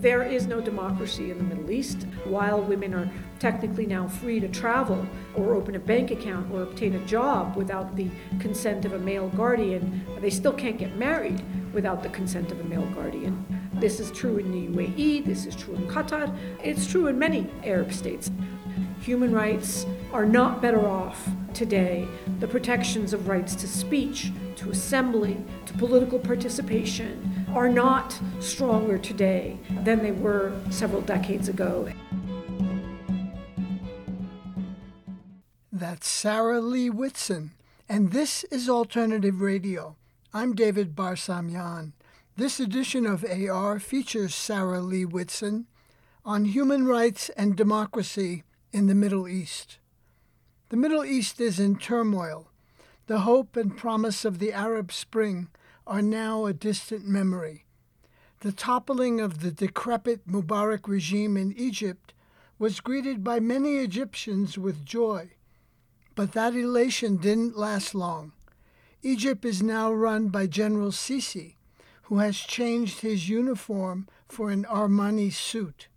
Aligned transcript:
There 0.00 0.22
is 0.22 0.46
no 0.46 0.62
democracy 0.62 1.30
in 1.30 1.36
the 1.36 1.44
Middle 1.44 1.70
East. 1.70 2.06
While 2.24 2.62
women 2.62 2.94
are 2.94 3.10
technically 3.38 3.84
now 3.84 4.08
free 4.08 4.40
to 4.40 4.48
travel 4.48 5.06
or 5.34 5.54
open 5.54 5.74
a 5.74 5.78
bank 5.78 6.10
account 6.10 6.50
or 6.50 6.62
obtain 6.62 6.94
a 6.94 7.04
job 7.04 7.54
without 7.54 7.94
the 7.96 8.08
consent 8.38 8.86
of 8.86 8.94
a 8.94 8.98
male 8.98 9.28
guardian, 9.28 10.02
they 10.22 10.30
still 10.30 10.54
can't 10.54 10.78
get 10.78 10.96
married 10.96 11.44
without 11.74 12.02
the 12.02 12.08
consent 12.08 12.50
of 12.50 12.60
a 12.60 12.64
male 12.64 12.86
guardian. 12.94 13.44
This 13.74 14.00
is 14.00 14.10
true 14.10 14.38
in 14.38 14.50
the 14.50 14.68
UAE, 14.68 15.26
this 15.26 15.44
is 15.44 15.54
true 15.54 15.74
in 15.74 15.86
Qatar, 15.86 16.34
it's 16.64 16.86
true 16.86 17.08
in 17.08 17.18
many 17.18 17.50
Arab 17.62 17.92
states. 17.92 18.30
Human 19.02 19.34
rights 19.34 19.84
are 20.14 20.24
not 20.24 20.62
better 20.62 20.88
off 20.88 21.28
today. 21.52 22.08
The 22.38 22.48
protections 22.48 23.12
of 23.12 23.28
rights 23.28 23.54
to 23.56 23.68
speech, 23.68 24.32
to 24.56 24.70
assembly, 24.70 25.36
to 25.66 25.74
political 25.74 26.18
participation 26.18 27.29
are 27.54 27.68
not 27.68 28.18
stronger 28.38 28.96
today 28.96 29.58
than 29.82 30.02
they 30.02 30.12
were 30.12 30.52
several 30.70 31.00
decades 31.00 31.48
ago. 31.48 31.90
That's 35.72 36.06
Sarah 36.06 36.60
Leah 36.60 36.92
Whitson, 36.92 37.52
and 37.88 38.12
this 38.12 38.44
is 38.44 38.68
Alternative 38.68 39.40
Radio. 39.40 39.96
I'm 40.32 40.54
David 40.54 40.94
Barsamian. 40.94 41.92
This 42.36 42.60
edition 42.60 43.04
of 43.04 43.24
AR 43.24 43.80
features 43.80 44.34
Sarah 44.34 44.80
Leah 44.80 45.08
Whitson 45.08 45.66
on 46.24 46.44
human 46.44 46.86
rights 46.86 47.30
and 47.30 47.56
democracy 47.56 48.44
in 48.72 48.86
the 48.86 48.94
Middle 48.94 49.26
East. 49.26 49.78
The 50.68 50.76
Middle 50.76 51.04
East 51.04 51.40
is 51.40 51.58
in 51.58 51.76
turmoil. 51.76 52.46
The 53.08 53.20
hope 53.20 53.56
and 53.56 53.76
promise 53.76 54.24
of 54.24 54.38
the 54.38 54.52
Arab 54.52 54.92
Spring 54.92 55.48
are 55.90 56.00
now 56.00 56.46
a 56.46 56.52
distant 56.52 57.04
memory. 57.04 57.64
The 58.42 58.52
toppling 58.52 59.20
of 59.20 59.40
the 59.40 59.50
decrepit 59.50 60.24
Mubarak 60.24 60.86
regime 60.86 61.36
in 61.36 61.52
Egypt 61.54 62.14
was 62.60 62.78
greeted 62.78 63.24
by 63.24 63.40
many 63.40 63.78
Egyptians 63.78 64.56
with 64.56 64.84
joy. 64.84 65.32
But 66.14 66.30
that 66.32 66.54
elation 66.54 67.16
didn't 67.16 67.58
last 67.58 67.92
long. 67.92 68.32
Egypt 69.02 69.44
is 69.44 69.64
now 69.64 69.92
run 69.92 70.28
by 70.28 70.46
General 70.46 70.92
Sisi, 70.92 71.56
who 72.02 72.18
has 72.18 72.36
changed 72.36 73.00
his 73.00 73.28
uniform 73.28 74.06
for 74.28 74.50
an 74.50 74.64
Armani 74.66 75.32
suit. 75.32 75.88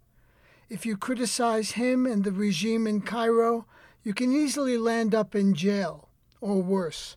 If 0.69 0.87
you 0.87 0.97
criticize 0.97 1.73
him 1.73 2.07
and 2.07 2.23
the 2.23 2.31
regime 2.31 2.87
in 2.87 3.01
Cairo, 3.01 3.67
you 4.03 4.15
can 4.15 4.33
easily 4.33 4.77
land 4.77 5.13
up 5.13 5.35
in 5.35 5.53
jail, 5.53 6.09
or 6.41 6.63
worse. 6.63 7.15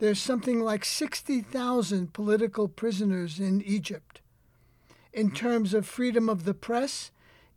There's 0.00 0.18
something 0.18 0.60
like 0.60 0.86
60,000 0.86 2.14
political 2.14 2.68
prisoners 2.68 3.38
in 3.38 3.60
Egypt. 3.60 4.22
In 5.12 5.28
hmm. 5.28 5.34
terms 5.34 5.74
of 5.74 5.86
freedom 5.86 6.28
of 6.30 6.44
the 6.44 6.54
press, 6.54 7.10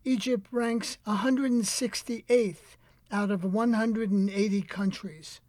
Egypt 0.04 0.48
ranks 0.52 0.98
168th 1.08 2.76
out 3.10 3.32
of 3.32 3.46
180 3.46 4.62
countries. 4.64 5.40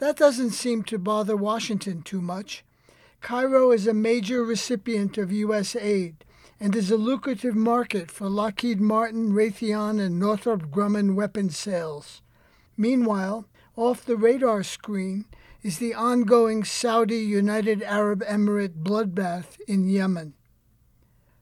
That 0.00 0.16
doesn't 0.16 0.50
seem 0.50 0.82
to 0.84 0.98
bother 0.98 1.36
Washington 1.36 2.02
too 2.02 2.20
much. 2.20 2.64
Cairo 3.20 3.70
is 3.70 3.86
a 3.86 3.94
major 3.94 4.44
recipient 4.44 5.18
of 5.18 5.30
U.S. 5.30 5.76
aid 5.76 6.24
and 6.58 6.74
is 6.74 6.90
a 6.90 6.96
lucrative 6.96 7.54
market 7.54 8.10
for 8.10 8.28
Lockheed 8.28 8.80
Martin, 8.80 9.32
Raytheon, 9.32 10.04
and 10.04 10.18
Northrop 10.18 10.70
Grumman 10.70 11.14
weapon 11.14 11.50
sales. 11.50 12.22
Meanwhile, 12.76 13.46
off 13.76 14.04
the 14.04 14.16
radar 14.16 14.64
screen 14.64 15.24
is 15.60 15.78
the 15.78 15.92
ongoing 15.92 16.62
Saudi 16.62 17.18
United 17.18 17.82
Arab 17.82 18.22
Emirate 18.22 18.80
bloodbath 18.84 19.58
in 19.66 19.88
Yemen. 19.88 20.34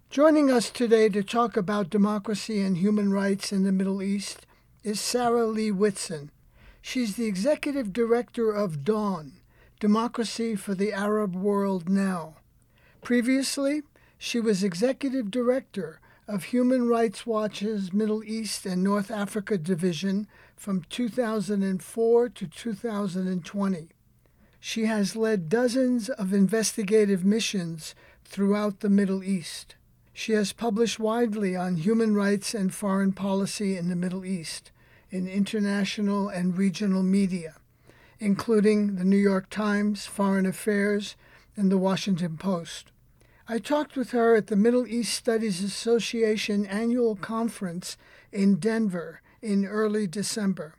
Joining 0.08 0.50
us 0.50 0.70
today 0.70 1.10
to 1.10 1.22
talk 1.22 1.54
about 1.54 1.90
democracy 1.90 2.62
and 2.62 2.78
human 2.78 3.12
rights 3.12 3.52
in 3.52 3.64
the 3.64 3.72
Middle 3.72 4.02
East 4.02 4.46
is 4.82 4.98
Sarah 5.00 5.44
Leah 5.44 5.74
Whitson. 5.74 6.30
She's 6.80 7.16
the 7.16 7.26
executive 7.26 7.92
director 7.92 8.50
of 8.50 8.84
Dawn, 8.84 9.34
Democracy 9.80 10.56
for 10.56 10.74
the 10.74 10.94
Arab 10.94 11.36
World 11.36 11.90
Now. 11.90 12.36
Previously, 13.02 13.82
she 14.16 14.40
was 14.40 14.64
executive 14.64 15.30
director 15.30 16.00
of 16.26 16.44
Human 16.44 16.88
Rights 16.88 17.26
Watch's 17.26 17.92
Middle 17.92 18.24
East 18.24 18.64
and 18.64 18.82
North 18.82 19.10
Africa 19.10 19.58
division 19.58 20.26
from 20.56 20.84
2004 20.88 22.28
to 22.30 22.46
2020. 22.46 23.88
She 24.60 24.86
has 24.86 25.16
led 25.16 25.48
dozens 25.48 26.08
of 26.08 26.32
investigative 26.32 27.24
missions 27.24 27.94
throughout 28.24 28.80
the 28.80 28.90
Middle 28.90 29.22
East. 29.22 29.76
She 30.12 30.32
has 30.32 30.52
published 30.52 30.98
widely 30.98 31.54
on 31.54 31.76
human 31.76 32.14
rights 32.14 32.54
and 32.54 32.74
foreign 32.74 33.12
policy 33.12 33.76
in 33.76 33.88
the 33.88 33.96
Middle 33.96 34.24
East 34.24 34.72
in 35.10 35.28
international 35.28 36.28
and 36.28 36.56
regional 36.56 37.02
media, 37.02 37.56
including 38.18 38.96
the 38.96 39.04
New 39.04 39.16
York 39.16 39.50
Times, 39.50 40.06
Foreign 40.06 40.46
Affairs, 40.46 41.16
and 41.56 41.70
the 41.70 41.78
Washington 41.78 42.36
Post. 42.36 42.90
I 43.48 43.58
talked 43.58 43.96
with 43.96 44.10
her 44.10 44.34
at 44.34 44.48
the 44.48 44.56
Middle 44.56 44.86
East 44.86 45.14
Studies 45.14 45.62
Association 45.62 46.66
annual 46.66 47.14
conference 47.14 47.96
in 48.32 48.56
Denver 48.56 49.20
in 49.40 49.64
early 49.64 50.06
December. 50.06 50.74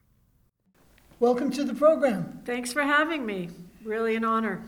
Welcome 1.19 1.49
to 1.51 1.63
the 1.63 1.73
program. 1.73 2.41
Thanks 2.45 2.73
for 2.73 2.81
having 2.81 3.25
me. 3.25 3.49
Really 3.87 4.17
an 4.17 4.25
honor. 4.25 4.61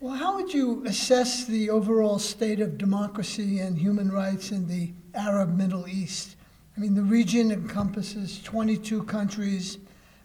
Well, 0.00 0.14
how 0.14 0.36
would 0.36 0.54
you 0.54 0.82
assess 0.86 1.44
the 1.44 1.68
overall 1.68 2.18
state 2.18 2.58
of 2.58 2.78
democracy 2.78 3.58
and 3.58 3.76
human 3.76 4.10
rights 4.10 4.50
in 4.50 4.66
the 4.66 4.92
Arab 5.14 5.54
Middle 5.54 5.86
East? 5.86 6.36
I 6.74 6.80
mean, 6.80 6.94
the 6.94 7.02
region 7.02 7.52
encompasses 7.52 8.40
22 8.42 9.02
countries. 9.02 9.76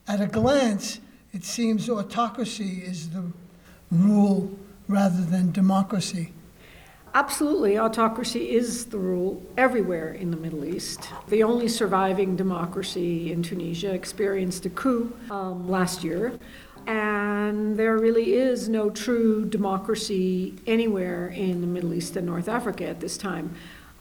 At 0.07 0.21
a 0.21 0.27
glance, 0.27 1.01
it 1.33 1.43
seems 1.43 1.89
autocracy 1.89 2.83
is 2.85 3.09
the 3.09 3.25
rule 3.91 4.57
rather 4.87 5.21
than 5.21 5.51
democracy. 5.51 6.31
Absolutely, 7.15 7.77
autocracy 7.77 8.49
is 8.51 8.85
the 8.85 8.97
rule 8.97 9.39
everywhere 9.55 10.13
in 10.13 10.31
the 10.31 10.37
Middle 10.37 10.65
East. 10.65 11.09
The 11.27 11.43
only 11.43 11.67
surviving 11.67 12.35
democracy 12.35 13.31
in 13.31 13.43
Tunisia 13.43 13.93
experienced 13.93 14.65
a 14.65 14.71
coup 14.71 15.13
um, 15.29 15.69
last 15.69 16.03
year, 16.03 16.39
and 16.87 17.77
there 17.77 17.97
really 17.97 18.33
is 18.33 18.69
no 18.69 18.89
true 18.89 19.45
democracy 19.45 20.55
anywhere 20.67 21.27
in 21.27 21.61
the 21.61 21.67
Middle 21.67 21.93
East 21.93 22.15
and 22.15 22.25
North 22.25 22.47
Africa 22.47 22.85
at 22.87 22.99
this 22.99 23.17
time. 23.17 23.55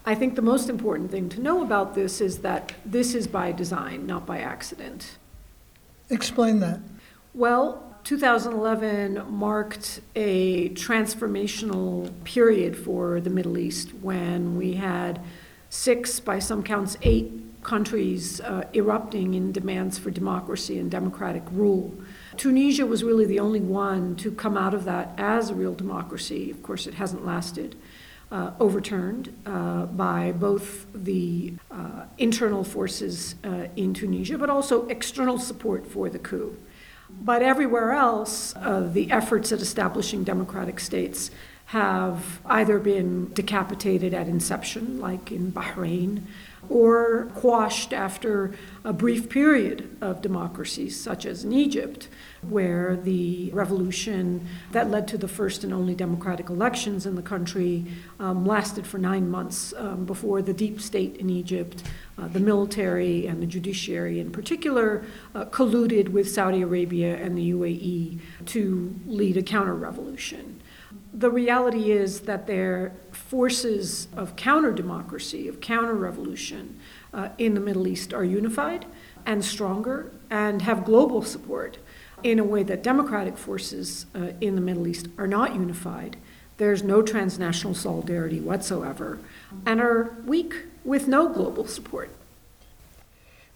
I 0.04 0.14
think 0.14 0.34
the 0.34 0.42
most 0.42 0.68
important 0.68 1.10
thing 1.10 1.28
to 1.30 1.40
know 1.40 1.62
about 1.62 1.94
this 1.94 2.20
is 2.20 2.38
that 2.38 2.72
this 2.84 3.14
is 3.14 3.26
by 3.26 3.52
design, 3.52 4.06
not 4.06 4.26
by 4.26 4.38
accident. 4.38 5.16
Explain 6.10 6.60
that. 6.60 6.80
Well, 7.34 7.92
2011 8.04 9.24
marked 9.30 10.00
a 10.16 10.70
transformational 10.70 12.12
period 12.24 12.76
for 12.76 13.20
the 13.20 13.30
Middle 13.30 13.58
East 13.58 13.94
when 13.94 14.56
we 14.56 14.74
had 14.74 15.20
six, 15.70 16.18
by 16.18 16.40
some 16.40 16.62
counts, 16.62 16.96
eight 17.02 17.30
countries 17.62 18.40
uh, 18.40 18.64
erupting 18.74 19.34
in 19.34 19.52
demands 19.52 19.98
for 19.98 20.10
democracy 20.10 20.78
and 20.78 20.90
democratic 20.90 21.44
rule. 21.52 21.94
Tunisia 22.36 22.86
was 22.86 23.04
really 23.04 23.24
the 23.24 23.40
only 23.40 23.60
one 23.60 24.16
to 24.16 24.30
come 24.30 24.56
out 24.56 24.74
of 24.74 24.84
that 24.84 25.14
as 25.18 25.50
a 25.50 25.54
real 25.54 25.74
democracy. 25.74 26.50
Of 26.50 26.62
course, 26.62 26.86
it 26.86 26.94
hasn't 26.94 27.24
lasted. 27.24 27.76
Uh, 28.30 28.50
overturned 28.60 29.30
uh, 29.44 29.84
by 29.84 30.32
both 30.32 30.86
the 30.94 31.52
uh, 31.70 32.04
internal 32.16 32.64
forces 32.64 33.34
uh, 33.44 33.66
in 33.76 33.92
Tunisia, 33.92 34.38
but 34.38 34.48
also 34.48 34.86
external 34.86 35.38
support 35.38 35.86
for 35.86 36.08
the 36.08 36.18
coup. 36.18 36.56
But 37.10 37.42
everywhere 37.42 37.92
else, 37.92 38.54
uh, 38.56 38.88
the 38.90 39.10
efforts 39.10 39.52
at 39.52 39.60
establishing 39.60 40.24
democratic 40.24 40.80
states 40.80 41.30
have 41.66 42.40
either 42.46 42.78
been 42.78 43.32
decapitated 43.34 44.14
at 44.14 44.28
inception, 44.28 44.98
like 44.98 45.30
in 45.30 45.52
Bahrain, 45.52 46.22
or 46.68 47.26
quashed 47.34 47.92
after 47.92 48.52
a 48.84 48.92
brief 48.92 49.28
period 49.28 49.96
of 50.00 50.22
democracy, 50.22 50.88
such 50.88 51.26
as 51.26 51.44
in 51.44 51.52
Egypt, 51.52 52.08
where 52.42 52.96
the 52.96 53.50
revolution 53.52 54.46
that 54.72 54.90
led 54.90 55.06
to 55.06 55.18
the 55.18 55.28
first 55.28 55.64
and 55.64 55.72
only 55.72 55.94
democratic 55.94 56.48
elections 56.48 57.06
in 57.06 57.14
the 57.14 57.22
country 57.22 57.84
um, 58.18 58.44
lasted 58.46 58.86
for 58.86 58.98
nine 58.98 59.30
months 59.30 59.72
um, 59.76 60.04
before 60.04 60.42
the 60.42 60.52
deep 60.52 60.80
state 60.80 61.16
in 61.16 61.30
Egypt, 61.30 61.82
uh, 62.18 62.26
the 62.28 62.40
military 62.40 63.26
and 63.26 63.42
the 63.42 63.46
judiciary 63.46 64.18
in 64.18 64.30
particular, 64.30 65.04
uh, 65.34 65.44
colluded 65.46 66.08
with 66.08 66.28
Saudi 66.30 66.62
Arabia 66.62 67.16
and 67.16 67.36
the 67.36 67.52
UAE 67.52 68.18
to 68.46 68.94
lead 69.06 69.36
a 69.36 69.42
counter 69.42 69.74
revolution. 69.74 70.60
The 71.14 71.30
reality 71.30 71.92
is 71.92 72.20
that 72.20 72.46
there 72.46 72.92
forces 73.32 74.08
of 74.14 74.36
counter 74.36 74.70
democracy, 74.70 75.48
of 75.48 75.58
counter 75.58 75.94
revolution 75.94 76.78
uh, 77.14 77.30
in 77.38 77.54
the 77.54 77.60
Middle 77.60 77.88
East 77.88 78.12
are 78.12 78.24
unified 78.24 78.84
and 79.24 79.42
stronger 79.42 80.12
and 80.28 80.60
have 80.60 80.84
global 80.84 81.22
support 81.22 81.78
in 82.22 82.38
a 82.38 82.44
way 82.44 82.62
that 82.62 82.82
democratic 82.82 83.38
forces 83.38 84.04
uh, 84.14 84.32
in 84.42 84.54
the 84.54 84.60
Middle 84.60 84.86
East 84.86 85.08
are 85.16 85.26
not 85.26 85.54
unified 85.54 86.18
there's 86.58 86.82
no 86.82 87.02
transnational 87.02 87.74
solidarity 87.74 88.38
whatsoever, 88.38 89.18
and 89.66 89.80
are 89.80 90.14
weak 90.26 90.54
with 90.84 91.08
no 91.08 91.28
global 91.28 91.66
support. 91.66 92.10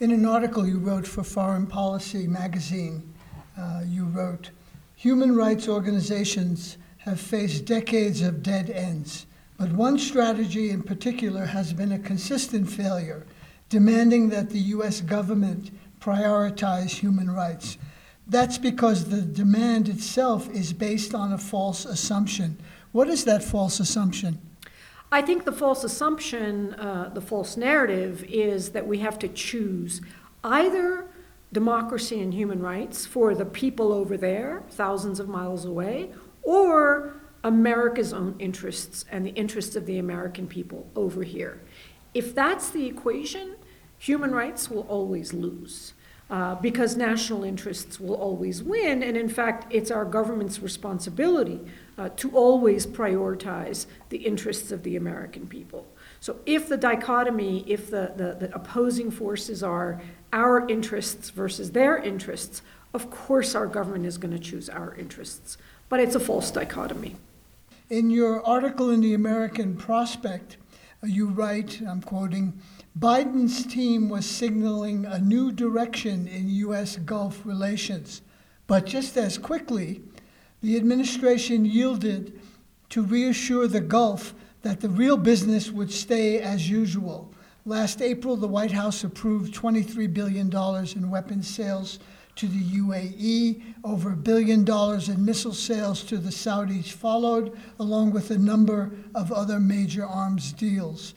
In 0.01 0.11
an 0.11 0.27
article 0.27 0.67
you 0.67 0.79
wrote 0.79 1.07
for 1.07 1.23
Foreign 1.23 1.67
Policy 1.67 2.27
magazine, 2.27 3.15
uh, 3.57 3.83
you 3.87 4.07
wrote 4.07 4.51
Human 4.97 5.37
rights 5.37 5.69
organizations 5.69 6.79
have 6.99 7.21
faced 7.21 7.67
decades 7.67 8.23
of 8.23 8.43
dead 8.43 8.71
ends, 8.71 9.27
but 9.59 9.73
one 9.73 9.99
strategy 9.99 10.71
in 10.71 10.83
particular 10.83 11.47
has 11.47 11.73
been 11.73 11.93
a 11.93 11.99
consistent 11.99 12.69
failure, 12.71 13.27
demanding 13.69 14.29
that 14.29 14.51
the 14.51 14.59
U.S. 14.59 15.01
government 15.01 15.71
prioritize 16.01 16.91
human 16.91 17.31
rights. 17.31 17.79
That's 18.27 18.59
because 18.59 19.07
the 19.07 19.23
demand 19.23 19.89
itself 19.89 20.51
is 20.51 20.73
based 20.73 21.15
on 21.15 21.33
a 21.33 21.39
false 21.39 21.85
assumption. 21.85 22.59
What 22.93 23.09
is 23.09 23.25
that 23.25 23.43
false 23.43 23.81
assumption? 23.81 24.41
I 25.13 25.23
think 25.23 25.45
the 25.45 25.53
false 25.53 25.85
assumption, 25.85 26.75
uh, 26.75 27.11
the 27.15 27.21
false 27.21 27.57
narrative, 27.57 28.25
is 28.25 28.71
that 28.71 28.87
we 28.87 28.99
have 28.99 29.19
to 29.21 29.29
choose 29.29 30.01
either 30.43 31.07
democracy 31.53 32.21
and 32.21 32.35
human 32.35 32.61
rights 32.61 33.07
for 33.07 33.35
the 33.35 33.45
people 33.45 33.93
over 33.93 34.17
there, 34.17 34.65
thousands 34.71 35.21
of 35.21 35.29
miles 35.29 35.65
away, 35.65 36.11
or 36.43 37.15
America's 37.47 38.13
own 38.13 38.35
interests 38.41 39.05
and 39.11 39.25
the 39.25 39.31
interests 39.31 39.77
of 39.77 39.87
the 39.87 39.99
American 39.99 40.49
people 40.49 40.85
over 40.97 41.23
here. 41.23 41.61
If 42.13 42.35
that's 42.35 42.71
the 42.71 42.87
equation, 42.87 43.55
human 43.99 44.33
rights 44.33 44.69
will 44.69 44.87
always 44.89 45.33
lose. 45.33 45.95
Uh, 46.29 46.57
because 46.57 46.97
national 46.97 47.45
interests 47.45 48.01
will 48.01 48.17
always 48.17 48.61
win, 48.61 49.05
and 49.05 49.17
in 49.17 49.29
fact, 49.29 49.73
it's 49.73 49.93
our 49.93 50.05
government's 50.05 50.59
responsibility 50.59 51.61
uh, 51.99 52.09
to 52.17 52.29
always 52.33 52.85
prioritize 52.85 53.87
the 54.09 54.17
interests 54.17 54.73
of 54.73 54.83
the 54.83 54.97
American 54.97 55.47
people. 55.47 55.87
So, 56.19 56.39
if 56.45 56.69
the 56.69 56.77
dichotomy, 56.77 57.63
if 57.69 57.93
the, 57.93 58.13
the, 58.17 58.49
the 58.49 58.53
opposing 58.57 59.13
forces 59.13 59.63
are 59.63 60.03
our 60.33 60.69
interests 60.69 61.31
versus 61.31 61.71
their 61.71 61.97
interests, 61.97 62.61
of 62.93 63.09
course 63.09 63.55
our 63.55 63.69
government 63.69 64.05
is 64.05 64.19
going 64.19 64.33
to 64.33 64.41
choose 64.41 64.69
our 64.69 64.97
interests. 64.97 65.57
But 65.89 66.01
it's 66.01 66.17
a 66.17 66.21
false 66.21 66.51
dichotomy. 66.51 67.15
In 67.89 68.11
your 68.11 68.45
article 68.45 68.91
in 68.91 69.01
the 69.01 69.15
American 69.15 69.77
Prospect, 69.77 70.57
uh, 71.05 71.07
you 71.07 71.29
write, 71.29 71.81
I'm 71.89 72.03
quoting, 72.03 72.61
Biden's 72.99 73.65
team 73.65 74.09
was 74.09 74.27
signaling 74.27 75.05
a 75.05 75.21
new 75.21 75.53
direction 75.53 76.27
in 76.27 76.49
U.S. 76.49 76.97
Gulf 76.97 77.47
relations. 77.47 78.23
But 78.67 78.87
just 78.87 79.17
as 79.17 79.39
quickly, 79.39 80.03
the 80.63 80.77
administration 80.77 81.65
yielded 81.65 82.41
to 82.89 83.03
reassure 83.03 83.69
the 83.69 83.81
Gulf 83.81 84.35
that 84.63 84.81
the 84.81 84.89
real 84.89 85.17
business 85.17 85.71
would 85.71 85.93
stay 85.93 86.41
as 86.41 86.69
usual. 86.69 87.33
Last 87.65 88.03
April, 88.03 88.37
the 88.37 88.49
White 88.49 88.73
House 88.73 89.05
approved 89.05 89.55
$23 89.55 90.13
billion 90.13 90.51
in 90.97 91.11
weapons 91.11 91.47
sales 91.47 92.01
to 92.37 92.47
the 92.47 92.63
UAE. 92.79 93.63
Over 93.83 94.13
a 94.13 94.17
billion 94.17 94.65
dollars 94.65 95.09
in 95.09 95.25
missile 95.25 95.53
sales 95.53 96.05
to 96.05 96.19
the 96.19 96.31
Saudis 96.31 96.91
followed, 96.91 97.59
along 97.81 98.13
with 98.13 98.31
a 98.31 98.39
number 98.39 98.93
of 99.15 99.33
other 99.33 99.59
major 99.59 100.07
arms 100.07 100.53
deals. 100.53 101.15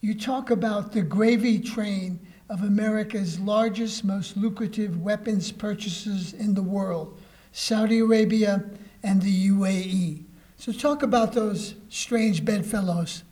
You 0.00 0.14
talk 0.14 0.50
about 0.50 0.92
the 0.92 1.02
gravy 1.02 1.58
train 1.58 2.18
of 2.48 2.62
America's 2.62 3.38
largest, 3.38 4.04
most 4.04 4.36
lucrative 4.36 5.00
weapons 5.00 5.52
purchases 5.52 6.32
in 6.32 6.54
the 6.54 6.62
world 6.62 7.18
Saudi 7.52 7.98
Arabia 7.98 8.64
and 9.02 9.20
the 9.22 9.48
UAE. 9.48 10.22
So, 10.56 10.72
talk 10.72 11.02
about 11.02 11.32
those 11.32 11.74
strange 11.88 12.44
bedfellows. 12.44 13.24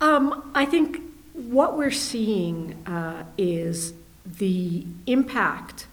Um, 0.00 0.50
I 0.54 0.64
think 0.64 1.00
what 1.32 1.76
we're 1.78 1.90
seeing 1.90 2.74
uh, 2.86 3.24
is 3.38 3.94
the 4.24 4.84
impact 5.06 5.86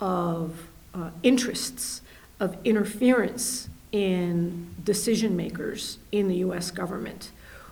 of 0.00 0.68
uh, 0.94 1.10
interests, 1.22 2.02
of 2.40 2.56
interference 2.64 3.68
in 3.92 4.74
decision 4.84 5.36
makers 5.36 5.98
in 6.12 6.28
the 6.28 6.36
US 6.36 6.70
government 6.70 7.30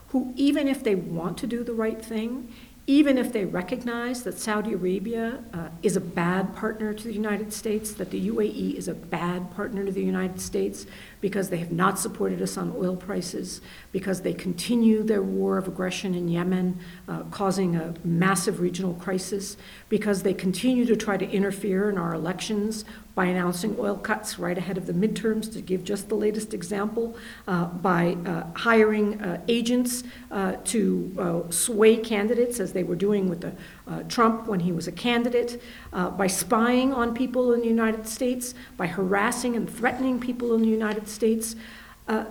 who, 0.09 0.33
even 0.37 0.69
if 0.69 0.85
they 0.85 0.95
want 0.95 1.37
to 1.39 1.47
do 1.47 1.65
the 1.65 1.73
right 1.73 2.03
thing, 2.03 2.49
even 2.87 3.19
if 3.19 3.33
they 3.33 3.45
recognize 3.45 4.23
that 4.23 4.39
Saudi 4.39 4.73
Arabia 4.73 5.43
uh, 5.53 5.69
is 5.83 5.97
a 5.97 6.01
bad 6.01 6.55
partner 6.55 6.95
to 6.95 7.05
the 7.05 7.13
United 7.13 7.53
States, 7.53 7.93
that 7.95 8.11
the 8.11 8.29
UAE 8.29 8.75
is 8.75 8.87
a 8.87 8.95
bad 8.95 9.51
partner 9.57 9.85
to 9.85 9.91
the 9.91 10.05
United 10.05 10.41
States 10.41 10.87
because 11.25 11.49
they 11.49 11.57
have 11.57 11.73
not 11.73 11.99
supported 11.99 12.43
us 12.43 12.59
on 12.59 12.71
oil 12.77 12.95
prices, 12.95 13.63
because 13.93 14.21
they 14.21 14.35
continue 14.35 15.03
their 15.03 15.23
war 15.23 15.57
of 15.57 15.67
aggression 15.67 16.15
in 16.15 16.29
Yemen, 16.29 16.79
uh, 17.09 17.23
causing 17.31 17.75
a 17.77 17.95
massive 18.05 18.61
regional 18.61 18.93
crisis, 18.93 19.57
because 19.89 20.23
they 20.23 20.35
continue 20.35 20.85
to 20.85 20.95
try 20.95 21.17
to 21.17 21.27
interfere 21.31 21.89
in 21.89 21.97
our 21.97 22.13
elections 22.13 22.85
by 23.15 23.25
announcing 23.25 23.75
oil 23.79 23.97
cuts 23.97 24.39
right 24.39 24.59
ahead 24.59 24.77
of 24.77 24.85
the 24.85 24.93
midterms, 24.93 25.51
to 25.51 25.63
give 25.63 25.83
just 25.83 26.11
the 26.11 26.15
latest 26.15 26.53
example, 26.53 27.17
uh, 27.49 27.65
by 27.67 28.19
uh, 28.27 28.45
hiring 28.55 29.19
uh, 29.23 29.41
agents 29.49 30.05
uh, 30.31 30.57
to 30.65 31.15
uh, 31.19 31.51
sway 31.51 31.97
candidates, 31.97 32.61
as 32.61 32.75
they 32.75 32.83
were 32.83 32.97
doing 32.97 33.31
with 33.31 33.41
the, 33.41 33.53
uh, 33.87 34.03
Trump 34.05 34.47
when 34.47 34.61
he 34.61 34.73
was 34.73 34.89
a 34.89 34.93
candidate, 34.93 35.61
by 35.93 36.27
spying 36.27 36.93
on 36.93 37.15
people 37.15 37.53
in 37.53 37.61
the 37.61 37.67
United 37.67 38.07
States, 38.09 38.55
by 38.77 38.87
harassing 38.87 39.57
and 39.57 39.69
threatening 39.69 40.19
people 40.19 40.55
in 40.55 40.63
the 40.63 40.69
United 40.69 41.09
States. 41.09 41.55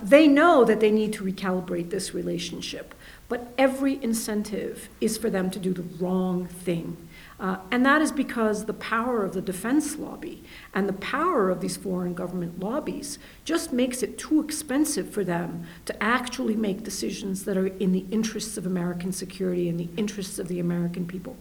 they 0.01 0.27
know 0.27 0.63
that 0.65 0.79
they 0.79 0.91
need 0.91 1.13
to 1.13 1.23
recalibrate 1.23 1.89
this 1.89 2.13
relationship, 2.13 2.95
but 3.29 3.53
every 3.57 4.03
incentive 4.03 4.89
is 4.99 5.17
for 5.17 5.29
them 5.29 5.49
to 5.51 5.59
do 5.59 5.73
the 5.73 5.83
wrong 6.03 6.47
thing. 6.47 6.97
Uh, 7.39 7.57
and 7.71 7.85
that 7.85 8.01
is 8.01 8.11
because 8.11 8.65
the 8.65 8.73
power 8.73 9.23
of 9.23 9.33
the 9.33 9.41
defense 9.41 9.97
lobby 9.97 10.43
and 10.73 10.87
the 10.87 10.93
power 10.93 11.49
of 11.49 11.61
these 11.61 11.75
foreign 11.75 12.13
government 12.13 12.59
lobbies 12.59 13.17
just 13.43 13.73
makes 13.73 14.03
it 14.03 14.17
too 14.17 14.39
expensive 14.39 15.09
for 15.09 15.23
them 15.23 15.65
to 15.85 16.03
actually 16.03 16.55
make 16.55 16.83
decisions 16.83 17.45
that 17.45 17.57
are 17.57 17.67
in 17.67 17.91
the 17.91 18.05
interests 18.11 18.57
of 18.57 18.65
American 18.65 19.11
security 19.11 19.67
and 19.67 19.79
the 19.79 19.89
interests 19.97 20.37
of 20.39 20.47
the 20.47 20.59
American 20.59 21.05
people. 21.05 21.35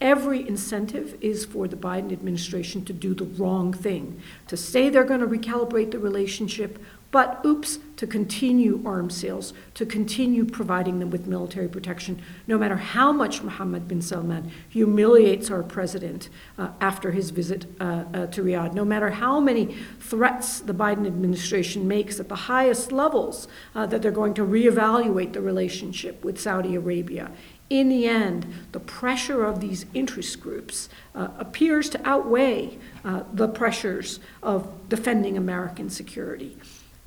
Every 0.00 0.46
incentive 0.46 1.16
is 1.20 1.44
for 1.44 1.66
the 1.66 1.76
Biden 1.76 2.12
administration 2.12 2.84
to 2.84 2.92
do 2.92 3.14
the 3.14 3.24
wrong 3.24 3.72
thing, 3.72 4.20
to 4.46 4.56
say 4.56 4.88
they're 4.88 5.02
going 5.02 5.20
to 5.20 5.26
recalibrate 5.26 5.90
the 5.90 5.98
relationship 5.98 6.78
but 7.10 7.40
oops, 7.44 7.78
to 7.96 8.06
continue 8.06 8.82
arms 8.84 9.16
sales, 9.16 9.54
to 9.74 9.86
continue 9.86 10.44
providing 10.44 10.98
them 10.98 11.10
with 11.10 11.26
military 11.26 11.68
protection, 11.68 12.20
no 12.46 12.58
matter 12.58 12.76
how 12.76 13.12
much 13.12 13.42
Mohammed 13.42 13.88
bin 13.88 14.02
Salman 14.02 14.52
humiliates 14.68 15.50
our 15.50 15.62
president 15.62 16.28
uh, 16.58 16.68
after 16.80 17.10
his 17.12 17.30
visit 17.30 17.64
uh, 17.80 18.04
uh, 18.12 18.26
to 18.26 18.42
Riyadh, 18.42 18.74
no 18.74 18.84
matter 18.84 19.10
how 19.10 19.40
many 19.40 19.74
threats 20.00 20.60
the 20.60 20.74
Biden 20.74 21.06
administration 21.06 21.88
makes 21.88 22.20
at 22.20 22.28
the 22.28 22.34
highest 22.34 22.92
levels 22.92 23.48
uh, 23.74 23.86
that 23.86 24.02
they're 24.02 24.10
going 24.10 24.34
to 24.34 24.44
reevaluate 24.44 25.32
the 25.32 25.40
relationship 25.40 26.22
with 26.22 26.38
Saudi 26.38 26.74
Arabia. 26.74 27.30
In 27.70 27.88
the 27.88 28.06
end, 28.06 28.46
the 28.72 28.80
pressure 28.80 29.44
of 29.44 29.60
these 29.60 29.86
interest 29.92 30.40
groups 30.40 30.88
uh, 31.14 31.28
appears 31.38 31.88
to 31.90 32.08
outweigh 32.08 32.78
uh, 33.04 33.24
the 33.32 33.48
pressures 33.48 34.20
of 34.42 34.88
defending 34.88 35.36
American 35.36 35.90
security 35.90 36.56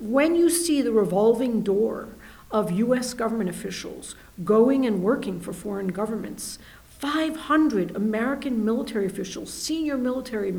when 0.02 0.34
you 0.34 0.50
see 0.50 0.82
the 0.82 0.92
revolving 0.92 1.62
door 1.62 2.08
of 2.50 2.72
US 2.72 3.14
government 3.14 3.48
officials 3.48 4.14
going 4.44 4.84
and 4.84 5.02
working 5.02 5.40
for 5.40 5.52
foreign 5.52 5.88
governments, 5.88 6.58
500 6.84 7.96
American 7.96 8.64
military 8.64 9.06
officials, 9.06 9.52
senior 9.52 9.96
military 9.96 10.52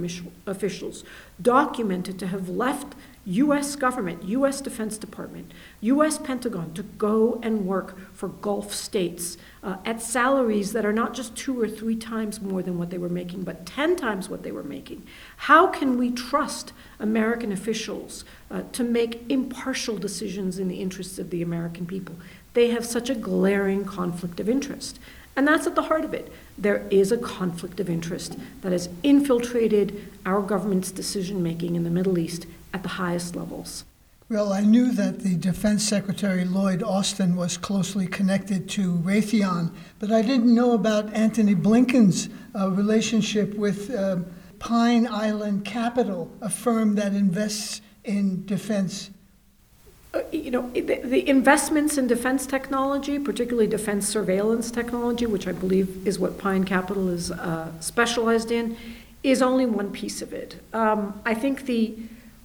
officials, 0.46 1.04
documented 1.42 2.18
to 2.20 2.28
have 2.28 2.50
left 2.50 2.96
US 3.26 3.78
government, 3.78 4.24
US 4.24 4.60
Defense 4.60 4.98
Department, 4.98 5.52
US 5.82 6.18
Pentagon 6.18 6.74
to 6.74 6.84
go 6.84 7.40
and 7.42 7.66
work 7.66 7.98
for 8.14 8.28
Gulf 8.28 8.74
states 8.74 9.38
uh, 9.64 9.78
at 9.86 10.02
salaries 10.02 10.74
that 10.74 10.86
are 10.86 10.92
not 10.92 11.14
just 11.14 11.36
two 11.36 11.60
or 11.60 11.70
three 11.70 11.96
times 11.96 12.42
more 12.42 12.62
than 12.62 12.78
what 12.78 12.90
they 12.90 12.98
were 12.98 13.10
making, 13.10 13.44
but 13.44 13.66
10 13.66 13.96
times 13.96 14.28
what 14.28 14.44
they 14.44 14.52
were 14.52 14.64
making. 14.64 15.04
How 15.38 15.68
can 15.68 15.98
we 15.98 16.12
trust 16.12 16.74
American 17.00 17.54
officials 17.54 18.26
uh, 18.52 18.64
to 18.74 18.84
make 18.84 19.24
impartial 19.30 19.98
decisions 19.98 20.60
in 20.60 20.68
the 20.68 20.82
interests 20.82 21.18
of 21.18 21.30
the 21.30 21.42
American 21.42 21.86
people? 21.86 22.16
They 22.54 22.72
have 22.72 22.86
such 22.86 23.10
a 23.10 23.16
glaring 23.16 23.86
conflict 23.86 24.42
of 24.42 24.50
interest. 24.50 25.00
And 25.36 25.48
that's 25.48 25.66
at 25.66 25.76
the 25.76 25.84
heart 25.84 26.06
of 26.06 26.14
it. 26.14 26.32
There 26.58 26.86
is 26.92 27.12
a 27.12 27.18
conflict 27.18 27.80
of 27.80 27.90
interest 27.90 28.38
that 28.62 28.72
has 28.72 28.90
infiltrated 29.02 30.12
our 30.26 30.42
government's 30.42 30.92
decision 30.92 31.42
making 31.42 31.76
in 31.76 31.84
the 31.84 31.90
Middle 31.90 32.20
East 32.20 32.46
at 32.74 32.84
the 32.84 32.90
highest 32.90 33.36
levels. 33.36 33.86
Well, 34.30 34.52
I 34.54 34.62
knew 34.62 34.92
that 34.94 35.20
the 35.20 35.36
Defense 35.36 35.88
Secretary 35.88 36.44
Lloyd 36.46 36.82
Austin 36.82 37.36
was 37.36 37.58
closely 37.58 38.08
connected 38.08 38.68
to 38.70 38.94
Raytheon, 38.94 39.72
but 40.00 40.12
I 40.12 40.22
didn't 40.22 40.54
know 40.54 40.74
about 40.74 41.14
Anthony 41.14 41.54
Blinken's 41.54 42.30
uh, 42.56 42.72
relationship 42.72 43.54
with 43.54 43.92
uh, 43.94 44.18
Pine 44.60 45.08
Island 45.08 45.66
Capital, 45.66 46.32
a 46.42 46.50
firm 46.50 46.96
that 46.96 47.14
invests 47.14 47.82
in 48.06 48.46
defense. 48.46 49.12
uh, 50.14 50.22
you 50.32 50.52
know, 50.52 50.70
the, 50.72 51.02
the 51.04 51.28
investments 51.28 51.98
in 51.98 52.08
defense 52.08 52.46
technology, 52.46 53.18
particularly 53.20 53.68
defense 53.68 54.08
surveillance 54.08 54.70
technology, 54.72 55.26
which 55.26 55.48
I 55.48 55.52
believe 55.52 56.06
is 56.08 56.20
what 56.20 56.38
Pine 56.38 56.66
Capital 56.66 57.10
is 57.10 57.32
uh, 57.32 57.72
specialized 57.80 58.52
in, 58.52 58.78
is 59.24 59.42
only 59.42 59.66
one 59.66 59.92
piece 59.92 60.22
of 60.22 60.34
it. 60.34 60.62
Um, 60.74 61.20
I 61.26 61.34
think 61.34 61.66
the 61.66 61.96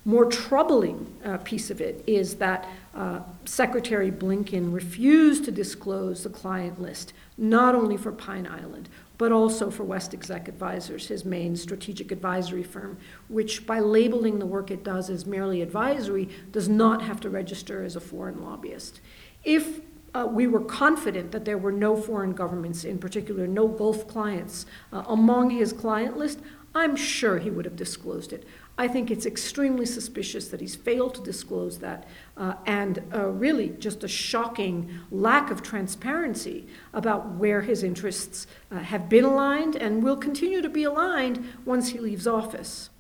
more 0.05 0.25
troubling 0.25 1.07
uh, 1.25 1.39
piece 1.39 1.71
of 1.71 1.81
it 1.81 2.03
is 2.07 2.37
that 2.37 2.69
uh, 2.95 3.21
Secretary 3.45 4.11
Blinken 4.11 4.73
refused 4.73 5.45
to 5.45 5.51
disclose 5.51 6.23
the 6.23 6.31
client 6.31 6.81
list, 6.81 7.13
not 7.37 7.75
only 7.75 7.97
for 7.97 8.13
Pine 8.13 8.47
Island, 8.47 8.89
but 9.19 9.33
also 9.33 9.71
for 9.71 9.85
WestExec 9.85 10.49
Advisors, 10.49 11.09
his 11.09 11.25
main 11.25 11.57
strategic 11.57 12.13
advisory 12.13 12.63
firm, 12.63 12.97
which 13.29 13.67
by 13.67 13.81
labeling 13.81 14.39
the 14.39 14.47
work 14.47 14.71
it 14.71 14.85
does 14.85 15.11
as 15.11 15.27
merely 15.27 15.61
advisory, 15.61 16.29
does 16.53 16.69
not 16.69 17.03
have 17.03 17.21
to 17.21 17.29
register 17.29 17.85
as 17.85 17.97
a 17.97 18.01
foreign 18.01 18.41
lobbyist. 18.43 19.01
If 19.45 19.81
uh, 20.15 20.27
we 20.31 20.47
were 20.47 20.61
confident 20.61 21.33
that 21.33 21.45
there 21.45 21.59
were 21.59 21.73
no 21.73 21.97
foreign 21.97 22.33
governments, 22.33 22.85
in 22.85 22.99
particular 22.99 23.47
no 23.47 23.69
Gulf 23.69 24.09
clients, 24.09 24.67
uh, 24.93 25.03
among 25.09 25.51
his 25.51 25.73
client 25.73 26.17
list, 26.17 26.39
I'm 26.75 26.97
sure 26.97 27.39
he 27.39 27.51
would 27.51 27.65
have 27.65 27.77
disclosed 27.77 28.33
it. 28.33 28.47
I 28.81 28.87
think 28.87 29.11
it's 29.11 29.27
extremely 29.27 29.85
suspicious 29.85 30.49
that 30.49 30.61
he's 30.61 30.77
failed 30.77 31.17
to 31.17 31.23
disclose 31.23 31.79
that, 31.79 32.07
uh, 32.37 32.55
and 32.65 33.03
uh, 33.13 33.27
really 33.27 33.71
just 33.71 34.05
a 34.05 34.09
shocking 34.09 34.89
lack 35.11 35.51
of 35.51 35.65
transparency 35.65 36.65
about 36.95 37.27
where 37.33 37.61
his 37.61 37.83
interests 37.83 38.47
uh, 38.71 38.79
have 38.79 39.09
been 39.09 39.25
aligned 39.25 39.75
and 39.75 40.05
will 40.05 40.17
continue 40.17 40.63
to 40.63 40.69
be 40.69 40.85
aligned 40.85 41.45
once 41.65 41.89
he 41.89 41.99
leaves 41.99 42.29
office. 42.29 42.91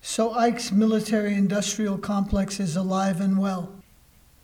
So 0.00 0.32
Ike's 0.32 0.72
military 0.72 1.34
industrial 1.34 1.98
complex 1.98 2.58
is 2.58 2.74
alive 2.74 3.20
and 3.20 3.38
well. 3.38 3.74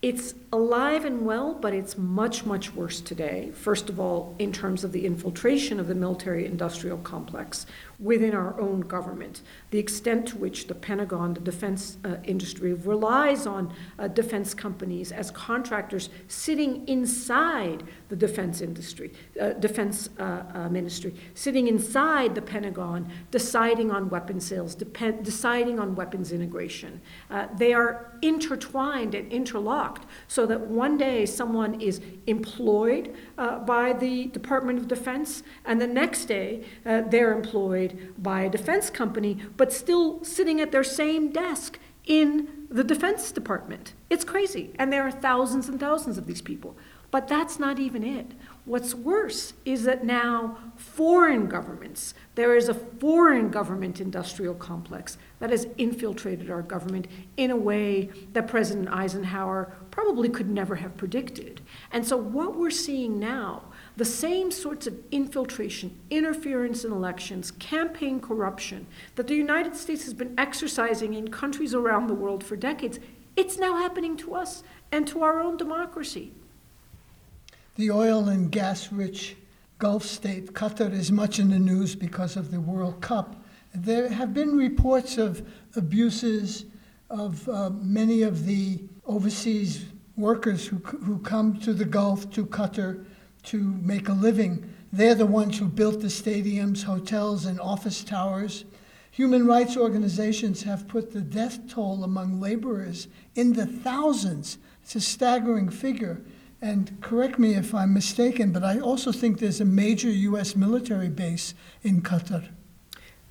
It's 0.04 0.34
alive 0.52 1.06
and 1.06 1.24
well, 1.24 1.54
but 1.54 1.72
it's 1.72 1.96
much, 1.96 2.44
much 2.44 2.74
worse 2.74 3.00
today. 3.00 3.52
First 3.54 3.88
of 3.88 3.98
all, 3.98 4.34
in 4.38 4.52
terms 4.52 4.84
of 4.84 4.92
the 4.92 5.06
infiltration 5.06 5.80
of 5.80 5.88
the 5.88 5.94
military 5.94 6.44
industrial 6.44 6.98
complex 6.98 7.64
within 8.04 8.34
our 8.34 8.60
own 8.60 8.82
government, 8.82 9.40
the 9.70 9.78
extent 9.78 10.26
to 10.28 10.36
which 10.36 10.66
the 10.66 10.74
Pentagon, 10.74 11.32
the 11.32 11.40
defense 11.40 11.96
uh, 12.04 12.16
industry, 12.24 12.74
relies 12.74 13.46
on 13.46 13.72
uh, 13.98 14.06
defense 14.08 14.52
companies 14.52 15.10
as 15.10 15.30
contractors 15.30 16.10
sitting 16.28 16.86
inside 16.86 17.82
the 18.10 18.16
defense 18.16 18.60
industry, 18.60 19.10
uh, 19.40 19.54
defense 19.54 20.10
uh, 20.18 20.42
uh, 20.52 20.68
ministry, 20.68 21.14
sitting 21.32 21.66
inside 21.66 22.34
the 22.34 22.42
Pentagon, 22.42 23.10
deciding 23.30 23.90
on 23.90 24.10
weapon 24.10 24.38
sales, 24.38 24.74
depend, 24.74 25.24
deciding 25.24 25.80
on 25.80 25.94
weapons 25.94 26.30
integration. 26.30 27.00
Uh, 27.30 27.46
they 27.56 27.72
are 27.72 28.12
intertwined 28.20 29.14
and 29.14 29.32
interlocked 29.32 30.04
so 30.28 30.44
that 30.44 30.60
one 30.60 30.98
day 30.98 31.24
someone 31.24 31.80
is 31.80 32.02
employed 32.26 33.14
uh, 33.38 33.58
by 33.58 33.92
the 33.92 34.26
Department 34.26 34.78
of 34.78 34.88
Defense, 34.88 35.42
and 35.64 35.80
the 35.80 35.86
next 35.86 36.26
day 36.26 36.64
uh, 36.84 37.02
they're 37.02 37.32
employed 37.32 38.14
by 38.18 38.42
a 38.42 38.50
defense 38.50 38.90
company, 38.90 39.38
but 39.56 39.72
still 39.72 40.22
sitting 40.24 40.60
at 40.60 40.72
their 40.72 40.84
same 40.84 41.30
desk 41.30 41.78
in 42.06 42.66
the 42.70 42.84
Defense 42.84 43.32
Department. 43.32 43.94
It's 44.10 44.24
crazy, 44.24 44.72
and 44.78 44.92
there 44.92 45.02
are 45.02 45.10
thousands 45.10 45.68
and 45.68 45.80
thousands 45.80 46.18
of 46.18 46.26
these 46.26 46.42
people. 46.42 46.76
But 47.14 47.28
that's 47.28 47.60
not 47.60 47.78
even 47.78 48.02
it. 48.02 48.32
What's 48.64 48.92
worse 48.92 49.52
is 49.64 49.84
that 49.84 50.04
now 50.04 50.58
foreign 50.74 51.46
governments, 51.46 52.12
there 52.34 52.56
is 52.56 52.68
a 52.68 52.74
foreign 52.74 53.50
government 53.50 54.00
industrial 54.00 54.54
complex 54.54 55.16
that 55.38 55.50
has 55.50 55.68
infiltrated 55.78 56.50
our 56.50 56.62
government 56.62 57.06
in 57.36 57.52
a 57.52 57.56
way 57.56 58.10
that 58.32 58.48
President 58.48 58.88
Eisenhower 58.88 59.72
probably 59.92 60.28
could 60.28 60.50
never 60.50 60.74
have 60.74 60.96
predicted. 60.96 61.60
And 61.94 62.04
so, 62.04 62.16
what 62.16 62.56
we're 62.56 62.70
seeing 62.72 63.20
now, 63.20 63.62
the 63.96 64.04
same 64.04 64.50
sorts 64.50 64.88
of 64.88 64.98
infiltration, 65.12 65.96
interference 66.10 66.84
in 66.84 66.90
elections, 66.90 67.52
campaign 67.52 68.20
corruption 68.20 68.88
that 69.14 69.28
the 69.28 69.36
United 69.36 69.76
States 69.76 70.02
has 70.02 70.12
been 70.12 70.34
exercising 70.36 71.14
in 71.14 71.28
countries 71.28 71.72
around 71.72 72.08
the 72.08 72.14
world 72.14 72.42
for 72.42 72.56
decades, 72.56 72.98
it's 73.36 73.58
now 73.58 73.76
happening 73.76 74.16
to 74.16 74.34
us 74.34 74.64
and 74.90 75.06
to 75.06 75.22
our 75.22 75.38
own 75.38 75.56
democracy. 75.56 76.32
The 77.76 77.92
oil 77.92 78.28
and 78.28 78.50
gas 78.50 78.90
rich 78.90 79.36
Gulf 79.78 80.04
state, 80.04 80.52
Qatar, 80.52 80.92
is 80.92 81.12
much 81.12 81.38
in 81.38 81.50
the 81.50 81.60
news 81.60 81.94
because 81.94 82.36
of 82.36 82.50
the 82.50 82.60
World 82.60 83.00
Cup. 83.00 83.36
There 83.72 84.08
have 84.08 84.34
been 84.34 84.56
reports 84.56 85.16
of 85.16 85.46
abuses 85.76 86.64
of 87.08 87.48
uh, 87.48 87.70
many 87.70 88.22
of 88.22 88.46
the 88.46 88.80
overseas 89.06 89.84
workers 90.16 90.66
who, 90.66 90.76
who 90.76 91.18
come 91.18 91.58
to 91.60 91.72
the 91.72 91.84
Gulf, 91.84 92.30
to 92.30 92.46
Qatar, 92.46 93.04
to 93.44 93.58
make 93.58 94.08
a 94.08 94.12
living. 94.12 94.72
They're 94.92 95.14
the 95.14 95.26
ones 95.26 95.58
who 95.58 95.68
built 95.68 96.00
the 96.00 96.08
stadiums, 96.08 96.84
hotels, 96.84 97.46
and 97.46 97.60
office 97.60 98.04
towers. 98.04 98.64
Human 99.10 99.46
rights 99.46 99.76
organizations 99.76 100.62
have 100.62 100.88
put 100.88 101.12
the 101.12 101.20
death 101.20 101.68
toll 101.68 102.02
among 102.04 102.40
laborers 102.40 103.08
in 103.34 103.52
the 103.52 103.66
thousands. 103.66 104.58
It's 104.82 104.96
a 104.96 105.00
staggering 105.00 105.68
figure. 105.68 106.22
And 106.60 107.00
correct 107.00 107.38
me 107.38 107.54
if 107.54 107.74
I'm 107.74 107.92
mistaken, 107.92 108.50
but 108.50 108.64
I 108.64 108.80
also 108.80 109.12
think 109.12 109.38
there's 109.38 109.60
a 109.60 109.66
major 109.66 110.10
U.S. 110.10 110.56
military 110.56 111.10
base 111.10 111.54
in 111.82 112.00
Qatar. 112.00 112.48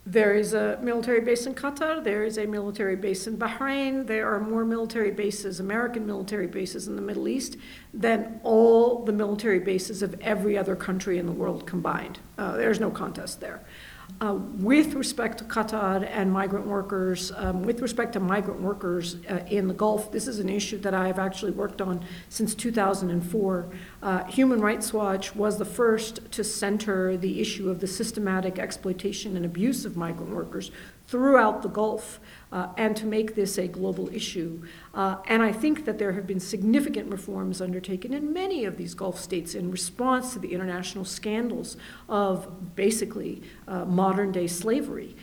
There 0.05 0.33
is 0.33 0.53
a 0.53 0.77
military 0.81 1.22
base 1.22 1.45
in 1.45 1.55
Qatar, 1.55 2.03
there 2.03 2.25
is 2.25 2.38
a 2.38 2.45
military 2.45 2.98
base 2.98 3.25
in 3.25 3.38
Bahrain, 3.38 4.05
there 4.05 4.29
are 4.29 4.39
more 4.41 4.65
military 4.65 5.12
bases, 5.12 5.62
American 5.62 6.05
military 6.05 6.45
bases 6.45 6.89
in 6.89 6.98
the 6.98 7.01
Middle 7.01 7.29
East, 7.29 7.55
than 7.93 8.41
all 8.43 9.05
the 9.05 9.13
military 9.13 9.60
bases 9.60 10.03
of 10.03 10.19
every 10.19 10.57
other 10.57 10.75
country 10.75 11.19
in 11.19 11.25
the 11.25 11.31
world 11.31 11.65
combined. 11.65 12.19
Uh, 12.38 12.57
there's 12.57 12.81
no 12.81 12.91
contest 12.91 13.39
there. 13.39 13.62
Uh, 14.22 14.36
with 14.60 14.93
respect 14.93 15.39
to 15.39 15.43
Qatar 15.43 16.07
and 16.10 16.31
migrant 16.31 16.65
workers, 16.65 17.31
um, 17.36 17.63
with 17.63 17.81
respect 17.81 18.13
to 18.13 18.19
migrant 18.19 18.62
workers 18.62 19.17
uh, 19.29 19.39
in 19.48 19.67
the 19.67 19.74
Gulf, 19.74 20.12
this 20.12 20.27
is 20.27 20.39
an 20.39 20.48
issue 20.48 20.77
that 20.77 20.93
I've 20.93 21.19
actually 21.19 21.51
worked 21.51 21.81
on 21.81 22.05
since 22.29 22.55
2004. 22.55 23.65
Uh, 24.01 24.24
Human 24.25 24.62
Rights 24.62 24.93
Watch 24.93 25.36
was 25.36 25.57
the 25.57 25.65
first 25.65 26.31
to 26.31 26.43
center 26.43 27.17
the 27.17 27.41
issue 27.41 27.69
of 27.69 27.81
the 27.81 27.88
systematic 27.88 28.60
exploitation 28.60 29.36
and 29.36 29.45
abuse 29.45 29.83
of 29.83 29.98
migrant 29.98 30.33
workers 30.33 30.72
throughout 31.07 31.62
the 31.62 31.69
Gulf 31.69 32.19
uh, 32.53 32.67
and 32.77 32.95
to 32.95 33.05
make 33.07 33.33
this 33.33 33.57
a 33.57 33.67
global 33.67 34.07
issue. 34.13 34.62
Uh, 34.93 35.17
and 35.27 35.41
I 35.41 35.51
think 35.51 35.86
that 35.86 35.98
there 35.98 36.13
have 36.13 36.27
been 36.27 36.39
significant 36.39 37.12
reforms 37.12 37.60
undertaken 37.62 38.13
in 38.13 38.31
many 38.31 38.63
of 38.63 38.77
these 38.77 38.93
Gulf 38.93 39.19
states 39.19 39.55
in 39.55 39.72
response 39.72 40.33
to 40.33 40.39
the 40.39 40.53
international 40.53 41.03
scandals 41.03 41.75
of 42.07 42.75
basically 42.75 43.41
uh, 43.67 43.86
modern 43.86 44.31
day 44.31 44.45
slavery. 44.45 45.15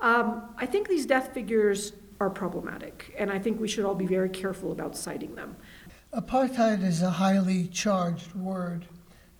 Um, 0.00 0.42
I 0.58 0.66
think 0.66 0.88
these 0.88 1.06
death 1.06 1.32
figures 1.32 1.92
are 2.18 2.28
problematic, 2.28 3.14
and 3.16 3.30
I 3.30 3.38
think 3.38 3.60
we 3.60 3.68
should 3.68 3.84
all 3.84 3.94
be 3.94 4.06
very 4.06 4.28
careful 4.28 4.72
about 4.72 4.96
citing 4.96 5.36
them. 5.36 5.56
Apartheid 6.12 6.82
is 6.82 7.02
a 7.02 7.10
highly 7.10 7.68
charged 7.68 8.34
word. 8.34 8.84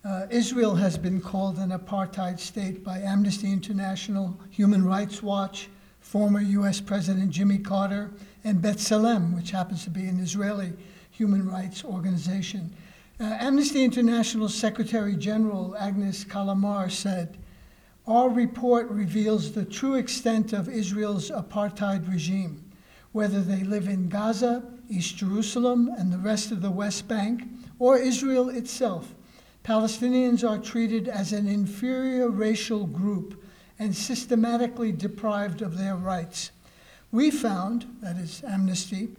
Uh, 0.04 0.26
Israel 0.30 0.76
has 0.76 0.96
been 0.96 1.20
called 1.20 1.58
an 1.58 1.70
apartheid 1.70 2.38
state 2.38 2.84
by 2.84 2.98
Amnesty 2.98 3.52
International, 3.52 4.38
Human 4.50 4.84
Rights 4.84 5.22
Watch, 5.22 5.68
former 6.02 6.40
U.S. 6.40 6.80
President 6.80 7.30
Jimmy 7.30 7.58
Carter, 7.58 8.10
and 8.44 8.60
B'Tselem, 8.60 9.34
which 9.34 9.52
happens 9.52 9.84
to 9.84 9.90
be 9.90 10.04
an 10.04 10.18
Israeli 10.20 10.72
human 11.10 11.48
rights 11.48 11.84
organization. 11.84 12.74
Uh, 13.20 13.36
Amnesty 13.38 13.84
International 13.84 14.48
Secretary 14.48 15.16
General 15.16 15.76
Agnes 15.78 16.24
Callamard 16.24 16.90
said, 16.90 17.38
Our 18.06 18.28
report 18.28 18.90
reveals 18.90 19.52
the 19.52 19.64
true 19.64 19.94
extent 19.94 20.52
of 20.52 20.68
Israel's 20.68 21.30
apartheid 21.30 22.10
regime, 22.10 22.64
whether 23.12 23.40
they 23.40 23.62
live 23.62 23.86
in 23.86 24.08
Gaza, 24.08 24.64
East 24.90 25.16
Jerusalem, 25.16 25.88
and 25.96 26.12
the 26.12 26.18
rest 26.18 26.50
of 26.50 26.62
the 26.62 26.70
West 26.70 27.06
Bank, 27.06 27.44
or 27.78 27.96
Israel 27.96 28.48
itself. 28.48 29.14
Palestinians 29.64 30.48
are 30.48 30.58
treated 30.58 31.06
as 31.08 31.32
an 31.32 31.46
inferior 31.46 32.28
racial 32.28 32.86
group 32.86 33.42
and 33.78 33.94
systematically 33.94 34.92
deprived 34.92 35.62
of 35.62 35.78
their 35.78 35.96
rights. 35.96 36.50
We 37.10 37.30
found, 37.30 37.86
that 38.00 38.16
is 38.16 38.42
Amnesty, 38.46 39.10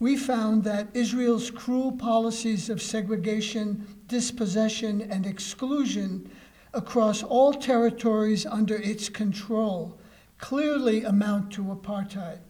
we 0.00 0.16
found 0.16 0.64
that 0.64 0.88
Israel's 0.94 1.50
cruel 1.50 1.92
policies 1.92 2.68
of 2.68 2.82
segregation, 2.82 3.86
dispossession, 4.08 5.02
and 5.02 5.26
exclusion 5.26 6.30
across 6.74 7.22
all 7.22 7.52
territories 7.52 8.46
under 8.46 8.76
its 8.76 9.08
control 9.08 9.98
clearly 10.42 11.04
amount 11.04 11.52
to 11.52 11.62
apartheid. 11.62 12.40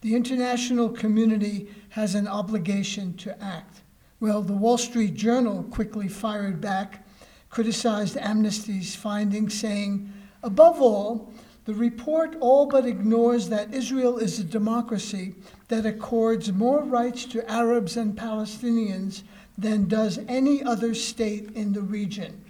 The 0.00 0.16
international 0.16 0.88
community 0.88 1.68
has 1.90 2.14
an 2.14 2.26
obligation 2.26 3.14
to 3.18 3.40
act. 3.42 3.82
Well, 4.18 4.40
the 4.40 4.54
Wall 4.54 4.78
Street 4.78 5.14
Journal 5.14 5.62
quickly 5.64 6.08
fired 6.08 6.60
back, 6.60 7.06
criticized 7.50 8.16
Amnesty's 8.16 8.96
findings, 8.96 9.52
saying, 9.52 10.10
above 10.44 10.80
all, 10.80 11.32
The 11.64 11.74
report 11.74 12.36
all 12.40 12.66
but 12.66 12.84
ignores 12.84 13.48
that 13.48 13.72
Israel 13.72 14.18
is 14.18 14.38
a 14.38 14.44
democracy 14.44 15.34
that 15.68 15.86
accords 15.86 16.52
more 16.52 16.82
rights 16.82 17.24
to 17.26 17.50
Arabs 17.50 17.96
and 17.96 18.14
Palestinians 18.14 19.22
than 19.56 19.88
does 19.88 20.18
any 20.28 20.62
other 20.62 20.94
state 20.94 21.50
in 21.52 21.72
the 21.72 21.80
region. 21.80 22.44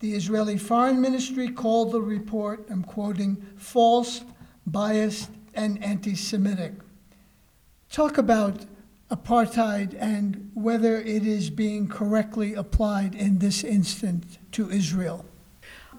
The 0.00 0.14
Israeli 0.14 0.56
Foreign 0.56 1.00
Ministry 1.00 1.48
called 1.50 1.92
the 1.92 2.00
report, 2.00 2.66
I'm 2.70 2.82
quoting, 2.82 3.36
false, 3.56 4.22
biased, 4.66 5.30
and 5.54 5.82
anti 5.82 6.14
Semitic. 6.14 6.72
Talk 7.90 8.16
about 8.16 8.64
apartheid 9.10 9.96
and 9.98 10.50
whether 10.54 10.96
it 10.96 11.26
is 11.26 11.50
being 11.50 11.88
correctly 11.88 12.54
applied 12.54 13.14
in 13.14 13.38
this 13.38 13.62
instance 13.62 14.38
to 14.52 14.70
Israel. 14.70 15.24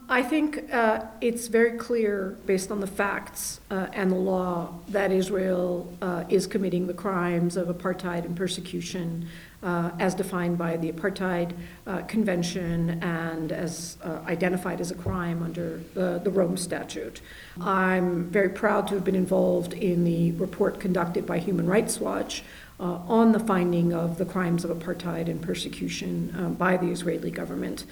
I 0.09 0.23
think 0.23 0.73
uh, 0.73 1.01
it's 1.19 1.47
very 1.47 1.77
clear, 1.77 2.37
based 2.45 2.71
on 2.71 2.79
the 2.79 2.87
facts 2.87 3.59
uh, 3.69 3.87
and 3.91 4.09
the 4.09 4.15
law, 4.15 4.73
that 4.87 5.11
Israel 5.11 5.93
uh, 6.01 6.23
is 6.29 6.47
committing 6.47 6.87
the 6.87 6.93
crimes 6.93 7.57
of 7.57 7.67
apartheid 7.67 8.23
and 8.23 8.35
persecution 8.35 9.27
uh, 9.63 9.91
as 9.99 10.15
defined 10.15 10.57
by 10.57 10.77
the 10.77 10.91
Apartheid 10.91 11.53
uh, 11.87 12.03
Convention 12.03 13.03
and 13.03 13.51
as 13.51 13.97
uh, 14.03 14.19
identified 14.27 14.79
as 14.79 14.91
a 14.91 14.95
crime 14.95 15.43
under 15.43 15.81
the, 15.93 16.21
the 16.23 16.29
Rome 16.29 16.55
Statute. 16.55 17.21
I'm 17.59 18.25
very 18.25 18.49
proud 18.49 18.87
to 18.89 18.93
have 18.93 19.03
been 19.03 19.15
involved 19.15 19.73
in 19.73 20.05
the 20.05 20.31
report 20.33 20.79
conducted 20.79 21.25
by 21.25 21.39
Human 21.39 21.65
Rights 21.65 21.99
Watch 21.99 22.43
uh, 22.79 22.99
on 23.07 23.31
the 23.31 23.39
finding 23.39 23.93
of 23.93 24.17
the 24.17 24.25
crimes 24.25 24.63
of 24.63 24.69
apartheid 24.69 25.27
and 25.27 25.41
persecution 25.41 26.33
uh, 26.37 26.49
by 26.49 26.77
the 26.77 26.87
Israeli 26.87 27.31
government 27.31 27.85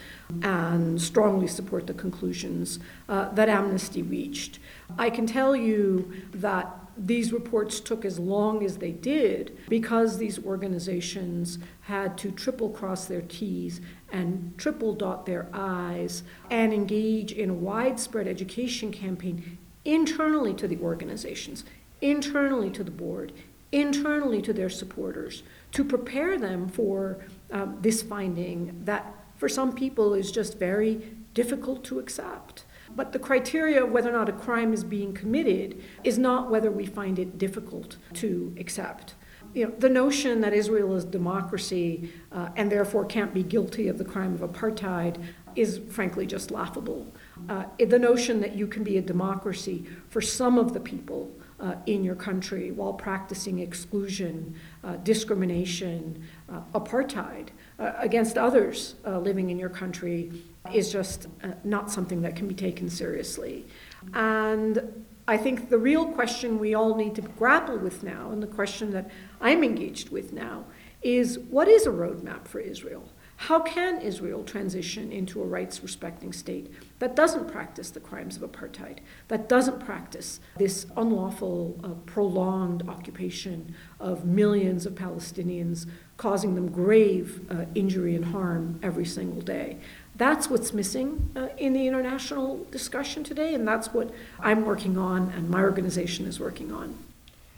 and 0.44 1.02
strongly 1.02 1.48
support 1.48 1.88
the 1.88 1.94
conclusions 1.94 2.80
uh, 3.10 3.30
that 3.30 3.50
Amnesty 3.50 4.02
reached. 4.02 4.60
I 4.98 5.10
can 5.10 5.26
tell 5.26 5.56
you 5.56 6.12
that 6.34 6.68
these 6.98 7.34
reports 7.34 7.80
took 7.80 8.06
as 8.06 8.20
long 8.20 8.64
as 8.64 8.78
they 8.78 8.92
did 8.92 9.58
because 9.68 10.18
these 10.18 10.44
organizations 10.46 11.60
had 11.82 12.18
to 12.20 12.32
triple 12.32 12.70
cross 12.70 13.06
their 13.06 13.22
T's 13.22 13.82
and 14.12 14.54
triple 14.58 14.94
dot 14.94 15.26
their 15.26 15.48
I's 15.52 16.24
and 16.50 16.74
engage 16.74 17.34
in 17.34 17.50
a 17.50 17.54
widespread 17.54 18.28
education 18.28 18.92
campaign 18.92 19.58
internally 19.84 20.54
to 20.54 20.68
the 20.68 20.78
organizations, 20.78 21.66
internally 22.02 22.70
to 22.72 22.84
the 22.84 22.92
board, 22.92 23.34
internally 23.72 24.42
to 24.42 24.54
their 24.54 24.70
supporters 24.70 25.44
to 25.72 25.84
prepare 25.84 26.38
them 26.38 26.68
for 26.68 27.20
um, 27.52 27.78
this 27.82 28.02
finding 28.02 28.82
that 28.86 29.14
for 29.36 29.50
some 29.50 29.74
people 29.74 30.14
is 30.14 30.32
just 30.32 30.58
very 30.58 31.16
difficult 31.34 31.84
to 31.84 32.00
accept. 32.00 32.66
But 32.96 33.12
the 33.12 33.20
criteria 33.20 33.84
of 33.84 33.92
whether 33.92 34.10
or 34.10 34.14
not 34.14 34.30
a 34.30 34.34
crime 34.34 34.74
is 34.74 34.84
being 34.84 35.14
committed 35.14 35.84
is 36.04 36.18
not 36.18 36.50
whether 36.50 36.72
we 36.72 36.86
find 36.86 37.20
it 37.20 37.38
difficult 37.38 37.98
to 38.14 38.56
accept. 38.58 39.16
You 39.54 39.66
know, 39.66 39.74
the 39.80 39.90
notion 39.90 40.42
that 40.42 40.54
Israel 40.54 40.96
is 40.96 41.06
democracy 41.06 42.12
uh, 42.32 42.50
and 42.56 42.72
therefore 42.72 43.06
can't 43.06 43.34
be 43.34 43.44
guilty 43.44 43.88
of 43.88 43.98
the 43.98 44.06
crime 44.06 44.34
of 44.34 44.42
apartheid 44.42 45.22
is 45.56 45.80
frankly 45.90 46.26
just 46.26 46.52
laughable. 46.52 47.08
Uh, 47.48 47.66
the 47.80 48.00
notion 48.00 48.42
that 48.42 48.56
you 48.56 48.68
can 48.68 48.84
be 48.84 48.98
a 48.98 49.02
democracy 49.02 49.86
for 50.10 50.22
some 50.22 50.58
of 50.58 50.74
the 50.74 50.80
people 50.80 51.32
uh, 51.66 51.76
in 51.88 52.04
your 52.04 52.16
country 52.16 52.72
while 52.72 52.94
practicing 52.94 53.60
exclusion, 53.60 54.56
uh, 54.84 54.98
discrimination, 54.98 56.24
uh, 56.48 56.62
apartheid 56.76 57.48
uh, 57.80 57.94
against 57.98 58.38
others 58.38 58.96
uh, 59.06 59.18
living 59.20 59.50
in 59.50 59.58
your 59.58 59.70
country 59.70 60.32
is 60.72 60.92
just 60.92 61.28
uh, 61.44 61.50
not 61.64 61.90
something 61.90 62.22
that 62.22 62.36
can 62.36 62.48
be 62.48 62.54
taken 62.54 62.88
seriously. 62.88 63.66
And 64.14 65.06
I 65.28 65.38
think 65.38 65.70
the 65.70 65.80
real 65.80 66.06
question 66.06 66.60
we 66.60 66.76
all 66.76 66.96
need 66.96 67.16
to 67.16 67.22
grapple 67.22 67.80
with 67.80 68.04
now, 68.04 68.30
and 68.30 68.44
the 68.44 68.48
question 68.48 68.92
that 68.92 69.10
I'm 69.42 69.64
engaged 69.64 70.10
with 70.10 70.34
now, 70.34 70.66
is 71.02 71.40
what 71.40 71.68
is 71.68 71.88
a 71.88 71.92
roadmap 71.92 72.48
for 72.48 72.60
Israel? 72.60 73.10
How 73.38 73.60
can 73.60 74.02
Israel 74.02 74.44
transition 74.44 75.12
into 75.12 75.42
a 75.42 75.46
rights 75.46 75.82
respecting 75.82 76.32
state 76.32 76.72
that 77.00 77.16
doesn't 77.16 77.52
practice 77.52 77.90
the 77.90 78.00
crimes 78.00 78.38
of 78.38 78.44
apartheid, 78.50 79.00
that 79.28 79.50
doesn't 79.50 79.80
practice 79.80 80.40
this 80.58 80.86
unlawful, 80.96 81.78
uh, 81.84 81.90
prolonged 82.06 82.88
occupation 82.88 83.76
of 84.00 84.26
millions 84.26 84.86
of 84.86 84.94
Palestinians, 84.96 85.88
causing 86.18 86.56
them 86.56 86.70
grave 86.70 87.42
uh, 87.52 87.66
injury 87.76 88.16
and 88.16 88.26
harm 88.26 88.80
every 88.82 89.06
single 89.06 89.42
day? 89.42 89.78
That's 90.16 90.50
what's 90.50 90.72
missing 90.72 91.30
uh, 91.36 91.50
in 91.58 91.74
the 91.74 91.86
international 91.86 92.66
discussion 92.72 93.26
today, 93.26 93.54
and 93.54 93.68
that's 93.68 93.94
what 93.94 94.12
I'm 94.40 94.66
working 94.66 94.98
on 94.98 95.32
and 95.32 95.50
my 95.50 95.62
organization 95.62 96.26
is 96.26 96.40
working 96.40 96.72
on. 96.72 96.98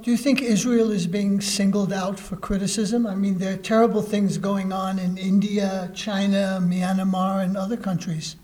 Do 0.02 0.12
you 0.12 0.18
think 0.18 0.42
Israel 0.42 0.92
is 0.92 1.08
being 1.08 1.42
singled 1.42 1.92
out 1.92 2.20
for 2.20 2.36
criticism? 2.36 3.08
I 3.08 3.16
mean, 3.16 3.40
there 3.40 3.54
are 3.54 3.58
terrible 3.58 4.04
things 4.04 4.38
going 4.38 4.72
on 4.72 5.00
in 5.00 5.18
India, 5.18 5.92
China, 5.96 6.60
Myanmar, 6.62 7.44
and 7.44 7.58
other 7.58 7.78
countries. 7.78 8.36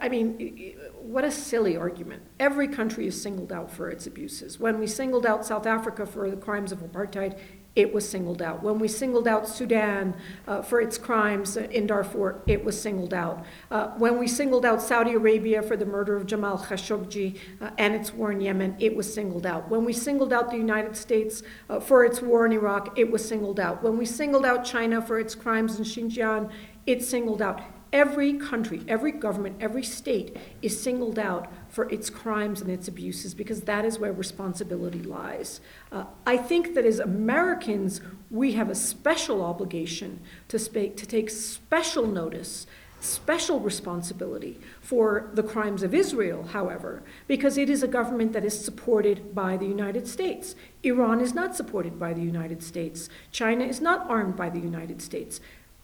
I 0.00 0.08
mean, 0.08 0.76
what 1.00 1.24
a 1.24 1.30
silly 1.30 1.76
argument. 1.76 2.22
Every 2.38 2.68
country 2.68 3.06
is 3.06 3.20
singled 3.20 3.52
out 3.52 3.70
for 3.70 3.90
its 3.90 4.06
abuses. 4.06 4.58
When 4.58 4.78
we 4.78 4.86
singled 4.86 5.26
out 5.26 5.46
South 5.46 5.66
Africa 5.66 6.06
for 6.06 6.30
the 6.30 6.36
crimes 6.36 6.72
of 6.72 6.80
apartheid, 6.80 7.38
it 7.78 7.94
was 7.94 8.08
singled 8.08 8.42
out. 8.42 8.62
When 8.62 8.80
we 8.80 8.88
singled 8.88 9.28
out 9.28 9.46
Sudan 9.46 10.16
uh, 10.48 10.62
for 10.62 10.80
its 10.80 10.98
crimes 10.98 11.56
in 11.56 11.86
Darfur, 11.86 12.42
it 12.48 12.64
was 12.64 12.80
singled 12.80 13.14
out. 13.14 13.44
Uh, 13.70 13.90
when 13.98 14.18
we 14.18 14.26
singled 14.26 14.66
out 14.66 14.82
Saudi 14.82 15.12
Arabia 15.12 15.62
for 15.62 15.76
the 15.76 15.86
murder 15.86 16.16
of 16.16 16.26
Jamal 16.26 16.58
Khashoggi 16.58 17.38
uh, 17.60 17.70
and 17.78 17.94
its 17.94 18.12
war 18.12 18.32
in 18.32 18.40
Yemen, 18.40 18.74
it 18.80 18.96
was 18.96 19.12
singled 19.12 19.46
out. 19.46 19.70
When 19.70 19.84
we 19.84 19.92
singled 19.92 20.32
out 20.32 20.50
the 20.50 20.56
United 20.56 20.96
States 20.96 21.44
uh, 21.70 21.78
for 21.78 22.04
its 22.04 22.20
war 22.20 22.44
in 22.44 22.52
Iraq, 22.52 22.98
it 22.98 23.12
was 23.12 23.26
singled 23.26 23.60
out. 23.60 23.80
When 23.80 23.96
we 23.96 24.06
singled 24.06 24.44
out 24.44 24.64
China 24.64 25.00
for 25.00 25.20
its 25.20 25.36
crimes 25.36 25.78
in 25.78 25.84
Xinjiang, 25.84 26.50
it 26.84 27.04
singled 27.04 27.40
out. 27.40 27.60
Every 27.92 28.34
country, 28.34 28.82
every 28.86 29.12
government, 29.12 29.56
every 29.60 29.82
state 29.82 30.36
is 30.60 30.78
singled 30.80 31.18
out 31.18 31.50
for 31.68 31.88
its 31.90 32.10
crimes 32.10 32.60
and 32.60 32.70
its 32.70 32.86
abuses 32.86 33.34
because 33.34 33.62
that 33.62 33.84
is 33.84 33.98
where 33.98 34.12
responsibility 34.12 35.02
lies. 35.02 35.60
Uh, 35.90 36.04
I 36.26 36.36
think 36.36 36.74
that 36.74 36.84
as 36.84 36.98
Americans, 36.98 38.02
we 38.30 38.52
have 38.52 38.68
a 38.68 38.74
special 38.74 39.42
obligation 39.42 40.20
to, 40.48 40.58
to 40.58 41.06
take 41.06 41.30
special 41.30 42.06
notice, 42.06 42.66
special 43.00 43.60
responsibility 43.60 44.58
for 44.80 45.30
the 45.32 45.42
crimes 45.42 45.82
of 45.82 45.94
Israel, 45.94 46.48
however, 46.52 47.02
because 47.26 47.56
it 47.56 47.70
is 47.70 47.82
a 47.82 47.88
government 47.88 48.32
that 48.32 48.44
is 48.44 48.62
supported 48.62 49.34
by 49.34 49.56
the 49.56 49.66
United 49.66 50.06
States. 50.06 50.54
Iran 50.82 51.20
is 51.20 51.32
not 51.32 51.56
supported 51.56 51.98
by 51.98 52.12
the 52.12 52.22
United 52.22 52.62
States. 52.62 53.08
China 53.30 53.64
is 53.64 53.80
not 53.80 54.08
armed 54.10 54.36
by 54.36 54.50
the 54.50 54.60
United 54.60 55.00
States. 55.00 55.40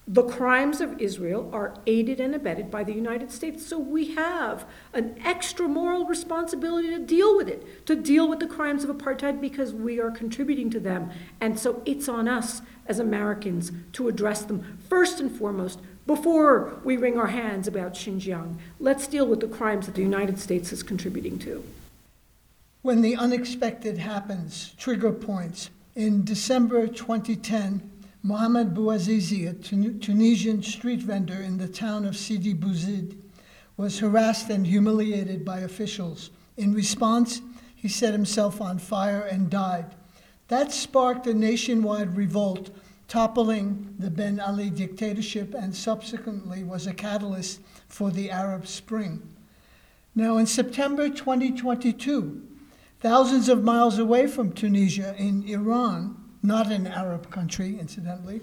The 0.07 0.25
crimes 0.25 0.83
of 0.83 1.01
Israel 1.01 1.49
are 1.55 1.75
aided 1.87 2.21
and 2.21 2.35
abetted 2.35 2.71
by 2.71 2.85
the 2.85 2.93
United 2.93 3.33
States, 3.33 3.67
so 3.67 3.79
we 3.79 4.15
have 4.15 4.67
an 4.93 5.19
extra 5.25 5.67
moral 5.67 6.05
responsibility 6.05 6.91
to 6.91 6.99
deal 6.99 7.35
with 7.39 7.49
it, 7.49 7.87
to 7.87 7.97
deal 7.97 8.29
with 8.29 8.39
the 8.39 8.47
crimes 8.47 8.85
of 8.85 8.95
apartheid 8.95 9.41
because 9.41 9.73
we 9.73 9.99
are 9.99 10.11
contributing 10.11 10.69
to 10.71 10.81
them. 10.81 11.11
And 11.41 11.59
so 11.59 11.81
it's 11.87 12.07
on 12.07 12.29
us 12.29 12.61
as 12.87 12.99
Americans 12.99 13.73
to 13.95 14.09
address 14.09 14.43
them 14.43 14.79
first 14.91 15.21
and 15.21 15.33
foremost 15.33 15.81
before 16.07 16.79
we 16.85 16.99
wring 16.99 17.19
our 17.19 17.29
hands 17.29 17.67
about 17.67 17.95
Xinjiang. 17.95 18.59
Let's 18.79 19.07
deal 19.07 19.27
with 19.27 19.41
the 19.41 19.49
crimes 19.49 19.87
that 19.87 19.95
the 19.95 20.03
United 20.03 20.39
States 20.39 20.71
is 20.71 20.83
contributing 20.83 21.39
to. 21.39 21.65
When 22.83 23.01
the 23.01 23.17
unexpected 23.17 23.97
happens, 23.97 24.75
trigger 24.77 25.13
points. 25.13 25.71
In 25.95 26.25
December 26.25 26.89
2010, 26.89 27.91
Mohamed 28.27 28.73
Bouazizi, 28.73 29.47
a 29.47 29.53
Tunisian 29.53 30.63
street 30.63 31.01
vendor 31.01 31.43
in 31.43 31.59
the 31.59 31.69
town 31.69 32.07
of 32.07 32.17
Sidi 32.17 32.55
Bouzid, 32.55 33.19
was 33.77 33.99
harassed 33.99 34.49
and 34.49 34.67
humiliated 34.67 35.45
by 35.45 35.59
officials. 35.59 36.31
In 36.57 36.73
response, 36.73 37.43
he 37.75 37.87
set 37.87 38.15
himself 38.15 38.63
on 38.63 38.79
fire 38.79 39.21
and 39.21 39.51
died. 39.51 39.95
That 40.49 40.73
sparked 40.73 41.27
a 41.27 41.35
nationwide 41.35 42.17
revolt, 42.17 42.71
toppling 43.09 43.95
the 43.99 44.11
Ben 44.11 44.41
Ali 44.41 44.71
dictatorship, 44.71 45.53
and 45.53 45.77
subsequently 45.77 46.65
was 46.65 46.87
a 46.87 46.95
catalyst 46.95 47.61
for 47.89 48.11
the 48.11 48.31
Arab 48.31 48.67
Spring. 48.67 49.21
Now, 50.15 50.39
in 50.39 50.47
September 50.47 51.11
2022, 51.11 52.41
thousands 53.01 53.51
of 53.51 53.63
miles 53.63 53.99
away 53.99 54.27
from 54.29 54.55
Tunisia 54.55 55.15
in 55.19 55.47
Iran, 55.47 56.24
not 56.45 56.71
an 56.71 56.87
Arab 56.87 57.31
country, 57.31 57.79
incidentally, 57.81 58.43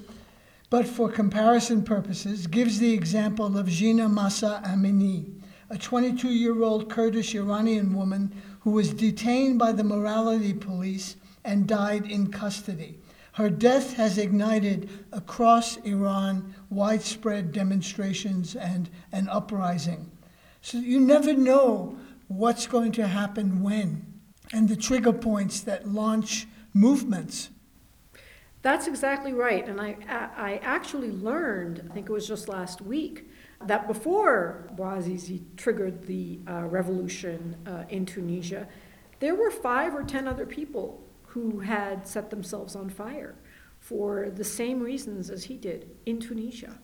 but 0.71 0.87
for 0.87 1.09
comparison 1.09 1.83
purposes, 1.83 2.47
gives 2.47 2.79
the 2.79 2.93
example 2.93 3.57
of 3.57 3.67
Jina 3.67 4.09
Mahsa 4.09 4.61
Amini, 4.65 5.39
a 5.69 5.77
22 5.77 6.29
year 6.29 6.63
old 6.63 6.89
Kurdish 6.89 7.35
Iranian 7.35 7.93
woman 7.93 8.33
who 8.61 8.71
was 8.71 8.93
detained 8.93 9.59
by 9.59 9.71
the 9.71 9.83
morality 9.83 10.53
police 10.53 11.15
and 11.45 11.67
died 11.67 12.09
in 12.09 12.31
custody. 12.31 12.97
Her 13.33 13.49
death 13.49 13.93
has 13.93 14.17
ignited 14.17 14.89
across 15.11 15.77
Iran 15.77 16.53
widespread 16.69 17.51
demonstrations 17.51 18.55
and 18.55 18.89
an 19.11 19.29
uprising. 19.29 20.11
So 20.61 20.79
you 20.79 20.99
never 20.99 21.33
know 21.33 21.97
what's 22.27 22.67
going 22.67 22.91
to 22.93 23.07
happen 23.07 23.61
when, 23.61 24.05
and 24.51 24.67
the 24.67 24.75
trigger 24.75 25.13
points 25.13 25.61
that 25.61 25.87
launch 25.87 26.47
movements. 26.73 27.49
That's 28.61 28.87
exactly 28.87 29.33
right. 29.33 29.67
And 29.67 29.81
I, 29.81 29.97
I 30.07 30.59
actually 30.61 31.11
learned, 31.11 31.87
I 31.89 31.93
think 31.93 32.09
it 32.09 32.11
was 32.11 32.27
just 32.27 32.47
last 32.47 32.81
week, 32.81 33.29
that 33.65 33.87
before 33.87 34.69
Bouazizi 34.75 35.41
triggered 35.57 36.05
the 36.05 36.39
uh, 36.47 36.63
revolution 36.65 37.55
uh, 37.65 37.83
in 37.89 38.05
Tunisia, 38.05 38.67
there 39.19 39.35
were 39.35 39.51
five 39.51 39.95
or 39.95 40.03
ten 40.03 40.27
other 40.27 40.45
people 40.45 41.03
who 41.23 41.59
had 41.59 42.07
set 42.07 42.29
themselves 42.29 42.75
on 42.75 42.89
fire 42.89 43.35
for 43.79 44.29
the 44.29 44.43
same 44.43 44.79
reasons 44.79 45.29
as 45.29 45.45
he 45.45 45.57
did 45.57 45.89
in 46.05 46.19
Tunisia. 46.19 46.79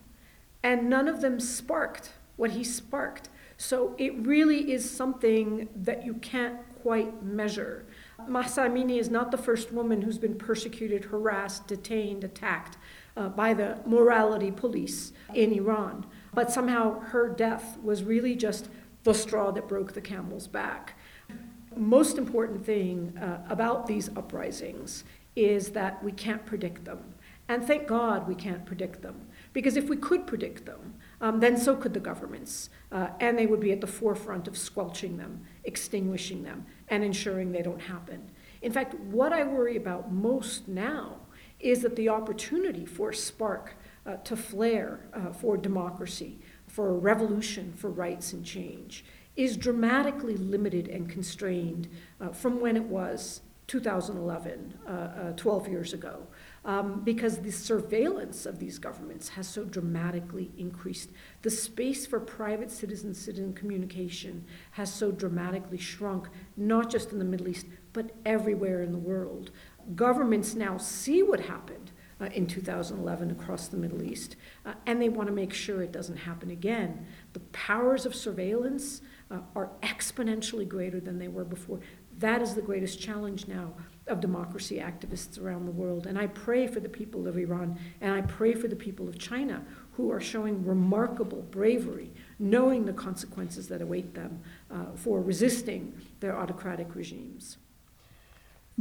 And 0.64 0.90
none 0.90 1.08
of 1.08 1.22
them 1.22 1.40
sparked 1.40 2.12
what 2.38 2.52
he 2.52 2.64
sparked. 2.64 3.30
So 3.58 3.96
it 3.98 4.16
really 4.26 4.72
is 4.72 4.90
something 4.90 5.70
that 5.76 6.06
you 6.06 6.16
can't 6.16 6.58
quite 6.82 7.24
measure. 7.24 7.86
Mahsa 8.30 8.62
Amini 8.62 9.00
is 9.00 9.10
not 9.10 9.32
the 9.32 9.38
first 9.38 9.72
woman 9.72 10.02
who's 10.02 10.18
been 10.18 10.36
persecuted, 10.36 11.06
harassed, 11.06 11.68
detained, 11.68 12.24
attacked 12.24 12.78
uh, 13.16 13.30
by 13.30 13.54
the 13.54 13.78
morality 13.86 14.52
police 14.52 15.14
in 15.34 15.52
Iran. 15.54 16.06
But 16.34 16.52
somehow 16.52 17.00
her 17.00 17.30
death 17.30 17.78
was 17.82 18.04
really 18.04 18.36
just 18.36 18.70
the 19.04 19.14
straw 19.14 19.52
that 19.52 19.68
broke 19.68 19.94
the 19.94 20.02
camel's 20.02 20.48
back. 20.48 20.98
Most 21.76 22.18
important 22.18 22.66
thing 22.66 23.18
uh, 23.18 23.40
about 23.50 23.88
these 23.88 24.10
uprisings 24.16 25.04
is 25.36 25.70
that 25.70 26.04
we 26.04 26.12
can't 26.12 26.46
predict 26.46 26.86
them. 26.86 27.14
And 27.50 27.64
thank 27.64 27.88
God 27.88 28.28
we 28.28 28.36
can't 28.36 28.66
predict 28.66 29.02
them. 29.02 29.28
Because 29.54 29.78
if 29.78 29.88
we 29.88 29.96
could 29.96 30.28
predict 30.28 30.66
them, 30.66 30.96
um, 31.22 31.40
then 31.40 31.58
so 31.58 31.76
could 31.76 31.94
the 31.94 32.00
governments. 32.00 32.70
Uh, 32.92 33.08
and 33.20 33.40
they 33.40 33.46
would 33.46 33.62
be 33.62 33.72
at 33.72 33.82
the 33.82 33.88
forefront 33.88 34.48
of 34.48 34.58
squelching 34.58 35.18
them, 35.18 35.42
extinguishing 35.64 36.44
them, 36.44 36.66
and 36.90 37.04
ensuring 37.04 37.52
they 37.52 37.62
don't 37.62 37.82
happen. 37.82 38.32
In 38.62 38.72
fact, 38.72 38.96
what 38.96 39.34
I 39.34 39.44
worry 39.44 39.78
about 39.78 40.12
most 40.12 40.68
now 40.68 41.18
is 41.60 41.82
that 41.82 41.96
the 41.96 42.10
opportunity 42.10 42.86
for 42.86 43.12
spark 43.14 43.76
uh, 44.06 44.16
to 44.18 44.36
flare 44.36 45.00
uh, 45.14 45.32
for 45.32 45.58
democracy, 45.58 46.40
for 46.68 46.90
a 46.90 46.94
revolution, 46.94 47.74
for 47.76 47.90
rights 47.90 48.34
and 48.34 48.46
change, 48.46 49.06
is 49.36 49.58
dramatically 49.58 50.36
limited 50.38 50.88
and 50.88 51.10
constrained 51.10 51.88
uh, 52.20 52.30
from 52.30 52.60
when 52.60 52.76
it 52.76 52.84
was 52.84 53.42
2011, 53.68 54.74
uh, 54.88 54.92
uh, 54.92 55.32
12 55.34 55.68
years 55.68 55.94
ago 55.94 56.26
um, 56.66 57.02
because 57.04 57.40
the 57.40 57.52
surveillance 57.52 58.46
of 58.46 58.60
these 58.60 58.78
governments 58.78 59.30
has 59.30 59.48
so 59.48 59.64
dramatically 59.64 60.52
increased. 60.58 61.12
The 61.42 61.50
space 61.50 62.06
for 62.06 62.20
private 62.20 62.72
citizen 62.72 63.14
citizen 63.14 63.54
communication 63.54 64.46
has 64.72 64.94
so 64.94 65.12
dramatically 65.12 65.78
shrunk, 65.78 66.28
not 66.56 66.90
just 66.90 67.12
in 67.12 67.20
the 67.20 67.26
Middle 67.26 67.48
East, 67.48 67.68
but 67.94 68.12
everywhere 68.26 68.82
in 68.82 68.92
the 68.92 68.98
world. 68.98 69.52
Governments 69.96 70.56
now 70.56 70.78
see 70.78 71.24
what 71.24 71.42
happened. 71.42 71.92
Uh, 72.20 72.26
in 72.34 72.48
2011 72.48 73.30
across 73.30 73.68
the 73.68 73.78
Middle 73.78 74.02
East, 74.02 74.38
uh, 74.66 74.74
and 74.88 75.00
they 75.00 75.08
want 75.08 75.30
to 75.30 75.36
make 75.36 75.54
sure 75.54 75.84
it 75.84 75.92
doesn't 75.92 76.18
happen 76.18 76.50
again. 76.50 77.06
The 77.34 77.42
powers 77.52 78.08
of 78.08 78.16
surveillance 78.16 79.02
uh, 79.30 79.42
are 79.54 79.70
exponentially 79.84 80.68
greater 80.68 81.00
than 81.00 81.20
they 81.20 81.28
were 81.28 81.44
before. 81.46 81.80
That 82.18 82.42
is 82.42 82.56
the 82.56 82.64
greatest 82.64 83.00
challenge 83.00 83.48
now 83.48 83.76
of 84.08 84.20
democracy 84.20 84.78
activists 84.78 85.42
around 85.42 85.66
the 85.66 85.72
world. 85.72 86.08
And 86.08 86.18
I 86.18 86.28
pray 86.28 86.68
for 86.68 86.80
the 86.80 86.90
people 86.90 87.28
of 87.28 87.38
Iran 87.38 87.78
and 88.02 88.14
I 88.14 88.22
pray 88.22 88.54
for 88.54 88.68
the 88.68 88.76
people 88.76 89.08
of 89.08 89.18
China 89.20 89.64
who 89.94 90.12
are 90.12 90.20
showing 90.20 90.64
remarkable 90.66 91.42
bravery, 91.50 92.12
knowing 92.40 92.86
the 92.86 92.94
consequences 92.94 93.68
that 93.68 93.82
await 93.82 94.14
them 94.14 94.42
uh, 94.72 94.86
for 94.96 95.22
resisting 95.22 95.94
their 96.20 96.38
autocratic 96.38 96.96
regimes. 96.96 97.58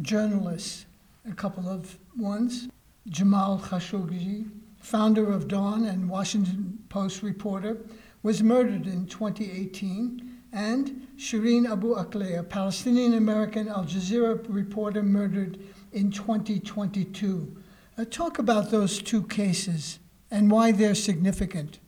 Journalists, 0.02 0.84
a 1.28 1.34
couple 1.34 1.68
of 1.68 1.98
ones. 2.18 2.68
Jamal 3.08 3.58
Khashoggi, 3.58 4.50
founder 4.80 5.32
of 5.32 5.48
Dawn 5.48 5.84
and 5.84 6.08
Washington 6.08 6.78
Post 6.88 7.22
reporter, 7.22 7.78
was 8.22 8.42
murdered 8.42 8.86
in 8.86 9.06
2018 9.06 10.38
and 10.52 11.05
Shireen 11.18 11.66
Abu 11.66 11.94
Akleh, 11.94 12.38
a 12.38 12.42
Palestinian 12.42 13.14
American 13.14 13.68
Al 13.68 13.84
Jazeera 13.84 14.38
reporter 14.48 15.02
murdered 15.02 15.58
in 15.92 16.10
2022. 16.10 17.56
Uh, 17.96 18.04
talk 18.04 18.38
about 18.38 18.70
those 18.70 19.00
two 19.00 19.22
cases 19.22 19.98
and 20.30 20.50
why 20.50 20.72
they're 20.72 20.94
significant. 20.94 21.78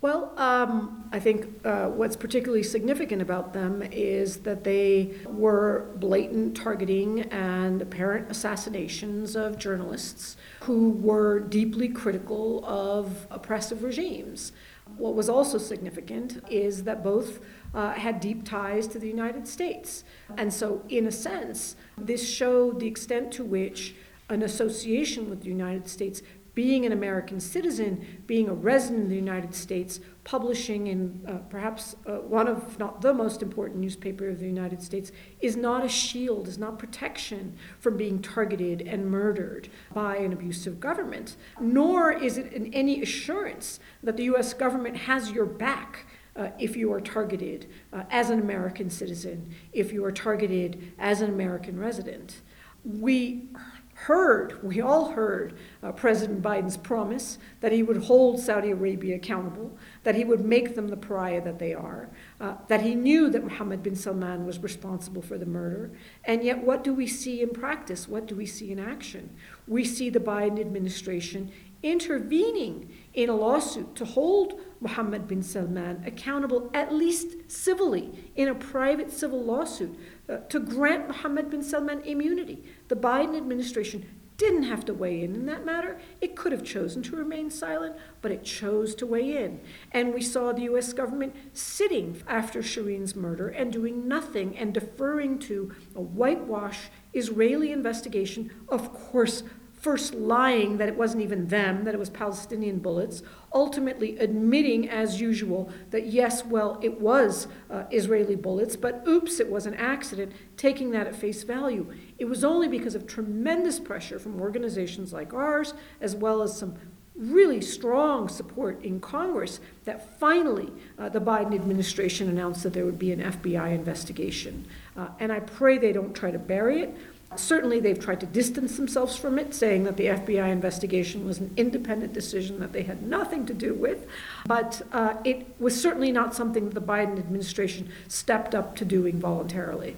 Well, 0.00 0.32
um, 0.36 1.08
I 1.12 1.20
think 1.20 1.64
uh, 1.64 1.86
what's 1.88 2.16
particularly 2.16 2.64
significant 2.64 3.20
about 3.20 3.52
them 3.52 3.82
is 3.92 4.38
that 4.38 4.64
they 4.64 5.12
were 5.26 5.90
blatant 5.96 6.56
targeting 6.56 7.20
and 7.30 7.82
apparent 7.82 8.30
assassinations 8.30 9.36
of 9.36 9.58
journalists 9.58 10.36
who 10.62 10.90
were 10.90 11.38
deeply 11.38 11.88
critical 11.88 12.64
of 12.64 13.28
oppressive 13.30 13.84
regimes. 13.84 14.50
What 14.96 15.14
was 15.14 15.28
also 15.28 15.58
significant 15.58 16.42
is 16.50 16.82
that 16.84 17.04
both 17.04 17.38
uh, 17.74 17.92
had 17.92 18.20
deep 18.20 18.44
ties 18.44 18.86
to 18.88 18.98
the 18.98 19.08
United 19.08 19.46
States. 19.48 20.04
And 20.36 20.52
so, 20.52 20.82
in 20.88 21.06
a 21.06 21.12
sense, 21.12 21.76
this 21.96 22.28
showed 22.28 22.80
the 22.80 22.86
extent 22.86 23.32
to 23.32 23.44
which 23.44 23.94
an 24.28 24.42
association 24.42 25.28
with 25.28 25.42
the 25.42 25.48
United 25.48 25.88
States, 25.88 26.22
being 26.54 26.84
an 26.84 26.92
American 26.92 27.40
citizen, 27.40 28.22
being 28.26 28.48
a 28.48 28.52
resident 28.52 29.04
of 29.04 29.08
the 29.08 29.16
United 29.16 29.54
States, 29.54 30.00
publishing 30.24 30.86
in 30.86 31.24
uh, 31.26 31.38
perhaps 31.48 31.96
uh, 32.06 32.16
one 32.16 32.46
of, 32.46 32.62
if 32.68 32.78
not 32.78 33.00
the 33.00 33.12
most 33.14 33.42
important 33.42 33.80
newspaper 33.80 34.28
of 34.28 34.38
the 34.38 34.46
United 34.46 34.82
States, 34.82 35.12
is 35.40 35.56
not 35.56 35.82
a 35.82 35.88
shield, 35.88 36.46
is 36.46 36.58
not 36.58 36.78
protection 36.78 37.56
from 37.80 37.96
being 37.96 38.20
targeted 38.20 38.82
and 38.82 39.10
murdered 39.10 39.68
by 39.94 40.16
an 40.16 40.32
abusive 40.32 40.78
government, 40.78 41.36
nor 41.58 42.12
is 42.12 42.36
it 42.36 42.52
any 42.74 43.00
assurance 43.02 43.80
that 44.02 44.18
the 44.18 44.24
US 44.24 44.52
government 44.52 44.96
has 44.96 45.30
your 45.30 45.46
back 45.46 46.06
uh, 46.36 46.48
if 46.58 46.76
you 46.76 46.92
are 46.92 47.00
targeted 47.00 47.68
uh, 47.92 48.04
as 48.10 48.30
an 48.30 48.38
American 48.38 48.90
citizen, 48.90 49.54
if 49.72 49.92
you 49.92 50.04
are 50.04 50.12
targeted 50.12 50.92
as 50.98 51.20
an 51.20 51.30
American 51.30 51.78
resident. 51.78 52.40
We 52.84 53.48
heard, 53.94 54.60
we 54.64 54.80
all 54.80 55.12
heard 55.12 55.56
uh, 55.82 55.92
President 55.92 56.42
Biden's 56.42 56.76
promise 56.76 57.38
that 57.60 57.70
he 57.70 57.82
would 57.82 57.98
hold 58.04 58.40
Saudi 58.40 58.70
Arabia 58.70 59.16
accountable, 59.16 59.76
that 60.02 60.16
he 60.16 60.24
would 60.24 60.44
make 60.44 60.74
them 60.74 60.88
the 60.88 60.96
pariah 60.96 61.40
that 61.42 61.58
they 61.60 61.72
are, 61.72 62.08
uh, 62.40 62.54
that 62.66 62.80
he 62.80 62.96
knew 62.96 63.30
that 63.30 63.44
Mohammed 63.44 63.82
bin 63.82 63.94
Salman 63.94 64.44
was 64.44 64.58
responsible 64.58 65.22
for 65.22 65.38
the 65.38 65.46
murder. 65.46 65.92
And 66.24 66.42
yet, 66.42 66.64
what 66.64 66.82
do 66.82 66.92
we 66.92 67.06
see 67.06 67.42
in 67.42 67.50
practice? 67.50 68.08
What 68.08 68.26
do 68.26 68.34
we 68.34 68.46
see 68.46 68.72
in 68.72 68.80
action? 68.80 69.36
We 69.68 69.84
see 69.84 70.10
the 70.10 70.20
Biden 70.20 70.60
administration 70.60 71.52
intervening 71.82 72.90
in 73.14 73.28
a 73.28 73.36
lawsuit 73.36 73.94
to 73.96 74.04
hold 74.04 74.60
Mohammed 74.82 75.28
bin 75.28 75.42
Salman 75.42 76.02
accountable, 76.04 76.70
at 76.74 76.92
least 76.92 77.50
civilly, 77.50 78.10
in 78.36 78.48
a 78.48 78.54
private 78.54 79.10
civil 79.12 79.42
lawsuit, 79.42 79.96
uh, 80.28 80.38
to 80.48 80.58
grant 80.58 81.06
Mohammed 81.06 81.50
bin 81.50 81.62
Salman 81.62 82.00
immunity. 82.02 82.64
The 82.88 82.96
Biden 82.96 83.36
administration 83.36 84.04
didn't 84.42 84.64
have 84.64 84.84
to 84.84 84.92
weigh 84.92 85.22
in 85.22 85.36
in 85.36 85.46
that 85.46 85.64
matter. 85.64 86.00
It 86.20 86.34
could 86.34 86.50
have 86.50 86.64
chosen 86.64 87.00
to 87.04 87.16
remain 87.16 87.48
silent, 87.48 87.94
but 88.22 88.32
it 88.32 88.42
chose 88.42 88.94
to 88.96 89.06
weigh 89.06 89.44
in. 89.44 89.60
And 89.92 90.12
we 90.12 90.20
saw 90.20 90.52
the 90.52 90.62
US 90.62 90.92
government 90.92 91.36
sitting 91.52 92.20
after 92.26 92.60
Shireen's 92.60 93.14
murder 93.14 93.48
and 93.48 93.72
doing 93.72 94.08
nothing 94.08 94.58
and 94.58 94.74
deferring 94.74 95.38
to 95.40 95.72
a 95.94 96.00
whitewash 96.00 96.88
Israeli 97.12 97.70
investigation, 97.70 98.50
of 98.68 98.92
course, 98.92 99.44
first 99.82 100.14
lying 100.14 100.78
that 100.78 100.88
it 100.88 100.96
wasn't 100.96 101.20
even 101.20 101.48
them, 101.48 101.82
that 101.82 101.92
it 101.92 101.98
was 101.98 102.08
Palestinian 102.08 102.78
bullets, 102.78 103.20
ultimately 103.52 104.16
admitting, 104.18 104.88
as 104.88 105.20
usual, 105.20 105.68
that 105.90 106.06
yes, 106.06 106.46
well, 106.46 106.78
it 106.82 107.00
was 107.00 107.48
uh, 107.68 107.82
Israeli 107.90 108.36
bullets, 108.36 108.76
but 108.76 109.02
oops, 109.08 109.40
it 109.40 109.50
was 109.50 109.66
an 109.66 109.74
accident, 109.74 110.30
taking 110.56 110.92
that 110.92 111.08
at 111.08 111.16
face 111.16 111.42
value. 111.42 111.92
It 112.16 112.26
was 112.26 112.44
only 112.44 112.68
because 112.68 112.94
of 112.94 113.08
tremendous 113.08 113.80
pressure 113.80 114.20
from 114.20 114.40
organizations 114.40 115.12
like 115.12 115.34
ours, 115.34 115.74
as 116.00 116.14
well 116.14 116.42
as 116.42 116.56
some 116.56 116.76
really 117.16 117.60
strong 117.60 118.28
support 118.28 118.82
in 118.84 119.00
Congress 119.00 119.60
that 119.84 120.18
finally 120.18 120.72
uh, 120.96 121.08
the 121.08 121.20
Biden 121.20 121.54
administration 121.54 122.28
announced 122.28 122.62
that 122.62 122.72
there 122.72 122.84
would 122.84 123.00
be 123.00 123.12
an 123.12 123.20
FBI 123.20 123.74
investigation. 123.74 124.64
Uh, 124.96 125.08
and 125.18 125.32
I 125.32 125.40
pray 125.40 125.76
they 125.76 125.92
don't 125.92 126.14
try 126.14 126.30
to 126.30 126.38
bury 126.38 126.82
it. 126.82 126.96
Certainly, 127.38 127.80
they've 127.80 127.98
tried 127.98 128.20
to 128.20 128.26
distance 128.26 128.76
themselves 128.76 129.16
from 129.16 129.38
it, 129.38 129.54
saying 129.54 129.84
that 129.84 129.96
the 129.96 130.06
FBI 130.06 130.50
investigation 130.50 131.24
was 131.26 131.38
an 131.38 131.52
independent 131.56 132.12
decision 132.12 132.60
that 132.60 132.72
they 132.72 132.82
had 132.82 133.02
nothing 133.02 133.46
to 133.46 133.54
do 133.54 133.74
with. 133.74 134.06
But 134.46 134.82
uh, 134.92 135.14
it 135.24 135.46
was 135.58 135.80
certainly 135.80 136.12
not 136.12 136.34
something 136.34 136.66
that 136.66 136.74
the 136.74 136.80
Biden 136.80 137.18
administration 137.18 137.90
stepped 138.08 138.54
up 138.54 138.76
to 138.76 138.84
doing 138.84 139.18
voluntarily. 139.18 139.96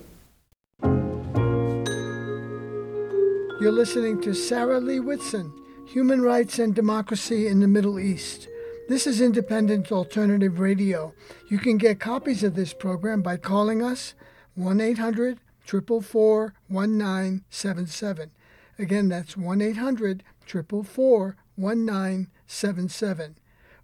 You're 3.61 3.73
listening 3.73 4.21
to 4.23 4.35
Sarah 4.35 4.81
Leah 4.81 5.01
Whitson, 5.01 5.53
Human 5.89 6.21
Rights 6.21 6.59
and 6.59 6.75
Democracy 6.75 7.47
in 7.47 7.61
the 7.61 7.69
Middle 7.69 7.99
East. 7.99 8.49
This 8.89 9.07
is 9.07 9.21
Independent 9.21 9.91
Alternative 9.91 10.59
Radio. 10.59 11.15
You 11.49 11.59
can 11.59 11.79
get 11.79 11.99
copies 11.99 12.45
of 12.45 12.55
this 12.55 12.75
program 12.75 13.23
by 13.23 13.39
calling 13.39 13.83
us 13.83 14.15
1 14.55 14.81
800 14.81 15.39
444 15.65 16.53
1977. 16.75 18.31
Again, 18.79 19.09
that's 19.09 19.37
1 19.37 19.61
800 19.61 20.23
444 20.47 21.37
1977. 21.57 23.37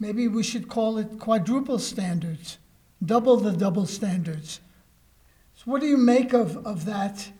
Maybe 0.00 0.28
we 0.28 0.42
should 0.42 0.68
call 0.68 0.98
it 0.98 1.18
quadruple 1.18 1.78
standards, 1.78 2.58
double 3.04 3.36
the 3.36 3.52
double 3.52 3.86
standards. 3.86 4.60
So, 5.54 5.62
what 5.66 5.80
do 5.80 5.86
you 5.86 5.96
make 5.96 6.32
of, 6.32 6.66
of 6.66 6.84
that, 6.86 7.30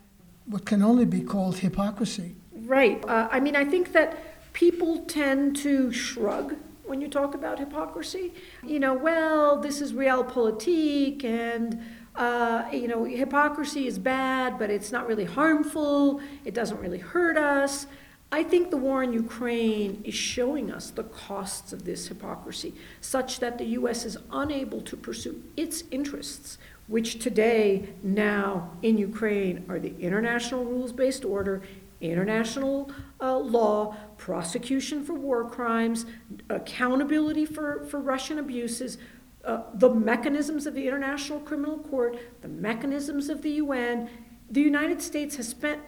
what 0.45 0.65
can 0.65 0.81
only 0.81 1.05
be 1.05 1.21
called 1.21 1.57
hypocrisy? 1.57 2.35
Right. 2.53 3.03
Uh, 3.05 3.27
I 3.29 3.41
mean, 3.41 3.55
I 3.55 3.65
think 3.65 3.91
that 3.91 4.53
people 4.53 4.99
tend 5.05 5.57
to 5.57 5.91
shrug 5.91 6.55
when 6.85 7.01
you 7.01 7.07
talk 7.07 7.33
about 7.35 7.59
hypocrisy. 7.59 8.33
You 8.63 8.79
know, 8.79 8.93
well, 8.93 9.59
this 9.59 9.81
is 9.81 9.93
realpolitik, 9.93 11.23
and 11.23 11.81
uh, 12.15 12.65
you 12.71 12.87
know, 12.87 13.03
hypocrisy 13.03 13.87
is 13.87 13.99
bad, 13.99 14.57
but 14.57 14.69
it's 14.69 14.91
not 14.91 15.07
really 15.07 15.25
harmful. 15.25 16.21
It 16.45 16.53
doesn't 16.53 16.79
really 16.79 16.99
hurt 16.99 17.37
us. 17.37 17.87
I 18.31 18.43
think 18.43 18.69
the 18.69 18.77
war 18.77 19.03
in 19.03 19.13
Ukraine 19.13 20.01
is 20.03 20.15
showing 20.15 20.71
us 20.71 20.89
the 20.89 21.03
costs 21.03 21.71
of 21.71 21.85
this 21.85 22.07
hypocrisy, 22.07 22.73
such 22.99 23.39
that 23.39 23.57
the 23.57 23.65
U.S. 23.79 24.03
is 24.05 24.17
unable 24.31 24.81
to 24.81 24.97
pursue 24.97 25.43
its 25.55 25.83
interests, 25.91 26.57
which 26.87 27.19
today, 27.19 27.89
now 28.03 28.71
in 28.81 28.97
Ukraine, 28.97 29.65
are 29.69 29.79
the 29.79 29.97
international 29.99 30.65
rules 30.65 30.91
based 30.91 31.23
order, 31.23 31.61
international 32.01 32.91
uh, 33.21 33.37
law, 33.37 33.95
prosecution 34.17 35.03
for 35.03 35.13
war 35.13 35.49
crimes, 35.49 36.05
accountability 36.49 37.45
for, 37.45 37.85
for 37.85 37.99
Russian 37.99 38.39
abuses. 38.39 38.97
Uh, 39.43 39.61
the 39.75 39.89
mechanisms 39.89 40.65
of 40.65 40.73
the 40.73 40.87
International 40.87 41.39
Criminal 41.39 41.77
Court, 41.77 42.17
the 42.41 42.47
mechanisms 42.47 43.29
of 43.29 43.41
the 43.41 43.51
UN. 43.51 44.09
The 44.49 44.61
United 44.61 45.01
States 45.01 45.35
has 45.35 45.47
spent 45.47 45.81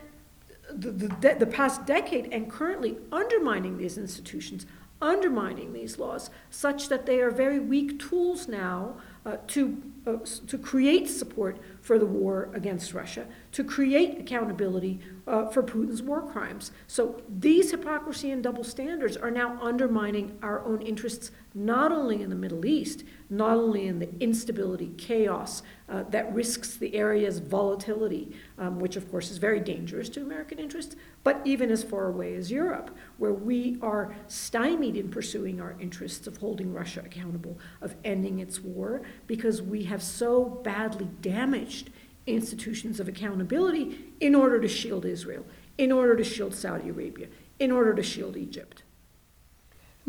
the, 0.71 0.91
the, 0.91 1.35
the 1.39 1.47
past 1.47 1.85
decade 1.85 2.31
and 2.31 2.51
currently 2.51 2.97
undermining 3.11 3.77
these 3.77 3.97
institutions, 3.97 4.65
undermining 5.01 5.73
these 5.73 5.97
laws, 5.97 6.29
such 6.49 6.89
that 6.89 7.05
they 7.05 7.19
are 7.19 7.31
very 7.31 7.59
weak 7.59 7.99
tools 7.99 8.47
now 8.47 8.95
uh, 9.25 9.37
to, 9.47 9.81
uh, 10.05 10.17
to 10.47 10.57
create 10.57 11.09
support 11.09 11.57
for 11.81 11.99
the 11.99 12.05
war 12.05 12.49
against 12.53 12.93
Russia, 12.93 13.25
to 13.51 13.63
create 13.63 14.19
accountability 14.19 14.99
uh, 15.27 15.45
for 15.47 15.62
Putin's 15.62 16.01
war 16.01 16.21
crimes. 16.21 16.71
So 16.88 17.21
these 17.27 17.71
hypocrisy 17.71 18.31
and 18.31 18.41
double 18.41 18.63
standards 18.63 19.17
are 19.17 19.31
now 19.31 19.57
undermining 19.62 20.38
our 20.41 20.63
own 20.63 20.81
interests, 20.81 21.31
not 21.53 21.91
only 21.91 22.21
in 22.21 22.29
the 22.29 22.36
Middle 22.36 22.65
East, 22.65 23.03
not 23.29 23.57
only 23.57 23.88
in 23.88 23.99
the 23.99 24.10
instability, 24.21 24.93
chaos 24.97 25.63
uh, 25.89 26.03
that 26.10 26.33
risks 26.33 26.77
the 26.77 26.95
area's 26.95 27.39
volatility, 27.39 28.36
um, 28.57 28.79
which 28.79 28.95
of 28.95 29.10
course 29.12 29.29
is 29.29 29.38
very 29.38 29.60
dangerous 29.60 30.07
to 30.10 30.21
American 30.21 30.60
interests, 30.60 30.95
but 31.23 31.41
even 31.43 31.71
as 31.71 31.83
far 31.83 32.07
away 32.07 32.36
as 32.36 32.49
Europe, 32.49 32.95
where 33.17 33.33
we 33.33 33.77
are 33.81 34.15
stymied 34.27 34.95
in 34.95 35.10
pursuing 35.10 35.60
our 35.60 35.75
interests 35.79 36.25
of 36.27 36.38
holding 36.38 36.73
Russia 36.73 37.01
accountable, 37.03 37.57
of 37.81 37.95
ending 38.05 38.39
its 38.39 38.62
war, 38.62 39.01
because 39.25 39.62
we 39.62 39.83
have 39.83 40.01
so 40.01 40.45
badly 40.45 41.10
damaged 41.21 41.89
institutions 42.27 42.99
of 42.99 43.07
accountability 43.07 44.13
in 44.19 44.35
order 44.35 44.59
to 44.59 44.67
shield 44.67 45.05
Israel, 45.05 45.45
in 45.77 45.91
order 45.91 46.15
to 46.15 46.23
shield 46.23 46.53
Saudi 46.53 46.89
Arabia, 46.89 47.27
in 47.59 47.71
order 47.71 47.93
to 47.93 48.03
shield 48.03 48.37
Egypt. 48.37 48.83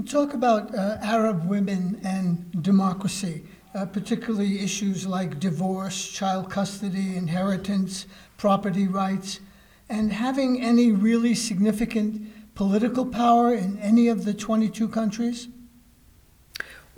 Talk 0.07 0.35
about 0.35 0.75
uh, 0.75 0.99
Arab 1.03 1.49
women 1.49 2.01
and 2.05 2.63
democracy, 2.63 3.45
uh, 3.75 3.87
particularly 3.87 4.63
issues 4.63 5.07
like 5.07 5.41
divorce, 5.41 6.09
child 6.09 6.51
custody, 6.51 7.17
inheritance, 7.17 8.07
property 8.37 8.87
rights, 8.87 9.41
and 9.89 10.13
having 10.13 10.61
any 10.61 10.93
really 10.93 11.35
significant 11.35 12.55
political 12.55 13.07
power 13.07 13.55
in 13.55 13.79
any 13.79 14.09
of 14.09 14.25
the 14.25 14.35
22 14.35 14.89
countries? 14.89 15.49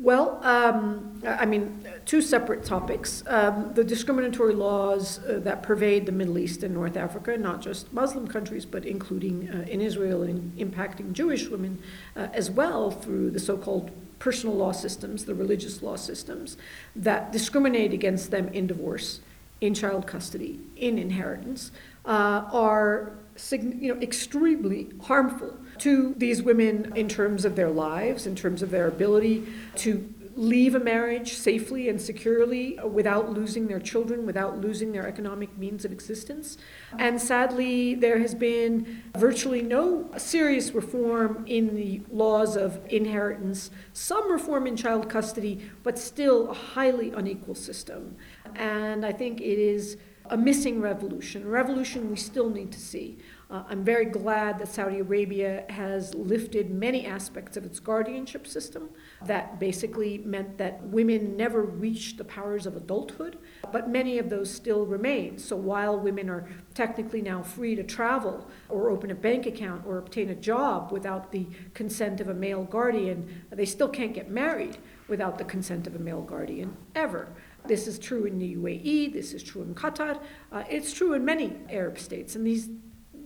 Well, 0.01 0.41
um, 0.43 1.21
I 1.27 1.45
mean, 1.45 1.87
two 2.07 2.23
separate 2.23 2.65
topics. 2.65 3.23
Um, 3.27 3.75
the 3.75 3.85
discriminatory 3.85 4.55
laws 4.55 5.19
uh, 5.19 5.41
that 5.41 5.63
pervade 5.63 6.07
the 6.07 6.13
Middle 6.13 6.39
East 6.39 6.63
and 6.63 6.73
North 6.73 6.97
Africa, 6.97 7.37
not 7.37 7.61
just 7.61 7.93
Muslim 7.93 8.27
countries, 8.27 8.65
but 8.65 8.87
including 8.87 9.51
uh, 9.51 9.67
in 9.69 9.83
Israel 9.83 10.23
and 10.23 10.57
impacting 10.57 11.13
Jewish 11.13 11.49
women 11.49 11.83
uh, 12.17 12.29
as 12.33 12.51
well 12.51 12.91
through 12.91 13.31
the 13.31 13.39
so 13.39 13.59
called 13.59 13.91
personal 14.19 14.57
law 14.57 14.73
systems, 14.73 15.27
the 15.27 15.35
religious 15.35 15.83
law 15.83 15.97
systems, 15.97 16.57
that 16.97 17.31
discriminate 17.31 17.93
against 17.93 18.31
them 18.31 18.49
in 18.49 18.67
divorce, 18.67 19.21
in 19.61 19.75
child 19.75 20.07
custody, 20.07 20.61
in 20.77 20.97
inheritance, 20.97 21.73
uh, 22.07 22.49
are 22.53 23.13
you 23.53 23.95
know, 23.95 24.01
extremely 24.01 24.91
harmful 25.03 25.57
to 25.81 26.15
these 26.17 26.43
women 26.43 26.93
in 26.95 27.09
terms 27.09 27.45
of 27.45 27.57
their 27.57 27.71
lives, 27.71 28.27
in 28.27 28.37
terms 28.37 28.63
of 28.63 28.71
their 28.71 28.87
ability 28.89 29.47
to 29.77 30.15
leave 30.37 30.75
a 30.75 30.81
marriage 30.81 31.35
safely 31.35 31.89
and 31.89 32.01
securely 32.01 32.79
without 32.85 33.31
losing 33.31 33.67
their 33.67 33.81
children, 33.81 34.25
without 34.25 34.59
losing 34.59 34.93
their 34.93 35.07
economic 35.07 35.57
means 35.59 35.85
of 35.85 35.93
existence. 35.93 36.57
And 36.99 37.21
sadly, 37.21 37.95
there 37.95 38.19
has 38.21 38.35
been 38.35 39.03
virtually 39.17 39.61
no 39.61 40.11
serious 40.17 40.73
reform 40.73 41.45
in 41.47 41.75
the 41.75 42.01
laws 42.11 42.57
of 42.57 42.81
inheritance, 42.89 43.71
some 43.93 44.31
reform 44.31 44.67
in 44.67 44.77
child 44.77 45.11
custody, 45.11 45.71
but 45.83 45.99
still 45.99 46.51
a 46.51 46.55
highly 46.55 47.11
unequal 47.11 47.55
system. 47.55 48.17
And 48.55 49.05
I 49.05 49.13
think 49.13 49.41
it 49.41 49.59
is 49.59 49.99
a 50.27 50.37
missing 50.37 50.81
revolution, 50.81 51.43
a 51.43 51.49
revolution 51.49 52.09
we 52.09 52.17
still 52.17 52.51
need 52.51 52.71
to 52.73 52.81
see. 52.81 53.19
Uh, 53.51 53.65
I'm 53.69 53.83
very 53.83 54.05
glad 54.05 54.61
that 54.61 54.69
Saudi 54.69 55.01
Arabia 55.01 55.65
has 55.71 56.15
lifted 56.15 56.71
many 56.71 57.05
aspects 57.05 57.57
of 57.57 57.65
its 57.65 57.81
guardianship 57.81 58.47
system 58.47 58.91
that 59.25 59.59
basically 59.59 60.19
meant 60.19 60.57
that 60.59 60.81
women 60.85 61.37
never 61.37 61.63
reached 61.63 62.17
the 62.17 62.25
powers 62.25 62.65
of 62.65 62.77
adulthood, 62.77 63.39
but 63.73 63.91
many 63.91 64.19
of 64.19 64.31
those 64.31 64.55
still 64.55 64.87
remain. 64.87 65.37
So 65.37 65.57
while 65.57 65.99
women 65.99 66.31
are 66.31 66.49
technically 66.75 67.23
now 67.23 67.43
free 67.43 67.75
to 67.75 67.83
travel 67.83 68.49
or 68.69 68.89
open 68.89 69.11
a 69.11 69.17
bank 69.17 69.47
account 69.47 69.85
or 69.85 69.99
obtain 69.99 70.31
a 70.31 70.35
job 70.37 70.93
without 70.93 71.33
the 71.33 71.49
consent 71.75 72.21
of 72.21 72.29
a 72.29 72.35
male 72.35 72.63
guardian, 72.63 73.43
they 73.51 73.67
still 73.67 73.89
can't 73.89 74.15
get 74.15 74.31
married 74.31 74.77
without 75.09 75.39
the 75.39 75.45
consent 75.45 75.89
of 75.89 75.97
a 75.97 75.99
male 75.99 76.23
guardian 76.23 76.77
ever. 76.95 77.27
This 77.67 77.89
is 77.89 77.99
true 77.99 78.27
in 78.27 78.39
the 78.39 78.55
UAE, 78.55 79.13
this 79.13 79.33
is 79.35 79.43
true 79.43 79.63
in 79.63 79.75
Qatar, 79.75 80.23
uh, 80.53 80.63
it's 80.71 80.93
true 80.93 81.15
in 81.15 81.25
many 81.25 81.57
Arab 81.69 81.99
states, 81.99 82.37
and 82.37 82.47
these 82.47 82.71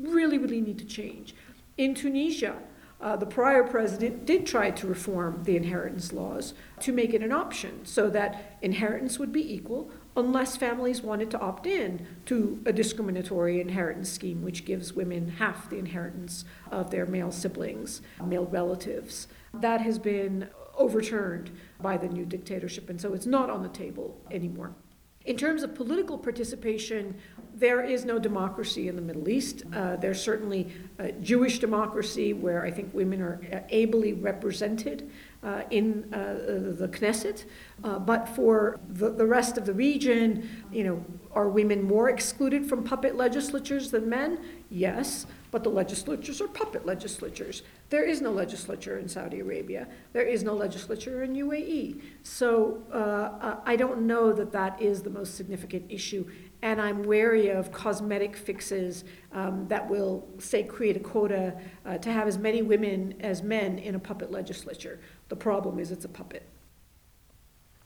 really, 0.00 0.38
really 0.38 0.60
need 0.60 0.78
to 0.78 0.84
change. 0.84 1.34
In 1.76 1.94
Tunisia, 1.94 2.56
uh, 3.00 3.16
the 3.16 3.26
prior 3.26 3.64
president 3.64 4.24
did 4.24 4.46
try 4.46 4.70
to 4.70 4.86
reform 4.86 5.42
the 5.44 5.56
inheritance 5.56 6.12
laws 6.12 6.54
to 6.80 6.92
make 6.92 7.12
it 7.12 7.22
an 7.22 7.32
option 7.32 7.84
so 7.84 8.08
that 8.08 8.56
inheritance 8.62 9.18
would 9.18 9.32
be 9.32 9.54
equal 9.54 9.90
unless 10.16 10.56
families 10.56 11.02
wanted 11.02 11.30
to 11.30 11.38
opt 11.40 11.66
in 11.66 12.06
to 12.24 12.62
a 12.64 12.72
discriminatory 12.72 13.60
inheritance 13.60 14.10
scheme 14.10 14.42
which 14.42 14.64
gives 14.64 14.94
women 14.94 15.28
half 15.28 15.68
the 15.68 15.76
inheritance 15.76 16.44
of 16.70 16.90
their 16.90 17.04
male 17.04 17.32
siblings, 17.32 18.00
male 18.24 18.46
relatives. 18.46 19.28
That 19.52 19.80
has 19.80 19.98
been 19.98 20.48
overturned 20.76 21.50
by 21.80 21.96
the 21.96 22.08
new 22.08 22.24
dictatorship, 22.24 22.88
and 22.88 23.00
so 23.00 23.12
it's 23.12 23.26
not 23.26 23.50
on 23.50 23.62
the 23.62 23.68
table 23.68 24.20
anymore. 24.30 24.74
In 25.24 25.36
terms 25.38 25.62
of 25.62 25.74
political 25.74 26.18
participation, 26.18 27.16
there 27.54 27.82
is 27.82 28.04
no 28.04 28.18
democracy 28.18 28.88
in 28.88 28.96
the 28.96 29.02
Middle 29.02 29.28
East. 29.28 29.62
Uh, 29.72 29.96
there's 29.96 30.20
certainly 30.20 30.72
Jewish 31.22 31.58
democracy 31.58 32.32
where 32.32 32.64
I 32.64 32.70
think 32.70 32.92
women 32.92 33.20
are 33.20 33.40
uh, 33.52 33.60
ably 33.70 34.12
represented 34.12 35.10
uh, 35.44 35.62
in 35.70 36.12
uh, 36.14 36.72
the 36.78 36.88
Knesset. 36.88 37.44
Uh, 37.82 37.98
but 37.98 38.28
for 38.28 38.80
the, 38.88 39.10
the 39.10 39.26
rest 39.26 39.58
of 39.58 39.66
the 39.66 39.74
region, 39.74 40.48
you 40.72 40.84
know, 40.84 41.04
are 41.32 41.48
women 41.48 41.82
more 41.82 42.08
excluded 42.08 42.66
from 42.66 42.82
puppet 42.82 43.16
legislatures 43.16 43.90
than 43.90 44.08
men? 44.08 44.38
Yes. 44.70 45.26
but 45.50 45.62
the 45.62 45.70
legislatures 45.70 46.40
are 46.40 46.48
puppet 46.48 46.84
legislatures. 46.84 47.62
There 47.88 48.02
is 48.02 48.20
no 48.20 48.32
legislature 48.32 48.98
in 48.98 49.08
Saudi 49.08 49.38
Arabia. 49.38 49.86
There 50.12 50.26
is 50.26 50.42
no 50.42 50.52
legislature 50.52 51.22
in 51.22 51.34
UAE. 51.34 52.00
So 52.24 52.82
uh, 52.92 53.60
I 53.64 53.76
don't 53.76 54.04
know 54.04 54.32
that 54.32 54.50
that 54.50 54.82
is 54.82 55.02
the 55.02 55.10
most 55.10 55.36
significant 55.36 55.84
issue. 55.88 56.28
And 56.64 56.80
I'm 56.80 57.02
wary 57.02 57.50
of 57.50 57.70
cosmetic 57.72 58.34
fixes 58.34 59.04
um, 59.32 59.68
that 59.68 59.86
will, 59.86 60.26
say, 60.38 60.62
create 60.62 60.96
a 60.96 61.00
quota 61.00 61.60
uh, 61.84 61.98
to 61.98 62.10
have 62.10 62.26
as 62.26 62.38
many 62.38 62.62
women 62.62 63.16
as 63.20 63.42
men 63.42 63.78
in 63.78 63.96
a 63.96 63.98
puppet 63.98 64.30
legislature. 64.30 64.98
The 65.28 65.36
problem 65.36 65.78
is 65.78 65.90
it's 65.90 66.06
a 66.06 66.08
puppet. 66.08 66.48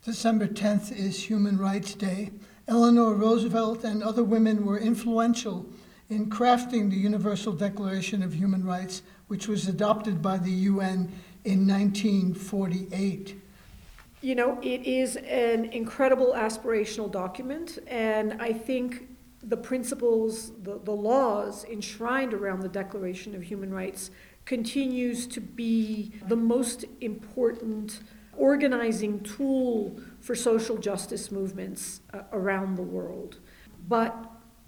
December 0.04 0.46
10th 0.46 0.96
is 0.96 1.24
Human 1.24 1.58
Rights 1.58 1.94
Day. 1.94 2.30
Eleanor 2.68 3.14
Roosevelt 3.14 3.82
and 3.82 4.00
other 4.00 4.22
women 4.22 4.64
were 4.64 4.78
influential 4.78 5.66
in 6.08 6.30
crafting 6.30 6.88
the 6.88 6.96
Universal 6.96 7.54
Declaration 7.54 8.22
of 8.22 8.32
Human 8.32 8.64
Rights, 8.64 9.02
which 9.26 9.48
was 9.48 9.66
adopted 9.66 10.22
by 10.22 10.38
the 10.38 10.52
UN 10.52 11.10
in 11.44 11.66
1948. 11.66 13.40
You 14.20 14.34
know, 14.34 14.58
it 14.62 14.84
is 14.84 15.14
an 15.16 15.66
incredible 15.66 16.32
aspirational 16.34 17.10
document, 17.10 17.78
and 17.86 18.40
I 18.42 18.52
think 18.52 19.08
the 19.44 19.56
principles, 19.56 20.50
the, 20.62 20.80
the 20.82 20.92
laws 20.92 21.64
enshrined 21.64 22.34
around 22.34 22.60
the 22.60 22.68
Declaration 22.68 23.36
of 23.36 23.42
Human 23.42 23.72
Rights 23.72 24.10
continues 24.44 25.26
to 25.28 25.40
be 25.40 26.12
the 26.26 26.34
most 26.34 26.84
important 27.00 28.00
organizing 28.36 29.20
tool 29.20 30.00
for 30.20 30.34
social 30.34 30.78
justice 30.78 31.30
movements 31.30 32.00
uh, 32.12 32.22
around 32.32 32.76
the 32.76 32.82
world. 32.82 33.38
But 33.86 34.16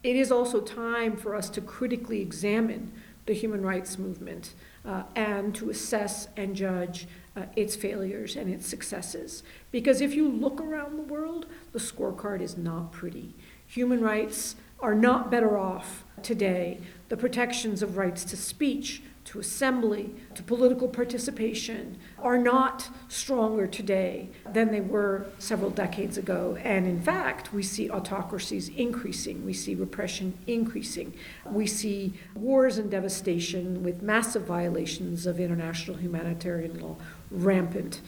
it 0.04 0.14
is 0.14 0.30
also 0.30 0.60
time 0.60 1.16
for 1.16 1.34
us 1.34 1.50
to 1.50 1.60
critically 1.60 2.20
examine 2.20 2.92
the 3.26 3.32
human 3.32 3.62
rights 3.62 3.98
movement 3.98 4.54
uh, 4.84 5.02
and 5.14 5.54
to 5.54 5.70
assess 5.70 6.28
and 6.36 6.56
judge 6.56 7.06
uh, 7.36 7.42
its 7.56 7.76
failures 7.76 8.36
and 8.36 8.52
its 8.52 8.66
successes. 8.66 9.42
Because 9.70 10.00
if 10.00 10.14
you 10.14 10.28
look 10.28 10.60
around 10.60 10.96
the 10.96 11.02
world, 11.02 11.46
the 11.72 11.78
scorecard 11.78 12.40
is 12.40 12.56
not 12.56 12.92
pretty. 12.92 13.34
Human 13.66 14.00
rights 14.00 14.56
are 14.80 14.94
not 14.94 15.30
better 15.30 15.58
off 15.58 16.04
today. 16.22 16.80
The 17.08 17.16
protections 17.16 17.82
of 17.82 17.96
rights 17.96 18.24
to 18.24 18.36
speech, 18.36 19.02
to 19.30 19.38
assembly, 19.38 20.12
to 20.34 20.42
political 20.42 20.88
participation 20.88 21.96
are 22.18 22.36
not 22.36 22.88
stronger 23.06 23.64
today 23.64 24.28
than 24.52 24.72
they 24.72 24.80
were 24.80 25.24
several 25.38 25.70
decades 25.70 26.18
ago. 26.18 26.58
And 26.64 26.84
in 26.84 27.00
fact, 27.00 27.52
we 27.52 27.62
see 27.62 27.88
autocracies 27.88 28.68
increasing, 28.70 29.46
we 29.46 29.52
see 29.52 29.76
repression 29.76 30.36
increasing, 30.48 31.14
we 31.46 31.68
see 31.68 32.14
wars 32.34 32.76
and 32.76 32.90
devastation 32.90 33.84
with 33.84 34.02
massive 34.02 34.46
violations 34.46 35.26
of 35.26 35.38
international 35.38 35.98
humanitarian 35.98 36.80
law 36.80 36.96
rampant. 37.30 38.00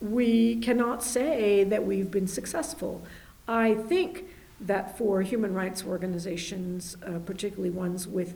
We 0.00 0.56
cannot 0.60 1.02
say 1.02 1.64
that 1.64 1.84
we've 1.84 2.10
been 2.10 2.26
successful. 2.26 3.04
I 3.46 3.74
think 3.74 4.24
that 4.60 4.96
for 4.96 5.20
human 5.20 5.52
rights 5.52 5.84
organizations, 5.84 6.96
uh, 7.06 7.18
particularly 7.18 7.68
ones 7.68 8.08
with 8.08 8.34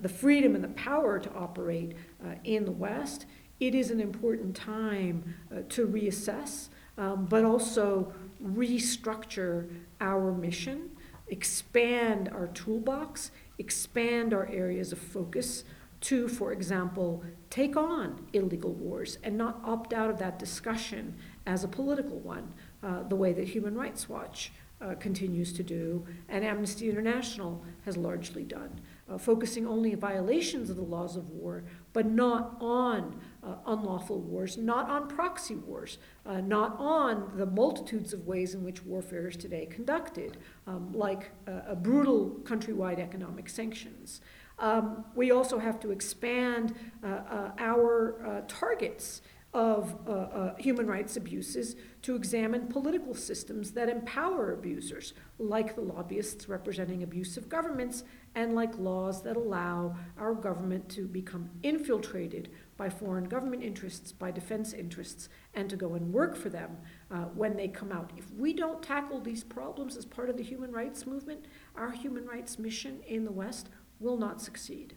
the 0.00 0.08
freedom 0.08 0.54
and 0.54 0.62
the 0.62 0.68
power 0.68 1.18
to 1.18 1.32
operate 1.34 1.96
uh, 2.24 2.34
in 2.44 2.64
the 2.64 2.72
West, 2.72 3.26
it 3.60 3.74
is 3.74 3.90
an 3.90 4.00
important 4.00 4.54
time 4.54 5.34
uh, 5.50 5.60
to 5.68 5.86
reassess, 5.86 6.68
um, 6.98 7.26
but 7.26 7.44
also 7.44 8.12
restructure 8.44 9.68
our 10.00 10.32
mission, 10.32 10.90
expand 11.28 12.28
our 12.28 12.48
toolbox, 12.48 13.30
expand 13.58 14.34
our 14.34 14.48
areas 14.48 14.92
of 14.92 14.98
focus 14.98 15.64
to, 16.00 16.28
for 16.28 16.52
example, 16.52 17.24
take 17.48 17.76
on 17.76 18.26
illegal 18.34 18.74
wars 18.74 19.16
and 19.22 19.38
not 19.38 19.60
opt 19.64 19.94
out 19.94 20.10
of 20.10 20.18
that 20.18 20.38
discussion 20.38 21.16
as 21.46 21.64
a 21.64 21.68
political 21.68 22.18
one, 22.18 22.52
uh, 22.82 23.02
the 23.04 23.16
way 23.16 23.32
that 23.32 23.48
Human 23.48 23.74
Rights 23.74 24.08
Watch 24.08 24.52
uh, 24.82 24.94
continues 24.96 25.52
to 25.54 25.62
do 25.62 26.04
and 26.28 26.44
Amnesty 26.44 26.90
International 26.90 27.64
has 27.84 27.96
largely 27.96 28.44
done 28.44 28.80
uh, 29.10 29.18
focusing 29.18 29.66
only 29.66 29.92
on 29.92 30.00
violations 30.00 30.70
of 30.70 30.76
the 30.76 30.82
laws 30.82 31.16
of 31.16 31.28
war, 31.30 31.64
but 31.92 32.06
not 32.06 32.56
on 32.60 33.20
uh, 33.42 33.56
unlawful 33.66 34.20
wars, 34.20 34.56
not 34.56 34.88
on 34.88 35.08
proxy 35.08 35.54
wars, 35.54 35.98
uh, 36.26 36.40
not 36.40 36.78
on 36.78 37.32
the 37.36 37.46
multitudes 37.46 38.12
of 38.12 38.26
ways 38.26 38.54
in 38.54 38.64
which 38.64 38.82
warfare 38.84 39.28
is 39.28 39.36
today 39.36 39.66
conducted, 39.66 40.38
um, 40.66 40.92
like 40.92 41.30
uh, 41.46 41.74
brutal 41.74 42.40
countrywide 42.44 42.98
economic 42.98 43.48
sanctions. 43.48 44.20
Um, 44.58 45.04
we 45.14 45.32
also 45.32 45.58
have 45.58 45.80
to 45.80 45.90
expand 45.90 46.74
uh, 47.02 47.06
uh, 47.06 47.50
our 47.58 48.44
targets 48.46 49.20
of 49.54 49.96
uh, 50.06 50.10
uh, 50.10 50.54
human 50.56 50.88
rights 50.88 51.16
abuses 51.16 51.76
to 52.02 52.16
examine 52.16 52.66
political 52.66 53.14
systems 53.14 53.70
that 53.70 53.88
empower 53.88 54.52
abusers, 54.52 55.14
like 55.38 55.76
the 55.76 55.80
lobbyists 55.80 56.48
representing 56.48 57.04
abusive 57.04 57.48
governments 57.48 58.02
and 58.34 58.54
like 58.54 58.76
laws 58.78 59.22
that 59.22 59.36
allow 59.36 59.96
our 60.18 60.34
government 60.34 60.88
to 60.90 61.06
become 61.06 61.48
infiltrated 61.62 62.50
by 62.76 62.88
foreign 62.88 63.24
government 63.24 63.62
interests, 63.62 64.10
by 64.10 64.30
defense 64.30 64.72
interests, 64.72 65.28
and 65.54 65.70
to 65.70 65.76
go 65.76 65.94
and 65.94 66.12
work 66.12 66.34
for 66.34 66.48
them 66.48 66.76
uh, 67.10 67.24
when 67.34 67.56
they 67.56 67.68
come 67.68 67.92
out. 67.92 68.12
If 68.16 68.30
we 68.32 68.52
don't 68.52 68.82
tackle 68.82 69.20
these 69.20 69.44
problems 69.44 69.96
as 69.96 70.04
part 70.04 70.28
of 70.28 70.36
the 70.36 70.42
human 70.42 70.72
rights 70.72 71.06
movement, 71.06 71.46
our 71.76 71.92
human 71.92 72.26
rights 72.26 72.58
mission 72.58 73.00
in 73.06 73.24
the 73.24 73.32
West 73.32 73.68
will 74.00 74.16
not 74.16 74.42
succeed. 74.42 74.96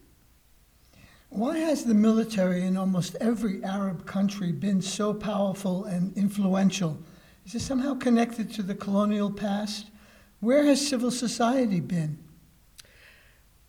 Why 1.29 1.57
has 1.57 1.83
the 1.83 1.93
military 1.93 2.63
in 2.63 2.77
almost 2.77 3.15
every 3.19 3.63
Arab 3.63 4.05
country 4.05 4.51
been 4.51 4.81
so 4.81 5.13
powerful 5.13 5.83
and 5.83 6.15
influential? 6.17 6.97
Is 7.45 7.53
this 7.53 7.63
somehow 7.63 7.95
connected 7.95 8.51
to 8.53 8.63
the 8.63 8.75
colonial 8.75 9.31
past? 9.31 9.91
Where 10.39 10.63
has 10.65 10.87
civil 10.87 11.11
society 11.11 11.81
been? 11.81 12.17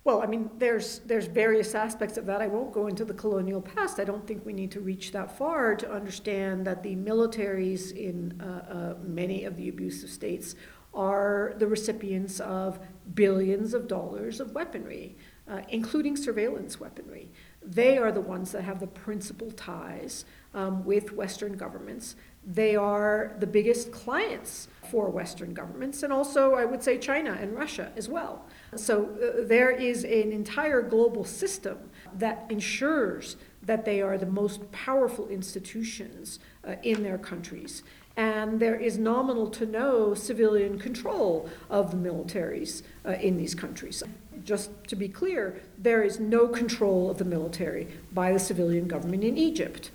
Well, 0.09 0.23
I 0.23 0.27
mean, 0.27 0.49
there's, 0.57 1.01
there's 1.01 1.27
various 1.27 1.75
aspects 1.75 2.17
of 2.17 2.25
that. 2.25 2.41
I 2.41 2.47
won't 2.47 2.73
go 2.73 2.87
into 2.87 3.05
the 3.05 3.13
colonial 3.13 3.61
past. 3.61 4.01
I 4.01 4.05
don't 4.05 4.27
think 4.27 4.47
we 4.47 4.55
need 4.55 4.71
to 4.71 4.81
reach 4.81 5.13
that 5.13 5.37
far 5.37 5.77
to 5.77 5.93
understand 5.93 6.67
that 6.67 6.83
the 6.83 6.97
militaries 6.97 7.95
in 7.95 8.41
uh, 8.41 8.47
uh, 8.47 8.95
many 9.03 9.45
of 9.45 9.55
the 9.57 9.69
abusive 9.69 10.09
states 10.09 10.55
are 10.95 11.53
the 11.59 11.67
recipients 11.67 12.41
of 12.41 12.79
billions 13.13 13.75
of 13.75 13.87
dollars 13.87 14.41
of 14.41 14.55
weaponry, 14.55 15.15
uh, 15.47 15.61
including 15.69 16.17
surveillance 16.17 16.81
weaponry. 16.81 17.29
They 17.63 17.99
are 17.99 18.11
the 18.11 18.23
ones 18.23 18.53
that 18.53 18.63
have 18.63 18.81
the 18.81 18.87
principal 18.87 19.51
ties 19.51 20.25
um, 20.55 20.87
with 20.87 21.13
Western 21.13 21.53
governments. 21.53 22.17
They 22.47 22.77
are 22.77 23.37
the 23.41 23.47
biggest 23.47 23.93
clients 23.93 24.69
for 24.91 25.11
Western 25.11 25.53
governments, 25.53 26.03
and 26.03 26.15
also, 26.15 26.55
I 26.55 26.65
would 26.65 26.83
say, 26.83 26.97
China 26.97 27.37
and 27.39 27.55
Russia 27.55 27.93
as 27.95 28.09
well. 28.09 28.47
So 28.77 29.05
uh, 29.05 29.47
there 29.47 29.71
is 29.71 30.05
an 30.05 30.33
entire 30.33 30.83
global 30.83 31.25
system 31.25 31.91
that 32.15 32.47
ensures 32.51 33.37
that 33.63 33.85
they 33.85 34.01
are 34.01 34.19
the 34.19 34.27
most 34.27 34.71
powerful 34.73 35.29
institutions 35.29 36.39
uh, 36.67 36.77
in 36.83 37.03
their 37.03 37.19
countries. 37.19 37.83
And 38.17 38.59
there 38.59 38.75
is 38.75 38.99
nominal 38.99 39.49
to 39.51 39.67
no 39.67 40.13
civilian 40.15 40.79
control 40.79 41.49
of 41.71 41.93
the 41.93 41.97
militaries 41.97 42.83
uh, 43.07 43.13
in 43.13 43.37
these 43.37 43.55
countries. 43.55 44.03
Just 44.45 44.71
to 44.89 44.97
be 44.97 45.09
clear, 45.09 45.61
there 45.79 46.03
is 46.03 46.19
no 46.19 46.49
control 46.49 47.11
of 47.11 47.19
the 47.19 47.25
military 47.25 47.89
by 48.13 48.33
the 48.33 48.39
civilian 48.39 48.89
government 48.89 49.23
in 49.23 49.39
Egypt. 49.39 49.91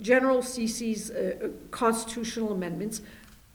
General 0.00 0.42
Sisi's 0.42 1.10
uh, 1.10 1.48
constitutional 1.70 2.52
amendments 2.52 3.00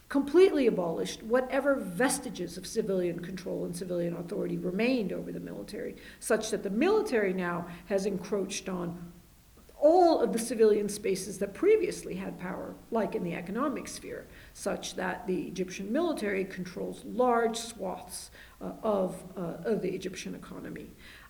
completely 0.09 0.67
abolished 0.67 1.21
whatever 1.23 1.75
vestiges 1.75 2.57
of 2.57 2.65
civilian 2.65 3.19
control 3.19 3.65
and 3.65 3.75
civilian 3.75 4.15
authority 4.15 4.57
remained 4.57 5.11
over 5.11 5.31
the 5.31 5.39
military, 5.39 5.95
such 6.19 6.49
that 6.49 6.63
the 6.63 6.69
military 6.69 7.33
now 7.33 7.67
has 7.87 8.05
encroached 8.05 8.69
on 8.69 9.11
all 9.79 10.21
of 10.21 10.33
the 10.33 10.39
civilian 10.39 10.89
spaces 10.89 11.37
that 11.37 11.53
previously 11.53 12.15
had 12.15 12.39
power, 12.39 12.73
like 12.89 13.15
in 13.15 13.23
the 13.23 13.35
economic 13.35 13.87
sphere, 13.87 14.25
such 14.53 14.95
that 14.95 15.27
the 15.27 15.43
Egyptian 15.43 15.91
military 15.91 16.43
controls 16.45 17.03
large 17.05 17.55
swaths 17.55 18.31
uh, 18.59 18.71
of, 18.81 19.23
uh, 19.37 19.57
of 19.65 19.81
the 19.81 19.89
Egyptian 19.89 20.33
economy. 20.33 20.89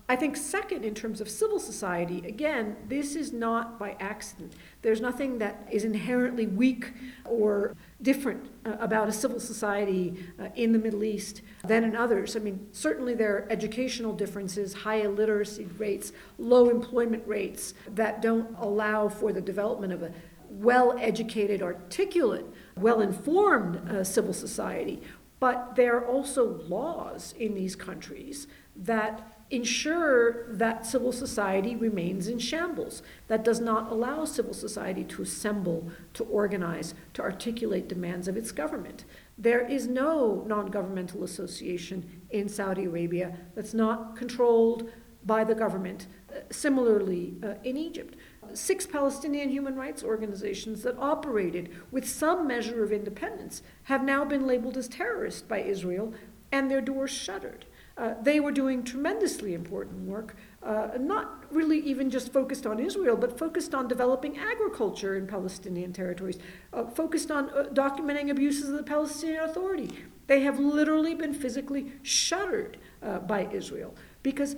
I 0.10 0.16
think, 0.16 0.38
second, 0.38 0.86
in 0.86 0.96
terms 0.96 1.20
of 1.20 1.28
civil 1.28 1.60
society, 1.60 2.20
again, 2.26 2.78
this 2.88 3.14
is 3.14 3.34
not 3.34 3.78
by 3.78 3.98
accident. 4.00 4.54
There's 4.82 5.02
nothing 5.02 5.38
that 5.40 5.68
is 5.70 5.84
inherently 5.84 6.48
weak 6.48 6.94
or 7.26 7.76
different 8.02 8.50
uh, 8.66 8.78
about 8.80 9.10
a 9.10 9.12
civil 9.12 9.42
society 9.42 10.26
uh, 10.40 10.48
in 10.56 10.72
the 10.72 10.80
Middle 10.80 11.04
East 11.04 11.42
than 11.66 11.84
in 11.84 11.94
others. 11.94 12.38
I 12.38 12.40
mean, 12.40 12.68
certainly 12.72 13.16
there 13.16 13.36
are 13.36 13.48
educational 13.50 14.14
differences, 14.14 14.74
high 14.74 15.02
illiteracy 15.02 15.66
rates, 15.78 16.14
low 16.38 16.70
employment 16.70 17.24
rates 17.28 17.74
that 17.94 18.22
don't 18.22 18.56
allow 18.60 19.10
for 19.10 19.34
the 19.34 19.42
development 19.42 19.92
of 19.92 20.04
a 20.04 20.14
well 20.50 20.98
educated, 21.00 21.62
articulate, 21.62 22.46
well 22.78 23.02
informed 23.02 23.76
uh, 23.90 24.06
civil 24.06 24.32
society. 24.32 25.02
But 25.42 25.76
there 25.76 25.98
are 25.98 26.08
also 26.08 26.62
laws 26.70 27.36
in 27.38 27.54
these 27.54 27.76
countries 27.76 28.48
that 28.76 29.37
ensure 29.50 30.46
that 30.54 30.86
civil 30.86 31.12
society 31.12 31.76
remains 31.76 32.28
in 32.28 32.38
shambles, 32.38 33.02
that 33.28 33.44
does 33.46 33.60
not 33.62 33.92
allow 33.92 34.26
civil 34.26 34.54
society 34.54 35.04
to 35.06 35.22
assemble, 35.22 35.90
to 36.14 36.24
organize, 36.26 36.94
to 37.14 37.22
articulate 37.22 37.88
demands 37.88 38.28
of 38.28 38.36
its 38.36 38.52
government. 38.52 39.06
There 39.38 39.66
is 39.66 39.88
no 39.88 40.44
non 40.48 40.68
governmental 40.68 41.24
association 41.24 42.22
in 42.30 42.50
Saudi 42.50 42.86
Arabia 42.86 43.38
that's 43.56 43.74
not 43.74 44.18
controlled 44.18 44.92
by 45.26 45.44
the 45.44 45.56
government. 45.56 46.08
Uh, 46.30 46.40
Similarly, 46.52 47.36
uh, 47.44 47.54
in 47.64 47.78
Egypt, 47.78 48.16
six 48.54 48.86
Palestinian 48.86 49.50
human 49.50 49.76
rights 49.76 50.04
organizations 50.04 50.84
that 50.84 50.98
operated 50.98 51.70
with 51.92 52.08
some 52.08 52.48
measure 52.48 52.84
of 52.84 52.92
independence 52.92 53.62
have 53.84 54.04
now 54.04 54.26
been 54.26 54.48
labeled 54.48 54.78
as 54.78 54.88
terrorists 54.88 55.42
by 55.42 55.60
Israel 55.60 56.14
and 56.52 56.72
their 56.72 56.82
doors 56.82 57.12
shuttered. 57.12 57.66
Uh, 57.98 58.14
they 58.22 58.40
were 58.40 58.52
doing 58.52 58.84
tremendously 58.84 59.56
important 59.56 60.08
work, 60.08 60.36
uh, 60.62 60.90
not 61.00 61.44
really 61.52 61.80
even 61.80 62.10
just 62.12 62.32
focused 62.32 62.68
on 62.68 62.80
Israel, 62.80 63.18
but 63.18 63.40
focused 63.40 63.74
on 63.74 63.88
developing 63.88 64.38
agriculture 64.38 65.16
in 65.16 65.26
Palestinian 65.26 65.92
territories, 65.92 66.38
uh, 66.74 66.86
focused 66.86 67.32
on 67.32 67.50
uh, 67.50 67.64
documenting 67.74 68.30
abuses 68.30 68.70
of 68.70 68.78
the 68.78 68.84
Palestinian 68.84 69.44
Authority. 69.44 69.90
They 70.28 70.42
have 70.42 70.60
literally 70.60 71.16
been 71.16 71.34
physically 71.34 71.92
shuttered 72.04 72.78
uh, 73.02 73.20
by 73.20 73.48
Israel 73.52 73.96
because 74.22 74.56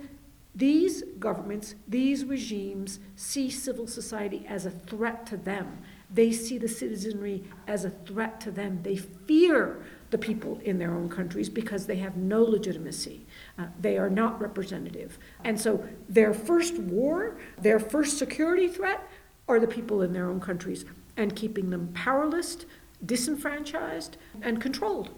these 0.54 1.04
governments, 1.18 1.76
these 1.86 2.24
regimes 2.24 2.98
see 3.14 3.50
civil 3.50 3.86
society 3.86 4.44
as 4.48 4.66
a 4.66 4.70
threat 4.70 5.24
to 5.26 5.36
them. 5.36 5.78
They 6.12 6.32
see 6.32 6.58
the 6.58 6.68
citizenry 6.68 7.44
as 7.68 7.84
a 7.84 7.90
threat 7.90 8.40
to 8.40 8.50
them. 8.50 8.80
They 8.82 8.96
fear 8.96 9.80
the 10.10 10.18
people 10.18 10.58
in 10.64 10.78
their 10.78 10.92
own 10.92 11.08
countries 11.08 11.48
because 11.48 11.86
they 11.86 11.96
have 11.96 12.16
no 12.16 12.42
legitimacy. 12.42 13.26
Uh, 13.58 13.66
they 13.80 13.98
are 13.98 14.10
not 14.10 14.40
representative. 14.40 15.18
And 15.44 15.60
so 15.60 15.84
their 16.08 16.32
first 16.32 16.78
war, 16.78 17.38
their 17.60 17.78
first 17.78 18.18
security 18.18 18.68
threat 18.68 19.06
are 19.48 19.60
the 19.60 19.66
people 19.66 20.02
in 20.02 20.12
their 20.12 20.28
own 20.28 20.40
countries 20.40 20.84
and 21.16 21.34
keeping 21.34 21.70
them 21.70 21.90
powerless, 21.92 22.58
disenfranchised, 23.04 24.16
and 24.42 24.60
controlled. 24.60 25.10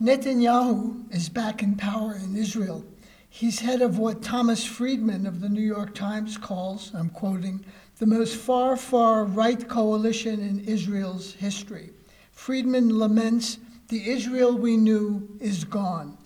Netanyahu 0.00 1.12
is 1.14 1.28
back 1.28 1.62
in 1.62 1.76
power 1.76 2.14
in 2.14 2.34
Israel. 2.36 2.84
He's 3.28 3.60
head 3.60 3.82
of 3.82 3.98
what 3.98 4.22
Thomas 4.22 4.64
Friedman 4.64 5.26
of 5.26 5.40
the 5.40 5.48
New 5.48 5.62
York 5.62 5.94
Times 5.94 6.36
calls, 6.36 6.92
I'm 6.94 7.08
quoting, 7.08 7.64
the 7.98 8.06
most 8.06 8.36
far, 8.36 8.76
far 8.76 9.24
right 9.24 9.68
coalition 9.68 10.40
in 10.40 10.60
Israel's 10.60 11.34
history. 11.34 11.90
Friedman 12.32 12.98
laments 12.98 13.58
the 13.88 14.10
Israel 14.10 14.56
we 14.56 14.76
knew 14.76 15.28
is 15.40 15.64
gone. 15.64 16.18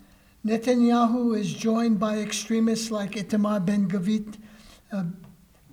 Netanyahu 0.45 1.37
is 1.37 1.53
joined 1.53 1.99
by 1.99 2.19
extremists 2.19 2.91
like 2.91 3.11
Itamar 3.11 3.65
Ben 3.65 3.89
Gvir, 3.89 4.35
uh, 4.91 5.03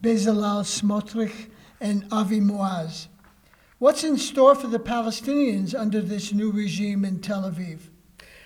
Bezalel 0.01 0.65
Smotrich, 0.65 1.51
and 1.81 2.07
Avi 2.11 2.41
Maoz. 2.41 3.09
What's 3.79 4.05
in 4.05 4.17
store 4.17 4.55
for 4.55 4.67
the 4.67 4.79
Palestinians 4.79 5.79
under 5.79 6.01
this 6.01 6.33
new 6.33 6.51
regime 6.51 7.05
in 7.05 7.21
Tel 7.21 7.43
Aviv? 7.43 7.91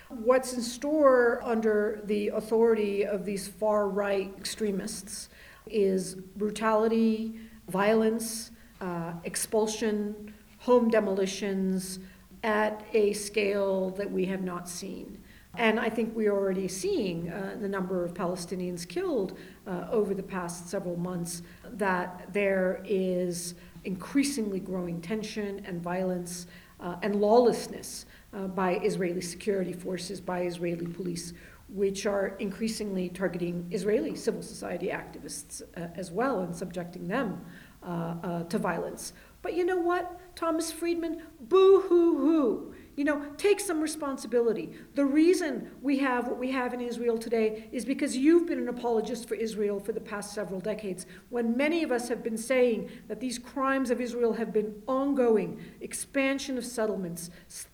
What's 0.08 0.52
in 0.54 0.62
store 0.62 1.40
under 1.44 2.00
the 2.04 2.28
authority 2.28 3.04
of 3.06 3.24
these 3.24 3.46
far 3.46 3.88
right 3.88 4.32
extremists 4.36 5.28
is 5.66 6.14
brutality, 6.14 7.38
violence, 7.68 8.50
uh, 8.80 9.12
expulsion, 9.24 10.34
home 10.58 10.90
demolitions 10.90 12.00
at 12.42 12.84
a 12.92 13.12
scale 13.12 13.90
that 13.90 14.10
we 14.10 14.24
have 14.26 14.42
not 14.42 14.68
seen. 14.68 15.22
And 15.58 15.80
I 15.80 15.90
think 15.90 16.14
we're 16.14 16.32
already 16.32 16.68
seeing 16.68 17.30
uh, 17.30 17.56
the 17.60 17.68
number 17.68 18.04
of 18.04 18.14
Palestinians 18.14 18.86
killed 18.88 19.36
uh, 19.66 19.88
over 19.90 20.14
the 20.14 20.22
past 20.22 20.68
several 20.68 20.96
months, 20.96 21.42
that 21.72 22.32
there 22.32 22.80
is 22.84 23.56
increasingly 23.84 24.60
growing 24.60 25.00
tension 25.00 25.60
and 25.66 25.82
violence 25.82 26.46
uh, 26.78 26.94
and 27.02 27.16
lawlessness 27.16 28.06
uh, 28.32 28.46
by 28.46 28.78
Israeli 28.84 29.20
security 29.20 29.72
forces, 29.72 30.20
by 30.20 30.42
Israeli 30.42 30.86
police, 30.86 31.32
which 31.68 32.06
are 32.06 32.36
increasingly 32.38 33.08
targeting 33.08 33.66
Israeli 33.72 34.14
civil 34.14 34.42
society 34.42 34.88
activists 34.88 35.60
uh, 35.76 35.88
as 35.96 36.12
well 36.12 36.40
and 36.40 36.54
subjecting 36.54 37.08
them 37.08 37.44
uh, 37.82 38.44
to 38.44 38.58
violence. 38.58 39.12
But 39.42 39.54
you 39.54 39.64
know 39.64 39.78
what, 39.78 40.20
Thomas 40.36 40.70
Friedman? 40.70 41.22
Boo 41.40 41.80
hoo 41.80 42.16
hoo. 42.16 42.74
You 42.98 43.04
know, 43.04 43.24
take 43.36 43.60
some 43.60 43.80
responsibility. 43.80 44.72
The 44.96 45.04
reason 45.04 45.70
we 45.80 45.98
have 45.98 46.26
what 46.26 46.36
we 46.36 46.50
have 46.50 46.74
in 46.74 46.80
Israel 46.80 47.16
today 47.16 47.68
is 47.70 47.84
because 47.84 48.16
you've 48.16 48.48
been 48.48 48.58
an 48.58 48.68
apologist 48.68 49.28
for 49.28 49.36
Israel 49.36 49.78
for 49.78 49.92
the 49.92 50.00
past 50.00 50.34
several 50.34 50.58
decades, 50.58 51.06
when 51.28 51.56
many 51.56 51.84
of 51.84 51.92
us 51.92 52.08
have 52.08 52.24
been 52.24 52.36
saying 52.36 52.90
that 53.06 53.20
these 53.20 53.38
crimes 53.38 53.92
of 53.92 54.00
Israel 54.00 54.32
have 54.32 54.52
been 54.52 54.82
ongoing 54.88 55.60
expansion 55.80 56.58
of 56.58 56.64
settlements, 56.64 57.30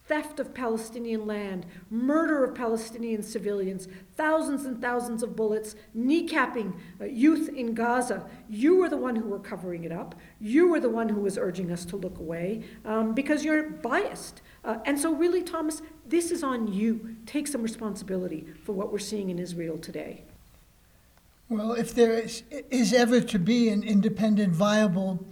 theft 0.07 0.39
of 0.39 0.53
Palestinian 0.53 1.27
land, 1.27 1.65
murder 1.91 2.45
of 2.45 2.55
Palestinian 2.55 3.23
civilians, 3.23 3.89
thousands 4.17 4.67
and 4.67 4.81
thousands 4.81 5.23
of 5.23 5.35
bullets, 5.35 5.77
kneecapping 5.97 6.75
uh, 7.01 7.05
youth 7.07 7.49
in 7.49 7.75
Gaza. 7.75 8.29
You 8.49 8.77
were 8.77 8.91
the 8.91 8.99
one 8.99 9.17
who 9.17 9.29
were 9.29 9.39
covering 9.39 9.85
it 9.85 9.93
up. 9.93 10.15
You 10.41 10.69
were 10.69 10.81
the 10.81 10.91
one 10.91 11.09
who 11.09 11.21
was 11.21 11.39
urging 11.39 11.71
us 11.73 11.85
to 11.87 11.97
look 11.97 12.19
away 12.19 12.65
um, 12.85 13.15
because 13.15 13.45
you're 13.45 13.71
biased. 13.71 14.43
Uh, 14.63 14.79
and 14.85 14.99
so, 14.99 15.15
really, 15.15 15.43
Thomas, 15.43 15.81
this 16.07 16.31
is 16.31 16.43
on 16.43 16.73
you. 16.73 17.17
Take 17.25 17.47
some 17.47 17.63
responsibility 17.63 18.47
for 18.63 18.73
what 18.73 18.93
we're 18.93 18.99
seeing 18.99 19.31
in 19.31 19.39
Israel 19.39 19.79
today. 19.79 20.25
Well, 21.49 21.73
if 21.73 21.95
there 21.95 22.13
is, 22.13 22.43
is 22.71 22.93
ever 22.93 23.21
to 23.21 23.39
be 23.39 23.69
an 23.69 23.83
independent, 23.83 24.55
viable 24.55 25.27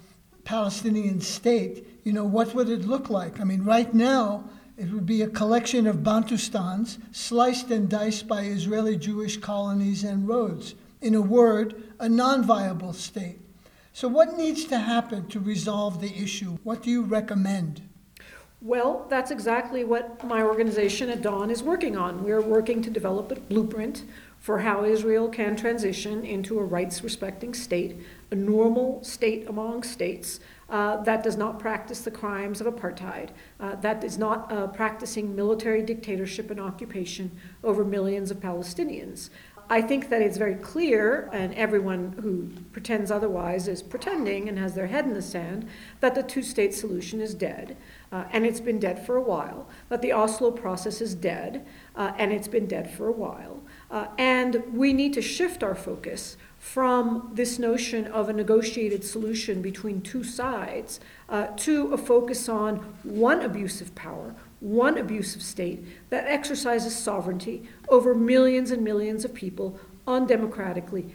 Palestinian 0.44 1.20
state, 1.20 1.86
you 2.04 2.12
know, 2.12 2.24
what 2.24 2.54
would 2.54 2.68
it 2.68 2.84
look 2.86 3.10
like? 3.10 3.40
I 3.40 3.44
mean, 3.44 3.64
right 3.64 3.92
now, 3.94 4.44
it 4.76 4.90
would 4.90 5.06
be 5.06 5.22
a 5.22 5.28
collection 5.28 5.86
of 5.86 5.98
Bantustans 5.98 6.98
sliced 7.12 7.70
and 7.70 7.88
diced 7.88 8.26
by 8.26 8.42
Israeli 8.42 8.96
Jewish 8.96 9.36
colonies 9.36 10.02
and 10.02 10.26
roads. 10.26 10.74
In 11.00 11.14
a 11.14 11.20
word, 11.20 11.82
a 11.98 12.08
non 12.08 12.42
viable 12.44 12.92
state. 12.92 13.40
So, 13.92 14.08
what 14.08 14.38
needs 14.38 14.64
to 14.66 14.78
happen 14.78 15.26
to 15.28 15.40
resolve 15.40 16.00
the 16.00 16.16
issue? 16.16 16.58
What 16.62 16.82
do 16.82 16.90
you 16.90 17.02
recommend? 17.02 17.82
Well, 18.62 19.06
that's 19.10 19.32
exactly 19.32 19.84
what 19.84 20.24
my 20.24 20.40
organization 20.40 21.10
at 21.10 21.20
Dawn 21.20 21.50
is 21.50 21.62
working 21.62 21.96
on. 21.96 22.22
We're 22.22 22.40
working 22.40 22.80
to 22.82 22.90
develop 22.90 23.32
a 23.32 23.34
blueprint 23.34 24.04
for 24.38 24.60
how 24.60 24.84
Israel 24.84 25.28
can 25.28 25.56
transition 25.56 26.24
into 26.24 26.58
a 26.58 26.64
rights 26.64 27.02
respecting 27.02 27.54
state, 27.54 27.96
a 28.30 28.34
normal 28.34 29.02
state 29.02 29.48
among 29.48 29.82
states 29.82 30.40
uh, 30.72 30.96
that 31.02 31.22
does 31.22 31.36
not 31.36 31.58
practice 31.58 32.00
the 32.00 32.10
crimes 32.10 32.60
of 32.60 32.66
apartheid, 32.66 33.28
uh, 33.60 33.76
that 33.76 34.02
is 34.02 34.16
not 34.16 34.50
uh, 34.50 34.66
practicing 34.68 35.36
military 35.36 35.82
dictatorship 35.82 36.50
and 36.50 36.58
occupation 36.58 37.30
over 37.62 37.84
millions 37.84 38.30
of 38.30 38.38
Palestinians. 38.38 39.28
I 39.68 39.80
think 39.80 40.08
that 40.08 40.20
it's 40.20 40.36
very 40.36 40.56
clear, 40.56 41.30
and 41.32 41.54
everyone 41.54 42.14
who 42.20 42.50
pretends 42.72 43.10
otherwise 43.10 43.68
is 43.68 43.82
pretending 43.82 44.48
and 44.48 44.58
has 44.58 44.74
their 44.74 44.86
head 44.86 45.04
in 45.04 45.14
the 45.14 45.22
sand, 45.22 45.68
that 46.00 46.14
the 46.14 46.22
two 46.22 46.42
state 46.42 46.74
solution 46.74 47.20
is 47.20 47.34
dead. 47.34 47.76
Uh, 48.10 48.24
and 48.32 48.44
it's 48.44 48.60
been 48.60 48.78
dead 48.78 49.06
for 49.06 49.16
a 49.16 49.22
while, 49.22 49.68
that 49.88 50.02
the 50.02 50.12
Oslo 50.12 50.50
process 50.50 51.00
is 51.00 51.14
dead, 51.14 51.66
uh, 51.96 52.12
and 52.18 52.32
it's 52.32 52.48
been 52.48 52.66
dead 52.66 52.90
for 52.90 53.08
a 53.08 53.12
while. 53.12 53.62
Uh, 53.90 54.08
and 54.18 54.62
we 54.74 54.92
need 54.92 55.12
to 55.14 55.22
shift 55.22 55.62
our 55.62 55.74
focus 55.74 56.36
from 56.62 57.28
this 57.34 57.58
notion 57.58 58.06
of 58.06 58.28
a 58.28 58.32
negotiated 58.32 59.02
solution 59.02 59.60
between 59.60 60.00
two 60.00 60.22
sides 60.22 61.00
uh, 61.28 61.48
to 61.56 61.92
a 61.92 61.98
focus 61.98 62.48
on 62.48 62.76
one 63.02 63.42
abuse 63.42 63.80
of 63.80 63.92
power, 63.96 64.32
one 64.60 64.96
abusive 64.96 65.42
state 65.42 65.84
that 66.08 66.24
exercises 66.28 66.96
sovereignty 66.96 67.68
over 67.88 68.14
millions 68.14 68.70
and 68.70 68.82
millions 68.82 69.24
of 69.24 69.34
people 69.34 69.76
undemocratically. 70.06 71.10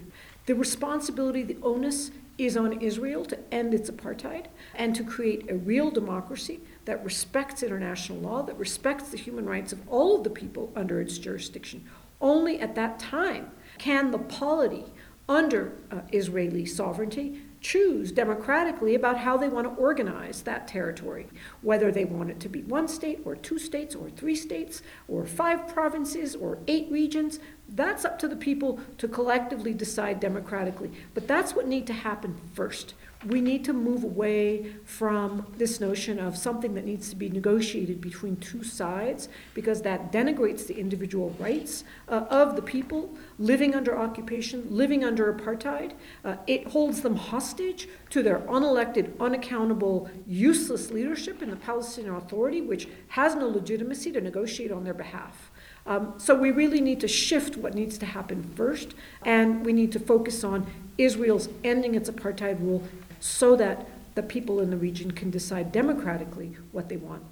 The 0.48 0.54
responsibility, 0.54 1.44
the 1.44 1.58
onus 1.64 2.12
is 2.38 2.58
on 2.58 2.82
Israel 2.82 3.24
to 3.24 3.40
end 3.50 3.74
its 3.74 3.90
apartheid 3.90 4.48
and 4.76 4.94
to 4.98 5.04
create 5.04 5.50
a 5.50 5.56
real 5.56 5.90
democracy 5.90 6.60
that 6.84 7.04
respects 7.06 7.64
international 7.64 8.20
law, 8.20 8.42
that 8.44 8.60
respects 8.60 9.10
the 9.10 9.18
human 9.18 9.46
rights 9.46 9.72
of 9.72 9.80
all 9.88 10.18
of 10.18 10.26
the 10.26 10.30
people 10.30 10.74
under 10.76 11.00
its 11.00 11.18
jurisdiction. 11.18 11.86
Only 12.20 12.60
at 12.60 12.76
that 12.76 13.00
time 13.00 13.52
can 13.78 14.12
the 14.12 14.18
polity 14.18 14.84
under 15.30 15.74
uh, 15.92 16.02
Israeli 16.12 16.66
sovereignty 16.66 17.42
choose 17.60 18.12
democratically 18.12 18.96
about 18.96 19.18
how 19.18 19.36
they 19.36 19.50
want 19.50 19.68
to 19.68 19.82
organize 19.82 20.44
that 20.44 20.68
territory, 20.68 21.28
whether 21.62 21.92
they 21.92 22.06
want 22.06 22.30
it 22.30 22.40
to 22.40 22.48
be 22.48 22.62
one 22.62 22.88
state 22.88 23.20
or 23.26 23.36
two 23.36 23.60
states 23.60 23.96
or 23.96 24.10
three 24.10 24.36
states 24.36 24.82
or 25.08 25.26
five 25.26 25.68
provinces 25.68 26.36
or 26.36 26.60
eight 26.68 26.88
regions. 26.92 27.40
That's 27.68 28.06
up 28.06 28.20
to 28.20 28.28
the 28.28 28.36
people 28.36 28.80
to 29.00 29.08
collectively 29.08 29.74
decide 29.74 30.20
democratically. 30.20 30.92
But 31.14 31.28
that's 31.28 31.56
what 31.56 31.68
needs 31.68 31.88
to 31.88 31.94
happen 31.94 32.40
first. 32.54 32.94
We 33.26 33.42
need 33.42 33.66
to 33.66 33.74
move 33.74 34.04
away 34.04 34.76
from 34.86 35.48
this 35.58 35.80
notion 35.80 36.20
of 36.20 36.38
something 36.38 36.76
that 36.76 36.86
needs 36.86 37.10
to 37.10 37.16
be 37.16 37.30
negotiated 37.30 38.00
between 38.00 38.36
two 38.36 38.64
sides 38.64 39.28
because 39.56 39.82
that 39.82 40.12
denigrates 40.12 40.68
the 40.68 40.78
individual 40.78 41.36
rights 41.40 41.84
uh, 42.10 42.26
of 42.30 42.56
the 42.56 42.62
people 42.62 43.10
living 43.40 43.74
under 43.74 43.98
occupation, 43.98 44.68
living 44.70 45.04
under 45.04 45.34
apartheid. 45.34 45.94
Uh, 46.24 46.36
it 46.46 46.68
holds 46.68 47.02
them 47.02 47.16
hostage 47.16 47.90
to 48.12 48.22
their 48.22 48.40
unelected, 48.42 49.18
unaccountable, 49.20 50.10
useless 50.28 50.92
leadership 50.92 51.42
in 51.42 51.50
the 51.50 51.56
Palestinian 51.56 52.16
Authority, 52.16 52.62
which 52.62 52.88
has 53.10 53.34
no 53.34 53.48
legitimacy 53.48 54.12
to 54.12 54.22
negotiate 54.22 54.72
on 54.72 54.84
their 54.84 54.94
behalf. 54.94 55.50
Um, 55.88 56.14
so 56.18 56.36
we 56.36 56.52
really 56.52 56.82
need 56.82 57.00
to 57.00 57.08
shift 57.08 57.58
what 57.58 57.74
needs 57.74 57.98
to 58.00 58.06
happen 58.06 58.44
first, 58.56 58.94
and 59.24 59.66
we 59.66 59.74
need 59.74 59.92
to 59.94 60.00
focus 60.00 60.44
on 60.44 60.68
Israel's 60.98 61.50
ending 61.64 61.96
its 61.96 62.10
apartheid 62.10 62.60
rule 62.60 62.84
so 63.20 63.56
that 63.56 63.88
the 64.16 64.24
people 64.24 64.60
in 64.60 64.70
the 64.70 64.78
region 64.78 65.12
can 65.12 65.30
decide 65.30 65.72
democratically 65.72 66.58
what 66.72 66.90
they 66.90 66.98
want. 66.98 67.24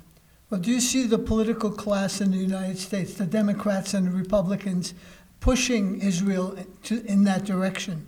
Well, 0.50 0.62
do 0.62 0.72
you 0.72 0.80
see 0.80 1.04
the 1.04 1.18
political 1.18 1.72
class 1.72 2.22
in 2.22 2.32
the 2.32 2.38
United 2.38 2.78
States, 2.78 3.16
the 3.16 3.26
Democrats 3.26 3.94
and 3.94 4.08
the 4.08 4.12
Republicans, 4.12 4.94
pushing 5.40 6.00
Israel 6.02 6.56
to, 6.84 7.04
in 7.06 7.24
that 7.24 7.44
direction? 7.44 8.06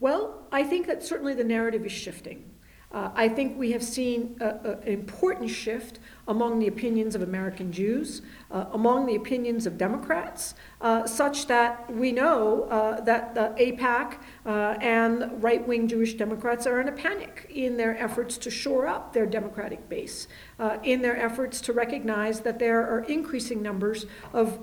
Well, 0.00 0.46
I 0.50 0.62
think 0.62 0.86
that 0.86 1.02
certainly 1.02 1.34
the 1.34 1.44
narrative 1.44 1.84
is 1.84 1.92
shifting. 1.92 2.44
Uh, 2.90 3.10
I 3.14 3.28
think 3.28 3.58
we 3.58 3.72
have 3.72 3.82
seen 3.82 4.36
a, 4.40 4.46
a, 4.46 4.70
an 4.78 4.88
important 4.88 5.50
shift 5.50 5.98
among 6.26 6.58
the 6.58 6.68
opinions 6.68 7.14
of 7.14 7.20
American 7.20 7.70
Jews, 7.70 8.22
uh, 8.50 8.64
among 8.72 9.04
the 9.04 9.14
opinions 9.14 9.66
of 9.66 9.76
Democrats, 9.76 10.54
uh, 10.80 11.06
such 11.06 11.46
that 11.48 11.90
we 11.92 12.12
know 12.12 12.64
uh, 12.64 13.00
that 13.02 13.34
the 13.34 13.54
AIPAC 13.58 14.18
uh, 14.46 14.50
and 14.80 15.42
right 15.42 15.66
wing 15.66 15.86
Jewish 15.86 16.14
Democrats 16.14 16.66
are 16.66 16.80
in 16.80 16.88
a 16.88 16.92
panic 16.92 17.46
in 17.50 17.76
their 17.76 17.96
efforts 17.98 18.38
to 18.38 18.50
shore 18.50 18.86
up 18.86 19.12
their 19.12 19.26
Democratic 19.26 19.86
base, 19.90 20.26
uh, 20.58 20.78
in 20.82 21.02
their 21.02 21.16
efforts 21.16 21.60
to 21.62 21.74
recognize 21.74 22.40
that 22.40 22.58
there 22.58 22.80
are 22.86 23.00
increasing 23.00 23.60
numbers 23.60 24.06
of 24.32 24.58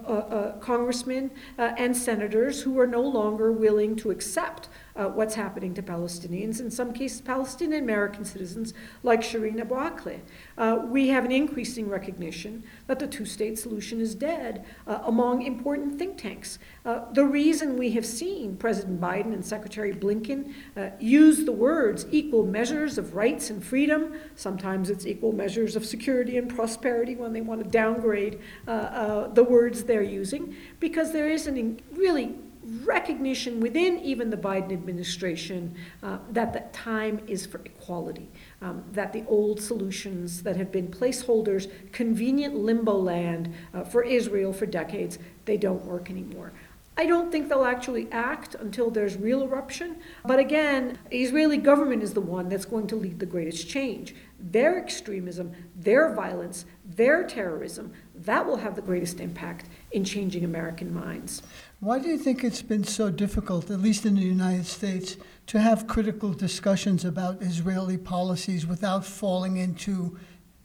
congressmen 0.61 1.29
and 1.57 1.95
senators 1.95 2.61
who 2.61 2.79
are 2.79 2.87
no 2.87 3.01
longer 3.01 3.51
willing 3.51 3.95
to 3.95 4.09
accept 4.09 4.69
uh, 4.95 5.07
what's 5.07 5.35
happening 5.35 5.73
to 5.73 5.83
Palestinians, 5.83 6.59
in 6.59 6.71
some 6.71 6.93
cases, 6.93 7.21
Palestinian 7.21 7.83
American 7.83 8.23
citizens 8.23 8.73
like 9.03 9.21
Shireen 9.21 9.59
Abu 9.59 9.75
Akleh. 9.75 10.19
Uh, 10.57 10.79
we 10.85 11.09
have 11.09 11.25
an 11.25 11.31
increasing 11.31 11.89
recognition 11.89 12.63
that 12.87 12.99
the 12.99 13.07
two 13.07 13.25
state 13.25 13.59
solution 13.59 13.99
is 13.99 14.15
dead 14.15 14.65
uh, 14.87 14.99
among 15.03 15.41
important 15.41 15.99
think 15.99 16.17
tanks. 16.17 16.59
Uh, 16.85 17.01
the 17.11 17.25
reason 17.25 17.77
we 17.77 17.91
have 17.91 18.05
seen 18.05 18.55
President 18.55 19.01
Biden 19.01 19.33
and 19.33 19.45
Secretary 19.45 19.93
Blinken 19.93 20.53
uh, 20.77 20.89
use 20.99 21.45
the 21.45 21.51
words 21.51 22.05
equal 22.11 22.45
measures 22.45 22.97
of 22.97 23.15
rights 23.15 23.49
and 23.49 23.63
freedom, 23.63 24.13
sometimes 24.35 24.89
it's 24.89 25.05
equal 25.05 25.33
measures 25.33 25.75
of 25.75 25.85
security 25.85 26.37
and 26.37 26.53
prosperity 26.53 27.15
when 27.15 27.33
they 27.33 27.41
want 27.41 27.63
to 27.63 27.69
downgrade 27.69 28.39
uh, 28.67 29.27
the 29.27 29.43
words 29.43 29.83
they're 29.83 30.01
using, 30.01 30.55
because 30.79 31.11
there 31.11 31.29
is 31.29 31.47
a 31.47 31.75
really 31.91 32.35
recognition 32.83 33.59
within 33.59 33.99
even 33.99 34.29
the 34.29 34.37
Biden 34.37 34.71
administration 34.71 35.75
uh, 36.01 36.17
that 36.31 36.53
the 36.53 36.61
time 36.77 37.21
is 37.27 37.45
for 37.45 37.61
equality, 37.65 38.29
um, 38.61 38.83
that 38.91 39.13
the 39.13 39.23
old 39.27 39.61
solutions 39.61 40.43
that 40.43 40.55
have 40.55 40.71
been 40.71 40.87
placeholders, 40.87 41.71
convenient 41.91 42.55
limbo 42.55 42.97
land 42.97 43.53
uh, 43.73 43.83
for 43.83 44.03
Israel 44.03 44.51
for 44.51 44.65
decades, 44.65 45.19
they 45.45 45.57
don't 45.57 45.83
work 45.85 46.09
anymore. 46.09 46.51
I 46.97 47.05
don't 47.05 47.29
think 47.29 47.49
they'll 47.49 47.65
actually 47.65 48.09
act 48.11 48.55
until 48.55 48.89
there's 48.89 49.17
real 49.17 49.43
eruption. 49.43 49.97
But 50.23 50.39
again, 50.39 50.97
Israeli 51.11 51.57
government 51.57 52.03
is 52.03 52.13
the 52.13 52.21
one 52.21 52.47
that's 52.47 52.63
going 52.63 52.87
to 52.87 52.95
lead 52.95 53.19
the 53.19 53.25
greatest 53.25 53.67
change. 53.67 54.15
Their 54.39 54.77
extremism, 54.77 55.51
their 55.75 56.13
violence, 56.13 56.63
their 56.85 57.27
terrorism, 57.27 57.91
that 58.15 58.45
will 58.45 58.57
have 58.57 58.75
the 58.75 58.81
greatest 58.81 59.19
impact 59.19 59.67
in 59.91 60.05
changing 60.05 60.45
American 60.45 60.93
minds. 60.93 61.41
Why 61.81 61.99
do 61.99 62.07
you 62.07 62.17
think 62.17 62.43
it's 62.43 62.61
been 62.61 62.85
so 62.85 63.11
difficult, 63.11 63.69
at 63.69 63.81
least 63.81 64.05
in 64.05 64.15
the 64.15 64.21
United 64.21 64.65
States, 64.65 65.17
to 65.47 65.59
have 65.59 65.87
critical 65.87 66.31
discussions 66.33 67.03
about 67.03 67.41
Israeli 67.41 67.97
policies 67.97 68.65
without 68.65 69.05
falling 69.05 69.57
into 69.57 70.17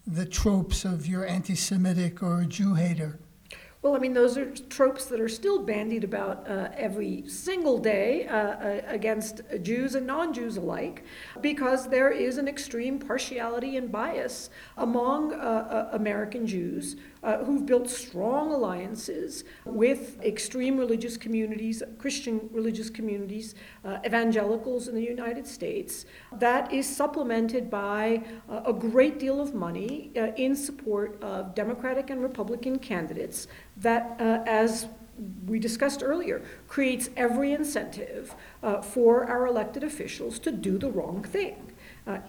the 0.06 0.24
tropes 0.24 0.84
of 0.84 1.06
you're 1.06 1.26
anti 1.26 1.56
Semitic 1.56 2.22
or 2.22 2.40
a 2.40 2.46
Jew 2.46 2.74
hater? 2.74 3.18
Well, 3.82 3.96
I 3.96 3.98
mean, 3.98 4.12
those 4.12 4.36
are 4.36 4.54
tropes 4.68 5.06
that 5.06 5.20
are 5.20 5.28
still 5.28 5.64
bandied 5.64 6.04
about 6.04 6.46
uh, 6.46 6.68
every 6.76 7.26
single 7.26 7.78
day 7.78 8.26
uh, 8.26 8.36
uh, 8.36 8.80
against 8.86 9.40
Jews 9.62 9.94
and 9.94 10.06
non 10.06 10.34
Jews 10.34 10.58
alike, 10.58 11.02
because 11.40 11.88
there 11.88 12.10
is 12.10 12.36
an 12.36 12.46
extreme 12.46 12.98
partiality 12.98 13.78
and 13.78 13.90
bias 13.90 14.50
among 14.76 15.32
uh, 15.32 15.36
uh, 15.36 15.96
American 15.96 16.46
Jews 16.46 16.96
uh, 17.22 17.38
who've 17.44 17.66
built 17.66 17.88
strong 17.88 18.52
alliances 18.52 19.44
with 19.64 20.20
extreme 20.22 20.78
religious 20.78 21.16
communities, 21.16 21.82
Christian 21.98 22.48
religious 22.52 22.90
communities, 22.90 23.54
uh, 23.84 23.98
evangelicals 24.06 24.88
in 24.88 24.94
the 24.94 25.02
United 25.02 25.46
States, 25.46 26.06
that 26.32 26.72
is 26.72 26.88
supplemented 26.88 27.70
by 27.70 28.22
uh, 28.48 28.62
a 28.64 28.72
great 28.72 29.18
deal 29.18 29.40
of 29.40 29.54
money 29.54 30.10
uh, 30.16 30.32
in 30.36 30.56
support 30.56 31.22
of 31.22 31.54
Democratic 31.54 32.10
and 32.10 32.22
Republican 32.22 32.78
candidates 32.78 33.46
that, 33.76 34.16
uh, 34.20 34.42
as 34.46 34.86
we 35.46 35.58
discussed 35.58 36.02
earlier, 36.02 36.42
creates 36.66 37.10
every 37.16 37.52
incentive 37.52 38.34
uh, 38.62 38.80
for 38.80 39.26
our 39.26 39.46
elected 39.46 39.84
officials 39.84 40.38
to 40.38 40.50
do 40.50 40.78
the 40.78 40.90
wrong 40.90 41.22
thing. 41.22 41.66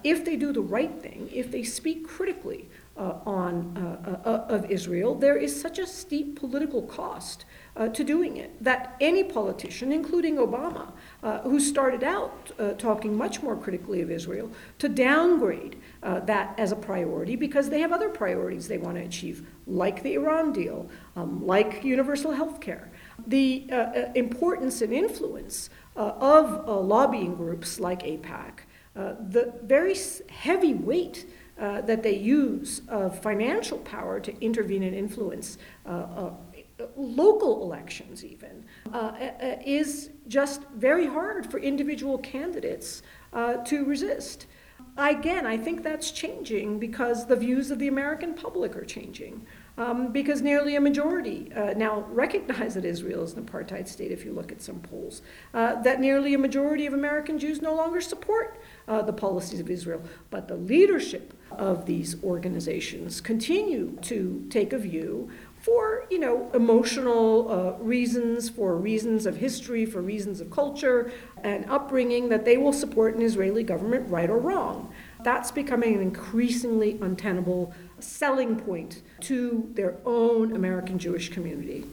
If 0.04 0.26
they 0.26 0.36
do 0.36 0.54
the 0.54 0.62
right 0.62 0.94
thing, 1.02 1.28
if 1.34 1.50
they 1.50 1.64
speak 1.64 2.08
critically 2.08 2.70
uh, 3.02 3.18
on, 3.26 3.76
uh, 4.06 4.30
uh, 4.30 4.46
of 4.48 4.70
Israel, 4.70 5.16
there 5.16 5.36
is 5.36 5.60
such 5.60 5.80
a 5.80 5.88
steep 5.88 6.40
political 6.40 6.84
cost 6.84 7.46
uh, 7.76 7.88
to 7.88 8.04
doing 8.04 8.38
it 8.38 8.64
that 8.64 8.96
any 9.02 9.24
politician, 9.24 9.92
including 9.92 10.36
Obama, 10.36 10.92
uh, 11.24 11.40
who 11.40 11.60
started 11.60 12.04
out 12.04 12.52
talking 12.78 13.18
much 13.18 13.42
more 13.42 13.56
critically 13.56 14.02
of 14.02 14.12
Israel, 14.12 14.52
to 14.78 14.88
downgrade 14.88 15.78
that 16.04 16.54
as 16.60 16.72
a 16.72 16.76
priority 16.76 17.36
because 17.36 17.72
they 17.72 17.80
have 17.80 17.92
other 17.92 18.10
priorities 18.10 18.68
they 18.68 18.78
want 18.78 18.98
to 18.98 19.04
achieve, 19.04 19.48
like 19.66 20.04
the 20.04 20.14
Iran 20.14 20.54
deal, 20.54 20.88
um, 21.16 21.44
like 21.44 21.84
universal 21.84 22.32
health 22.32 22.62
care. 22.62 22.92
The 23.26 23.66
importance 24.14 24.84
and 24.84 24.94
influence 24.94 25.72
of 25.96 26.68
lobbying 26.68 27.34
groups 27.34 27.80
like 27.80 28.04
AIPAC, 28.04 28.60
the 28.94 29.54
very 29.64 29.96
heavy 30.30 30.76
weight 30.76 31.26
uh, 31.62 31.80
that 31.82 32.02
they 32.02 32.16
use 32.16 32.82
of 32.88 33.18
financial 33.22 33.78
power 33.80 34.20
to 34.20 34.34
intervene 34.44 34.84
and 34.84 34.96
influence 34.96 35.60
uh, 35.86 35.90
uh, 35.90 36.32
local 36.96 37.62
elections, 37.62 38.26
even, 38.26 38.66
uh, 38.92 38.98
uh, 38.98 39.56
is 39.64 40.10
just 40.28 40.64
very 40.76 41.06
hard 41.06 41.50
for 41.50 41.60
individual 41.60 42.18
candidates 42.18 43.04
to 43.66 43.86
resist. 43.86 44.48
Again, 44.98 45.46
I 45.46 45.58
think 45.58 45.84
that's 45.84 46.12
changing 46.12 46.80
because 46.80 47.26
the 47.26 47.36
views 47.36 47.72
of 47.72 47.80
the 47.80 47.88
American 47.88 48.34
public 48.34 48.76
are 48.76 48.84
changing. 48.84 49.46
Um, 49.78 50.12
because 50.12 50.42
nearly 50.42 50.76
a 50.76 50.82
majority 50.82 51.52
uh, 51.56 51.74
now 51.76 52.06
recognize 52.10 52.74
that 52.74 52.84
Israel 52.84 53.24
is 53.24 53.34
an 53.34 53.44
apartheid 53.46 53.88
state, 53.88 54.12
if 54.12 54.26
you 54.26 54.34
look 54.34 54.52
at 54.52 54.62
some 54.62 54.80
polls. 54.80 55.22
Uh, 55.54 55.82
that 55.82 56.02
nearly 56.02 56.34
a 56.34 56.38
majority 56.38 56.86
of 56.86 56.94
American 56.94 57.40
Jews 57.40 57.62
no 57.62 57.74
longer 57.74 58.02
support 58.02 58.62
uh, 58.92 59.02
the 59.02 59.14
policies 59.14 59.62
of 59.62 59.70
Israel. 59.70 60.02
But 60.30 60.50
the 60.50 60.58
leadership 60.58 61.34
of 61.52 61.86
these 61.86 62.22
organizations 62.24 63.22
continue 63.22 63.98
to 64.02 64.46
take 64.50 64.74
a 64.74 64.78
view 64.78 65.30
for 65.62 66.08
you 66.10 66.20
know 66.20 66.50
emotional 66.54 67.52
uh, 67.52 67.84
reasons, 67.84 68.50
for 68.50 68.76
reasons 68.76 69.26
of 69.26 69.38
history, 69.38 69.86
for 69.86 70.02
reasons 70.02 70.42
of 70.42 70.52
culture 70.52 71.12
and 71.44 71.66
upbringing 71.70 72.30
that 72.30 72.44
they 72.44 72.58
will 72.58 72.74
support 72.74 73.16
an 73.16 73.22
Israeli 73.22 73.64
government, 73.64 74.10
right 74.10 74.30
or 74.30 74.40
wrong. 74.40 74.92
That's 75.24 75.52
becoming 75.52 75.96
an 75.96 76.02
increasingly 76.02 77.00
untenable 77.02 77.74
selling 78.00 78.58
point 78.58 79.04
to 79.22 79.70
their 79.74 79.96
own 80.06 80.56
American 80.56 81.00
Jewish 81.00 81.30
community. 81.30 81.86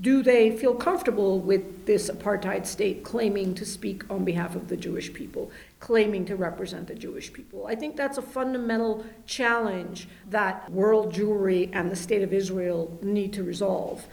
Do 0.00 0.22
they 0.22 0.56
feel 0.56 0.74
comfortable 0.74 1.38
with 1.38 1.84
this 1.84 2.08
apartheid 2.08 2.64
state 2.64 3.04
claiming 3.04 3.54
to 3.56 3.66
speak 3.66 4.10
on 4.10 4.24
behalf 4.24 4.56
of 4.56 4.68
the 4.68 4.76
Jewish 4.76 5.12
people, 5.12 5.50
claiming 5.82 6.24
to 6.24 6.36
represent 6.36 6.86
the 6.86 6.94
Jewish 6.94 7.32
people? 7.32 7.66
I 7.66 7.74
think 7.74 7.96
that's 7.96 8.16
a 8.16 8.22
fundamental 8.22 9.04
challenge 9.26 10.08
that 10.30 10.70
world 10.70 11.12
Jewry 11.12 11.70
and 11.72 11.90
the 11.90 11.96
state 11.96 12.22
of 12.22 12.32
Israel 12.32 12.96
need 13.02 13.32
to 13.32 13.42
resolve. 13.42 14.06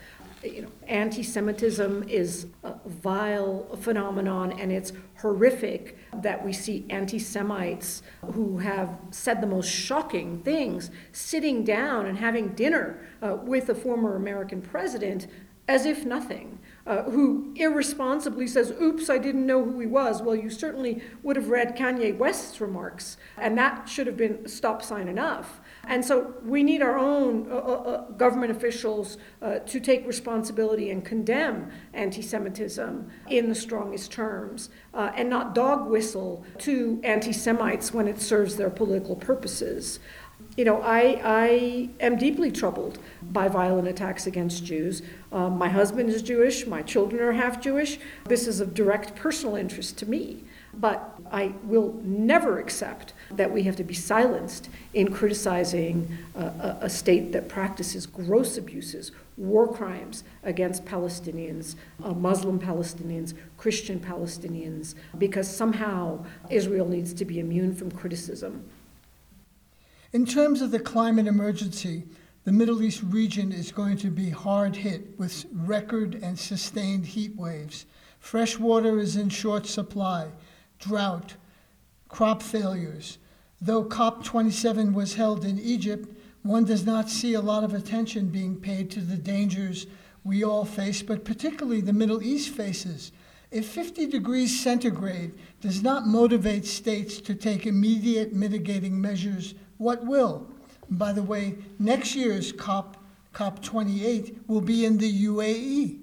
You 0.44 0.64
know, 0.64 0.72
anti-Semitism 0.88 2.10
is 2.10 2.48
a 2.64 2.74
vile 2.86 3.78
phenomenon, 3.82 4.60
and 4.60 4.72
it's 4.72 4.94
horrific 5.18 5.98
that 6.22 6.44
we 6.44 6.54
see 6.54 6.86
anti-Semites 6.90 8.02
who 8.34 8.58
have 8.58 8.98
said 9.12 9.40
the 9.40 9.48
most 9.48 9.70
shocking 9.70 10.40
things 10.40 10.90
sitting 11.12 11.64
down 11.64 12.08
and 12.08 12.18
having 12.18 12.50
dinner 12.56 13.00
uh, 13.22 13.36
with 13.36 13.70
a 13.70 13.76
former 13.76 14.16
American 14.16 14.60
president 14.60 15.28
as 15.68 15.86
if 15.86 16.04
nothing. 16.04 16.58
Uh, 16.86 17.04
who 17.04 17.54
irresponsibly 17.56 18.48
says, 18.48 18.72
oops, 18.82 19.10
I 19.10 19.18
didn't 19.18 19.46
know 19.46 19.64
who 19.64 19.80
he 19.80 19.88
was. 19.88 20.22
Well, 20.22 20.36
you 20.36 20.50
certainly 20.50 21.02
would 21.24 21.36
have 21.36 21.50
read 21.50 21.78
Kanye 21.78 22.18
West's 22.18 22.60
remarks, 22.62 23.18
and 23.38 23.58
that 23.58 23.88
should 23.88 24.08
have 24.08 24.18
been 24.18 24.48
stop 24.48 24.82
sign 24.82 25.08
enough. 25.08 25.62
And 25.86 26.04
so 26.04 26.36
we 26.44 26.64
need 26.64 26.82
our 26.82 26.98
own 26.98 27.48
uh, 27.52 27.56
uh, 27.56 27.60
uh, 27.60 28.12
government 28.12 28.52
officials 28.52 29.18
uh, 29.42 29.60
to 29.60 29.80
take 29.80 30.06
responsibility 30.06 30.92
and 30.92 31.04
condemn 31.04 31.72
anti 31.94 32.22
Semitism 32.22 33.10
in 33.30 33.50
the 33.50 33.56
strongest 33.56 34.12
terms 34.12 34.70
uh, 34.94 35.12
and 35.16 35.30
not 35.30 35.56
dog 35.56 35.90
whistle 35.90 36.46
to 36.60 37.00
anti 37.04 37.34
Semites 37.34 37.94
when 37.94 38.08
it 38.08 38.22
serves 38.22 38.56
their 38.56 38.70
political 38.70 39.16
purposes. 39.16 40.00
You 40.56 40.66
know, 40.66 40.82
I, 40.82 41.22
I 41.24 41.90
am 42.02 42.18
deeply 42.18 42.52
troubled 42.52 43.00
by 43.22 43.48
violent 43.48 43.88
attacks 43.88 44.28
against 44.28 44.66
Jews. 44.66 45.02
Um, 45.32 45.58
my 45.58 45.70
husband 45.70 46.10
is 46.10 46.22
Jewish, 46.22 46.68
my 46.68 46.82
children 46.82 47.22
are 47.22 47.32
half 47.32 47.62
Jewish. 47.62 47.98
This 48.26 48.46
is 48.46 48.60
of 48.60 48.74
direct 48.74 49.16
personal 49.16 49.56
interest 49.56 49.98
to 50.00 50.10
me. 50.10 50.44
But 50.74 51.20
I 51.32 51.54
will 51.64 52.00
never 52.04 52.60
accept 52.60 53.14
that 53.32 53.52
we 53.52 53.64
have 53.64 53.76
to 53.78 53.84
be 53.84 53.94
silenced 53.94 54.70
in 54.94 55.12
criticizing 55.12 56.18
a, 56.36 56.78
a 56.82 56.90
state 56.90 57.32
that 57.32 57.50
practices 57.50 58.06
gross 58.06 58.58
abuses, 58.58 59.12
war 59.38 59.68
crimes 59.72 60.24
against 60.44 60.86
Palestinians, 60.86 61.76
uh, 62.04 62.14
Muslim 62.14 62.60
Palestinians, 62.60 63.34
Christian 63.58 64.00
Palestinians, 64.00 64.96
because 65.18 65.54
somehow 65.54 66.24
Israel 66.50 66.88
needs 66.88 67.14
to 67.14 67.26
be 67.26 67.40
immune 67.40 67.74
from 67.74 67.90
criticism. 67.92 68.70
In 70.12 70.26
terms 70.26 70.64
of 70.64 70.72
the 70.72 70.80
climate 70.80 71.28
emergency, 71.28 72.04
the 72.44 72.52
Middle 72.52 72.82
East 72.82 73.04
region 73.04 73.52
is 73.52 73.72
going 73.72 73.96
to 73.98 74.10
be 74.10 74.32
hard 74.32 74.76
hit 74.76 75.20
with 75.20 75.46
record 75.54 76.16
and 76.24 76.40
sustained 76.40 77.06
heat 77.06 77.36
waves. 77.36 77.86
Fresh 78.20 78.58
water 78.58 78.98
is 78.98 79.16
in 79.16 79.30
short 79.30 79.68
supply, 79.68 80.30
drought, 80.80 81.36
crop 82.08 82.42
failures. 82.42 83.20
Though 83.62 83.84
COP27 83.84 84.96
was 84.96 85.14
held 85.14 85.46
in 85.46 85.60
Egypt, 85.60 86.10
one 86.42 86.66
does 86.66 86.88
not 86.88 87.08
see 87.08 87.36
a 87.36 87.42
lot 87.42 87.64
of 87.64 87.76
attention 87.76 88.30
being 88.30 88.60
paid 88.60 88.90
to 88.92 89.02
the 89.02 89.18
dangers 89.18 89.86
we 90.24 90.44
all 90.44 90.66
face, 90.66 91.04
but 91.04 91.24
particularly 91.24 91.82
the 91.82 91.94
Middle 91.94 92.24
East 92.24 92.50
faces. 92.50 93.12
If 93.52 93.68
50 93.68 94.08
degrees 94.08 94.60
centigrade 94.60 95.34
does 95.62 95.84
not 95.84 96.08
motivate 96.08 96.66
states 96.66 97.22
to 97.22 97.36
take 97.36 97.68
immediate 97.68 98.34
mitigating 98.34 99.00
measures, 99.00 99.54
what 99.80 100.06
will? 100.06 100.46
By 100.92 101.14
the 101.14 101.24
way, 101.24 101.56
next 101.80 102.14
year's 102.14 102.52
COP, 102.52 102.98
COP28 103.34 104.38
will 104.48 104.62
be 104.62 104.86
in 104.86 104.98
the 104.98 105.26
UAE. 105.26 106.00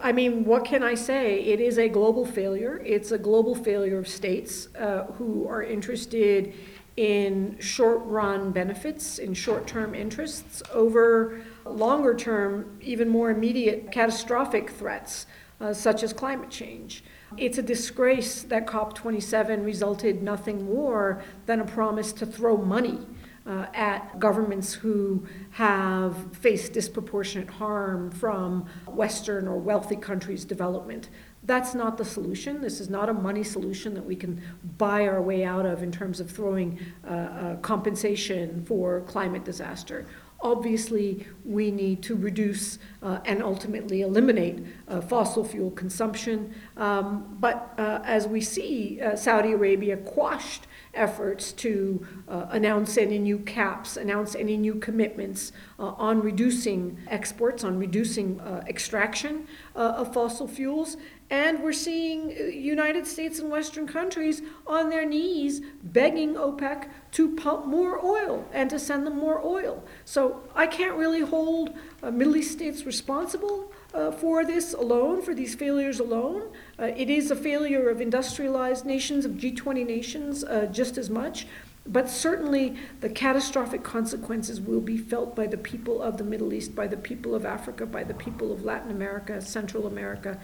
I 0.00 0.12
mean, 0.12 0.44
what 0.44 0.64
can 0.64 0.82
I 0.82 0.94
say? 0.94 1.40
It 1.40 1.60
is 1.60 1.78
a 1.78 1.88
global 1.88 2.24
failure. 2.24 2.82
It's 2.84 3.12
a 3.12 3.18
global 3.18 3.54
failure 3.54 3.98
of 3.98 4.08
states 4.08 4.68
uh, 4.74 5.04
who 5.18 5.46
are 5.46 5.62
interested 5.62 6.54
in 6.96 7.58
short 7.60 8.00
run 8.04 8.50
benefits, 8.50 9.18
in 9.18 9.34
short 9.34 9.66
term 9.66 9.94
interests, 9.94 10.62
over 10.72 11.42
longer 11.66 12.14
term, 12.14 12.78
even 12.80 13.08
more 13.08 13.30
immediate 13.30 13.92
catastrophic 13.92 14.70
threats, 14.70 15.26
uh, 15.60 15.74
such 15.74 16.02
as 16.02 16.14
climate 16.14 16.48
change. 16.48 17.04
It's 17.36 17.58
a 17.58 17.62
disgrace 17.62 18.42
that 18.44 18.66
COP27 18.66 19.64
resulted 19.64 20.22
nothing 20.22 20.64
more 20.64 21.22
than 21.46 21.60
a 21.60 21.64
promise 21.64 22.12
to 22.14 22.26
throw 22.26 22.56
money 22.56 23.00
uh, 23.46 23.66
at 23.74 24.18
governments 24.18 24.72
who 24.74 25.26
have 25.50 26.36
faced 26.36 26.72
disproportionate 26.72 27.50
harm 27.50 28.10
from 28.10 28.66
Western 28.86 29.46
or 29.46 29.56
wealthy 29.56 29.96
countries' 29.96 30.44
development. 30.44 31.08
That's 31.42 31.74
not 31.74 31.96
the 31.96 32.04
solution. 32.04 32.60
This 32.60 32.80
is 32.80 32.88
not 32.88 33.08
a 33.08 33.14
money 33.14 33.44
solution 33.44 33.94
that 33.94 34.04
we 34.04 34.16
can 34.16 34.42
buy 34.78 35.06
our 35.06 35.22
way 35.22 35.44
out 35.44 35.66
of 35.66 35.82
in 35.82 35.92
terms 35.92 36.18
of 36.18 36.30
throwing 36.30 36.78
uh, 37.04 37.10
uh, 37.10 37.56
compensation 37.56 38.64
for 38.66 39.02
climate 39.02 39.44
disaster. 39.44 40.06
Obviously, 40.40 41.26
we 41.44 41.70
need 41.70 42.02
to 42.02 42.14
reduce 42.14 42.78
uh, 43.02 43.20
and 43.24 43.42
ultimately 43.42 44.02
eliminate 44.02 44.64
uh, 44.88 45.00
fossil 45.00 45.44
fuel 45.44 45.70
consumption. 45.70 46.54
Um, 46.76 47.36
but 47.40 47.74
uh, 47.78 48.00
as 48.04 48.28
we 48.28 48.40
see, 48.40 49.00
uh, 49.00 49.16
Saudi 49.16 49.52
Arabia 49.52 49.96
quashed 49.96 50.66
efforts 50.96 51.52
to 51.52 52.06
uh, 52.28 52.46
announce 52.50 52.96
any 52.96 53.18
new 53.18 53.38
caps, 53.38 53.96
announce 53.96 54.34
any 54.34 54.56
new 54.56 54.74
commitments 54.76 55.52
uh, 55.78 55.88
on 55.98 56.20
reducing 56.20 56.98
exports, 57.08 57.62
on 57.64 57.78
reducing 57.78 58.40
extraction 58.66 59.46
of 59.74 60.12
fossil 60.12 60.48
fuels. 60.48 60.96
And 61.28 61.60
we're 61.62 61.72
seeing 61.72 62.30
United 62.30 63.06
States 63.06 63.40
and 63.40 63.50
Western 63.50 63.86
countries 63.86 64.42
on 64.66 64.90
their 64.90 65.04
knees 65.04 65.60
begging 65.82 66.34
OPEC 66.34 66.88
to 67.12 67.34
pump 67.34 67.66
more 67.66 68.04
oil 68.04 68.46
and 68.52 68.70
to 68.70 68.78
send 68.78 69.04
them 69.06 69.16
more 69.16 69.44
oil. 69.44 69.82
So 70.04 70.42
I 70.54 70.68
can't 70.68 70.96
really 70.96 71.22
hold 71.22 71.70
uh, 72.02 72.12
Middle 72.12 72.36
East 72.36 72.52
states 72.52 72.84
responsible 72.84 73.72
uh, 73.94 74.10
for 74.10 74.44
this 74.44 74.74
alone, 74.74 75.22
for 75.22 75.34
these 75.34 75.54
failures 75.54 76.00
alone. 76.00 76.42
Uh, 76.78 76.84
it 76.96 77.08
is 77.08 77.30
a 77.30 77.36
failure 77.36 77.88
of 77.88 78.00
industrialized 78.00 78.84
nations, 78.84 79.24
of 79.24 79.32
G20 79.32 79.86
nations, 79.86 80.44
uh, 80.44 80.66
just 80.66 80.98
as 80.98 81.10
much. 81.10 81.46
But 81.88 82.10
certainly, 82.10 82.76
the 83.00 83.08
catastrophic 83.08 83.84
consequences 83.84 84.60
will 84.60 84.80
be 84.80 84.98
felt 84.98 85.36
by 85.36 85.46
the 85.46 85.56
people 85.56 86.02
of 86.02 86.18
the 86.18 86.24
Middle 86.24 86.52
East, 86.52 86.74
by 86.74 86.88
the 86.88 86.96
people 86.96 87.34
of 87.34 87.44
Africa, 87.44 87.86
by 87.86 88.02
the 88.02 88.14
people 88.14 88.52
of 88.52 88.64
Latin 88.64 88.90
America, 88.90 89.40
Central 89.40 89.86
America. 89.86 90.38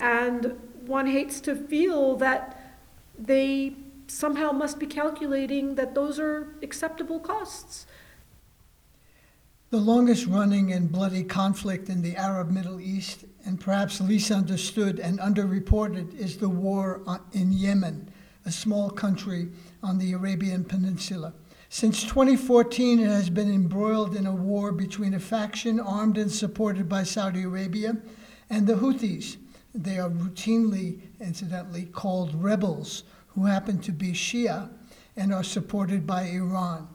And 0.00 0.58
one 0.86 1.06
hates 1.06 1.40
to 1.42 1.54
feel 1.54 2.16
that 2.16 2.58
they 3.18 3.74
somehow 4.06 4.52
must 4.52 4.78
be 4.78 4.86
calculating 4.86 5.74
that 5.74 5.94
those 5.94 6.18
are 6.18 6.54
acceptable 6.62 7.20
costs. 7.20 7.86
The 9.70 9.76
longest 9.76 10.24
running 10.24 10.72
and 10.72 10.90
bloody 10.90 11.22
conflict 11.22 11.90
in 11.90 12.00
the 12.00 12.16
Arab 12.16 12.50
Middle 12.50 12.80
East, 12.80 13.26
and 13.44 13.60
perhaps 13.60 14.00
least 14.00 14.30
understood 14.30 14.98
and 14.98 15.18
underreported, 15.18 16.18
is 16.18 16.38
the 16.38 16.48
war 16.48 17.02
in 17.32 17.52
Yemen, 17.52 18.08
a 18.46 18.50
small 18.50 18.88
country 18.88 19.50
on 19.82 19.98
the 19.98 20.14
Arabian 20.14 20.64
Peninsula. 20.64 21.34
Since 21.68 22.04
2014, 22.04 22.98
it 22.98 23.08
has 23.08 23.28
been 23.28 23.52
embroiled 23.52 24.16
in 24.16 24.24
a 24.24 24.34
war 24.34 24.72
between 24.72 25.12
a 25.12 25.20
faction 25.20 25.78
armed 25.78 26.16
and 26.16 26.32
supported 26.32 26.88
by 26.88 27.02
Saudi 27.02 27.42
Arabia 27.42 27.98
and 28.48 28.66
the 28.66 28.76
Houthis, 28.76 29.36
they 29.74 29.98
are 29.98 30.08
routinely, 30.08 31.00
incidentally, 31.20 31.84
called 31.84 32.42
rebels 32.42 33.04
who 33.26 33.44
happen 33.44 33.78
to 33.80 33.92
be 33.92 34.12
Shia 34.12 34.70
and 35.14 35.30
are 35.30 35.44
supported 35.44 36.06
by 36.06 36.22
Iran. 36.22 36.88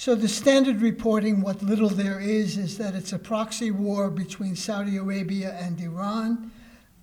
So 0.00 0.14
the 0.14 0.28
standard 0.28 0.80
reporting, 0.80 1.42
what 1.42 1.62
little 1.62 1.90
there 1.90 2.20
is, 2.20 2.56
is 2.56 2.78
that 2.78 2.94
it's 2.94 3.12
a 3.12 3.18
proxy 3.18 3.70
war 3.70 4.08
between 4.08 4.56
Saudi 4.56 4.96
Arabia 4.96 5.54
and 5.60 5.78
Iran. 5.78 6.50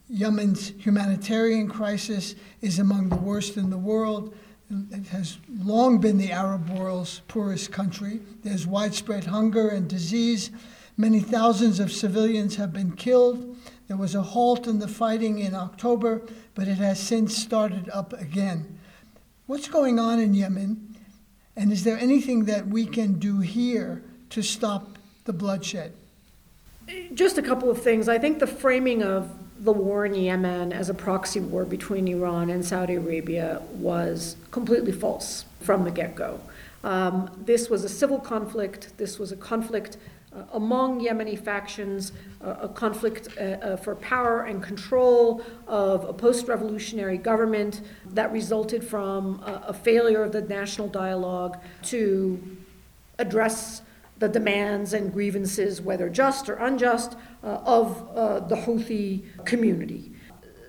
Yemen's 0.10 0.70
humanitarian 0.80 1.70
crisis 1.70 2.34
is 2.62 2.80
among 2.80 3.10
the 3.10 3.18
worst 3.18 3.56
in 3.56 3.70
the 3.70 3.78
world. 3.78 4.36
It 4.90 5.06
has 5.10 5.38
long 5.60 6.00
been 6.00 6.18
the 6.18 6.32
Arab 6.32 6.72
world's 6.72 7.22
poorest 7.28 7.72
country. 7.72 8.20
There's 8.42 8.66
widespread 8.66 9.26
hunger 9.26 9.70
and 9.70 9.88
disease. 9.88 10.50
Many 10.98 11.20
thousands 11.20 11.80
of 11.80 11.92
civilians 11.92 12.56
have 12.56 12.74
been 12.74 12.94
killed. 12.94 13.58
There 13.88 13.96
was 13.96 14.16
a 14.16 14.24
halt 14.24 14.66
in 14.66 14.80
the 14.80 14.88
fighting 14.88 15.38
in 15.38 15.54
October, 15.54 16.24
but 16.56 16.68
it 16.68 16.80
has 16.80 17.00
since 17.00 17.38
started 17.38 17.92
up 17.94 18.14
again. 18.14 18.80
What's 19.46 19.68
going 19.68 20.00
on 20.00 20.20
in 20.20 20.34
Yemen? 20.34 20.87
And 21.58 21.72
is 21.72 21.84
there 21.84 21.98
anything 21.98 22.46
that 22.46 22.68
we 22.68 22.86
can 22.86 23.14
do 23.14 23.40
here 23.40 24.04
to 24.30 24.44
stop 24.44 25.00
the 25.26 25.34
bloodshed? 25.34 25.92
Just 27.16 27.40
a 27.40 27.42
couple 27.42 27.72
of 27.72 27.82
things. 27.82 28.08
I 28.08 28.20
think 28.20 28.38
the 28.38 28.48
framing 28.48 29.02
of 29.02 29.34
the 29.60 29.74
war 29.74 30.06
in 30.06 30.14
Yemen 30.14 30.72
as 30.72 30.90
a 30.90 30.94
proxy 30.94 31.40
war 31.40 31.66
between 31.66 32.08
Iran 32.08 32.52
and 32.52 32.64
Saudi 32.64 32.94
Arabia 32.94 33.64
was 33.74 34.36
completely 34.52 34.92
false 34.92 35.46
from 35.62 35.84
the 35.84 35.90
get 35.90 36.16
go. 36.16 36.40
Um, 36.84 37.32
this 37.44 37.72
was 37.72 37.84
a 37.84 37.90
civil 37.90 38.20
conflict. 38.20 38.96
This 38.98 39.18
was 39.18 39.32
a 39.32 39.36
conflict 39.36 39.98
among 40.54 41.02
Yemeni 41.02 41.38
factions, 41.38 42.12
uh, 42.44 42.56
a 42.62 42.70
conflict 42.70 43.30
uh, 43.38 43.42
uh, 43.42 43.78
for 43.78 43.96
power 43.96 44.44
and 44.44 44.62
control 44.62 45.42
of 45.68 46.06
a 46.06 46.14
post 46.14 46.48
revolutionary 46.48 47.18
government 47.18 47.82
that 48.12 48.32
resulted 48.32 48.84
from 48.84 49.42
a, 49.46 49.68
a 49.68 49.74
failure 49.74 50.24
of 50.24 50.32
the 50.32 50.42
national 50.42 50.88
dialogue 50.88 51.58
to 51.84 52.58
address 53.20 53.82
the 54.20 54.28
demands 54.28 54.94
and 54.94 55.14
grievances, 55.14 55.82
whether 55.82 56.10
just 56.10 56.50
or 56.50 56.56
unjust, 56.56 57.16
uh, 57.44 57.48
of 57.66 58.08
uh, 58.16 58.40
the 58.40 58.56
Houthi 58.56 59.24
community. 59.46 60.12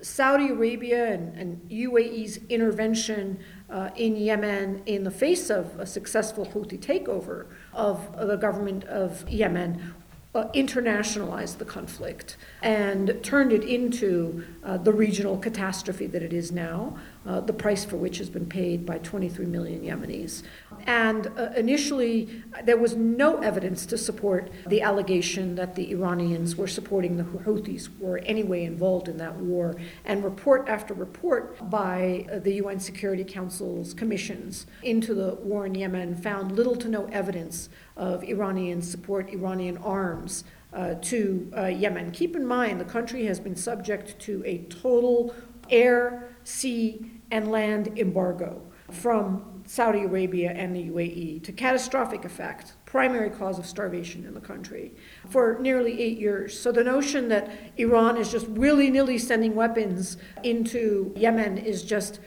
Saudi 0.01 0.49
Arabia 0.49 1.11
and, 1.11 1.35
and 1.37 1.69
UAE's 1.69 2.39
intervention 2.49 3.39
uh, 3.69 3.89
in 3.95 4.15
Yemen 4.15 4.81
in 4.85 5.03
the 5.03 5.11
face 5.11 5.49
of 5.49 5.77
a 5.79 5.85
successful 5.85 6.45
Houthi 6.45 6.79
takeover 6.79 7.47
of 7.73 8.27
the 8.27 8.35
government 8.35 8.83
of 8.85 9.27
Yemen 9.29 9.93
uh, 10.35 10.45
internationalized 10.53 11.57
the 11.57 11.65
conflict 11.65 12.37
and 12.61 13.17
turned 13.23 13.53
it 13.53 13.63
into 13.63 14.43
uh, 14.63 14.77
the 14.77 14.91
regional 14.91 15.37
catastrophe 15.37 16.05
that 16.07 16.21
it 16.21 16.33
is 16.33 16.51
now, 16.51 16.97
uh, 17.25 17.39
the 17.39 17.53
price 17.53 17.85
for 17.85 17.95
which 17.95 18.17
has 18.17 18.29
been 18.29 18.45
paid 18.45 18.85
by 18.85 18.97
23 18.97 19.45
million 19.45 19.81
Yemenis. 19.81 20.43
And 20.85 21.27
uh, 21.37 21.51
initially, 21.55 22.43
there 22.63 22.77
was 22.77 22.95
no 22.95 23.37
evidence 23.37 23.85
to 23.87 23.97
support 23.97 24.51
the 24.67 24.81
allegation 24.81 25.55
that 25.55 25.75
the 25.75 25.91
Iranians 25.91 26.55
were 26.55 26.67
supporting 26.67 27.17
the 27.17 27.23
Houthis, 27.23 27.89
were 27.99 28.17
anyway 28.19 28.65
involved 28.65 29.07
in 29.07 29.17
that 29.17 29.35
war. 29.35 29.75
And 30.03 30.23
report 30.23 30.67
after 30.67 30.93
report 30.93 31.69
by 31.69 32.25
uh, 32.31 32.39
the 32.39 32.55
UN 32.55 32.79
Security 32.79 33.23
Council's 33.23 33.93
commissions 33.93 34.67
into 34.83 35.13
the 35.13 35.35
war 35.35 35.65
in 35.65 35.75
Yemen 35.75 36.15
found 36.15 36.51
little 36.51 36.75
to 36.75 36.89
no 36.89 37.05
evidence 37.05 37.69
of 37.95 38.23
Iranian 38.23 38.81
support, 38.81 39.29
Iranian 39.29 39.77
arms 39.77 40.43
uh, 40.73 40.95
to 41.01 41.51
uh, 41.57 41.65
Yemen. 41.65 42.11
Keep 42.11 42.35
in 42.35 42.45
mind, 42.45 42.79
the 42.79 42.85
country 42.85 43.25
has 43.25 43.39
been 43.39 43.55
subject 43.55 44.19
to 44.19 44.43
a 44.45 44.59
total 44.69 45.33
air, 45.69 46.29
sea, 46.43 47.11
and 47.31 47.51
land 47.51 47.97
embargo 47.97 48.61
from 48.91 49.61
Saudi 49.65 50.01
Arabia 50.01 50.51
and 50.51 50.75
the 50.75 50.89
UAE 50.89 51.43
to 51.43 51.51
catastrophic 51.51 52.25
effect, 52.25 52.73
primary 52.85 53.29
cause 53.29 53.59
of 53.59 53.67
starvation 53.67 54.25
in 54.25 54.33
the 54.33 54.41
country, 54.41 54.91
for 55.29 55.59
nearly 55.59 56.01
eight 56.01 56.17
years. 56.17 56.59
So 56.59 56.71
the 56.71 56.83
notion 56.83 57.29
that 57.29 57.51
Iran 57.77 58.17
is 58.17 58.31
just 58.31 58.47
willy 58.47 58.89
nilly 58.89 59.19
sending 59.19 59.53
weapons 59.53 60.17
into 60.43 61.13
Yemen 61.15 61.59
is 61.59 61.83
just 61.83 62.19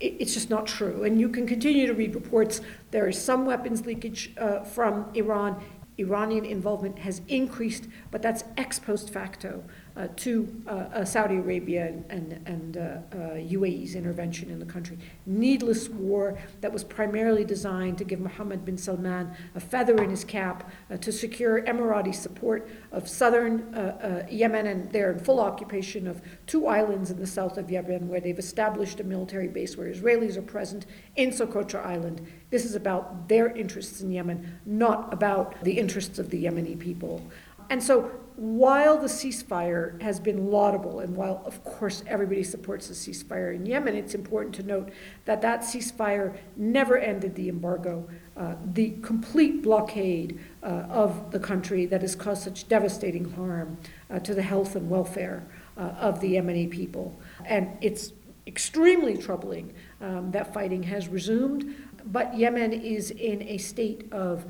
it's 0.00 0.34
just 0.34 0.50
not 0.50 0.66
true. 0.66 1.04
And 1.04 1.18
you 1.18 1.28
can 1.28 1.46
continue 1.46 1.86
to 1.86 1.94
read 1.94 2.14
reports. 2.14 2.60
There 2.90 3.08
is 3.08 3.20
some 3.20 3.46
weapons 3.46 3.86
leakage 3.86 4.34
uh, 4.36 4.62
from 4.62 5.10
Iran. 5.14 5.62
Iranian 5.98 6.44
involvement 6.44 6.98
has 7.00 7.22
increased, 7.28 7.88
but 8.10 8.22
that's 8.22 8.44
ex 8.56 8.78
post 8.78 9.10
facto 9.10 9.64
uh, 9.96 10.08
to 10.16 10.62
uh, 10.66 10.70
uh, 10.70 11.04
Saudi 11.04 11.36
Arabia 11.36 11.86
and, 11.86 12.04
and, 12.10 12.46
and 12.46 12.76
uh, 12.76 13.16
UAE's 13.36 13.94
intervention 13.94 14.50
in 14.50 14.58
the 14.58 14.66
country. 14.66 14.98
Needless 15.24 15.88
war 15.88 16.36
that 16.60 16.72
was 16.72 16.82
primarily 16.82 17.44
designed 17.44 17.98
to 17.98 18.04
give 18.04 18.18
Mohammed 18.20 18.64
bin 18.64 18.76
Salman 18.76 19.30
a 19.54 19.60
feather 19.60 20.02
in 20.02 20.10
his 20.10 20.24
cap 20.24 20.70
uh, 20.90 20.96
to 20.96 21.12
secure 21.12 21.62
Emirati 21.62 22.14
support 22.14 22.68
of 22.90 23.08
southern 23.08 23.72
uh, 23.74 24.26
Yemen, 24.28 24.66
and 24.66 24.90
they're 24.90 25.12
in 25.12 25.18
full 25.20 25.40
occupation 25.40 26.08
of 26.08 26.20
two 26.46 26.66
islands 26.66 27.10
in 27.10 27.20
the 27.20 27.26
south 27.26 27.56
of 27.56 27.70
Yemen 27.70 28.08
where 28.08 28.20
they've 28.20 28.38
established 28.38 28.98
a 28.98 29.04
military 29.04 29.48
base 29.48 29.76
where 29.76 29.92
Israelis 29.92 30.36
are 30.36 30.42
present 30.42 30.86
in 31.16 31.30
Socotra 31.30 31.84
Island. 31.86 32.26
This 32.50 32.64
is 32.64 32.74
about 32.74 33.28
their 33.28 33.48
interests 33.48 34.00
in 34.00 34.10
Yemen, 34.10 34.58
not 34.66 35.12
about 35.12 35.62
the 35.62 35.78
interests 35.78 36.18
of 36.18 36.30
the 36.30 36.44
Yemeni 36.44 36.78
people. 36.78 37.22
And 37.70 37.82
so 37.82 38.10
while 38.36 38.98
the 38.98 39.06
ceasefire 39.06 40.00
has 40.02 40.18
been 40.18 40.50
laudable, 40.50 40.98
and 40.98 41.14
while, 41.16 41.42
of 41.44 41.62
course, 41.62 42.02
everybody 42.06 42.42
supports 42.42 42.88
the 42.88 42.94
ceasefire 42.94 43.54
in 43.54 43.64
Yemen, 43.64 43.94
it's 43.94 44.14
important 44.14 44.54
to 44.56 44.64
note 44.64 44.90
that 45.24 45.40
that 45.42 45.60
ceasefire 45.60 46.36
never 46.56 46.98
ended 46.98 47.36
the 47.36 47.48
embargo, 47.48 48.08
uh, 48.36 48.56
the 48.72 48.90
complete 49.02 49.62
blockade 49.62 50.40
uh, 50.64 50.66
of 50.66 51.30
the 51.30 51.38
country 51.38 51.86
that 51.86 52.00
has 52.00 52.16
caused 52.16 52.42
such 52.42 52.68
devastating 52.68 53.30
harm 53.34 53.78
uh, 54.10 54.18
to 54.18 54.34
the 54.34 54.42
health 54.42 54.74
and 54.74 54.90
welfare 54.90 55.46
uh, 55.76 55.82
of 56.00 56.20
the 56.20 56.34
Yemeni 56.34 56.68
people. 56.68 57.16
And 57.44 57.78
it's 57.80 58.12
extremely 58.48 59.16
troubling 59.16 59.72
um, 60.00 60.32
that 60.32 60.52
fighting 60.52 60.82
has 60.84 61.06
resumed, 61.06 61.72
but 62.04 62.36
Yemen 62.36 62.72
is 62.72 63.12
in 63.12 63.42
a 63.42 63.58
state 63.58 64.12
of 64.12 64.44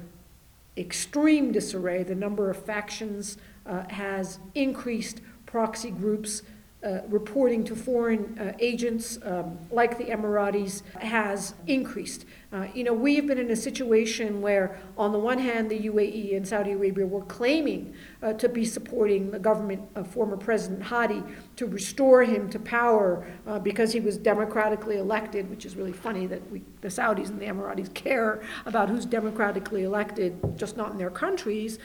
extreme 0.77 1.53
disarray. 1.53 2.03
The 2.03 2.15
number 2.15 2.51
of 2.51 2.57
factions 2.57 3.37
uh, 3.67 3.85
has 3.89 4.39
increased 4.55 5.21
proxy 5.47 5.91
groups 5.91 6.43
uh, 6.85 7.01
reporting 7.09 7.65
to 7.65 7.75
foreign 7.75 8.39
uh, 8.39 8.53
agents 8.59 9.19
um, 9.25 9.59
like 9.71 9.97
the 9.97 10.05
Emiratis 10.05 10.83
has 10.97 11.55
increased. 11.67 12.27
Uh, 12.53 12.67
you 12.75 12.85
know, 12.85 12.93
we 12.93 13.17
have 13.17 13.27
been 13.27 13.39
in 13.39 13.51
a 13.51 13.57
situation 13.57 14.43
where, 14.43 14.79
on 14.99 15.11
the 15.11 15.19
one 15.19 15.39
hand, 15.39 15.71
the 15.71 15.79
UAE 15.79 16.37
and 16.37 16.47
Saudi 16.47 16.73
Arabia 16.73 17.07
were 17.07 17.25
claiming 17.25 17.95
uh, 18.23 18.35
to 18.35 18.49
be 18.49 18.65
supporting 18.67 19.31
the 19.31 19.39
government 19.39 19.81
of 19.95 20.07
former 20.07 20.37
President 20.37 20.83
Hadi 20.83 21.23
to 21.57 21.67
restore 21.67 22.23
him 22.23 22.51
to 22.51 22.59
power 22.59 23.27
uh, 23.47 23.59
because 23.59 23.93
he 23.93 24.01
was 24.01 24.19
democratically 24.19 24.99
elected, 24.99 25.49
which 25.49 25.65
is 25.65 25.77
really 25.77 25.93
funny 25.93 26.27
that 26.27 26.49
we, 26.51 26.63
the 26.83 26.89
Saudis 26.89 27.31
and 27.31 27.41
the 27.41 27.47
Emiratis 27.47 27.93
care 27.95 28.43
about 28.67 28.91
who's 28.91 29.07
democratically 29.07 29.85
elected, 29.85 30.39
just 30.57 30.77
not 30.77 30.93
in 30.93 30.99
their 30.99 31.11
countries. 31.11 31.79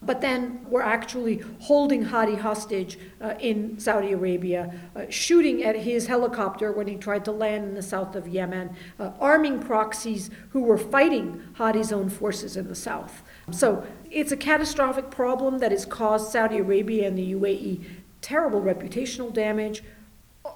But 0.00 0.20
then 0.20 0.64
we're 0.68 0.82
actually 0.82 1.42
holding 1.60 2.02
Hadi 2.02 2.36
hostage 2.36 2.98
uh, 3.20 3.34
in 3.40 3.78
Saudi 3.80 4.12
Arabia, 4.12 4.72
uh, 4.94 5.06
shooting 5.10 5.64
at 5.64 5.76
his 5.76 6.06
helicopter 6.06 6.70
when 6.70 6.86
he 6.86 6.94
tried 6.94 7.24
to 7.24 7.32
land 7.32 7.64
in 7.64 7.74
the 7.74 7.82
south 7.82 8.14
of 8.14 8.28
Yemen, 8.28 8.76
uh, 9.00 9.10
arming 9.18 9.60
proxies 9.60 10.30
who 10.50 10.62
were 10.62 10.78
fighting 10.78 11.42
Hadi's 11.58 11.92
own 11.92 12.08
forces 12.08 12.56
in 12.56 12.68
the 12.68 12.76
south. 12.76 13.22
So 13.50 13.84
it's 14.10 14.30
a 14.30 14.36
catastrophic 14.36 15.10
problem 15.10 15.58
that 15.58 15.72
has 15.72 15.84
caused 15.84 16.30
Saudi 16.30 16.58
Arabia 16.58 17.08
and 17.08 17.18
the 17.18 17.34
UAE 17.34 17.84
terrible 18.20 18.60
reputational 18.60 19.32
damage, 19.32 19.82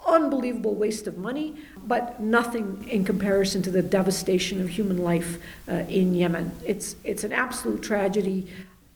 unbelievable 0.07 0.75
waste 0.75 1.07
of 1.07 1.19
money, 1.19 1.57
but 1.85 2.21
nothing 2.21 2.87
in 2.89 3.05
comparison 3.05 3.63
to 3.63 3.71
the 3.71 3.83
devastation 3.83 4.61
of 4.61 4.71
human 4.71 4.99
life 4.99 5.39
uh, 5.69 5.75
in 5.89 6.15
Yemen. 6.15 6.53
It's, 6.65 6.97
it's 7.05 7.25
an 7.25 7.33
absolute 7.33 7.83
tragedy. 7.83 8.49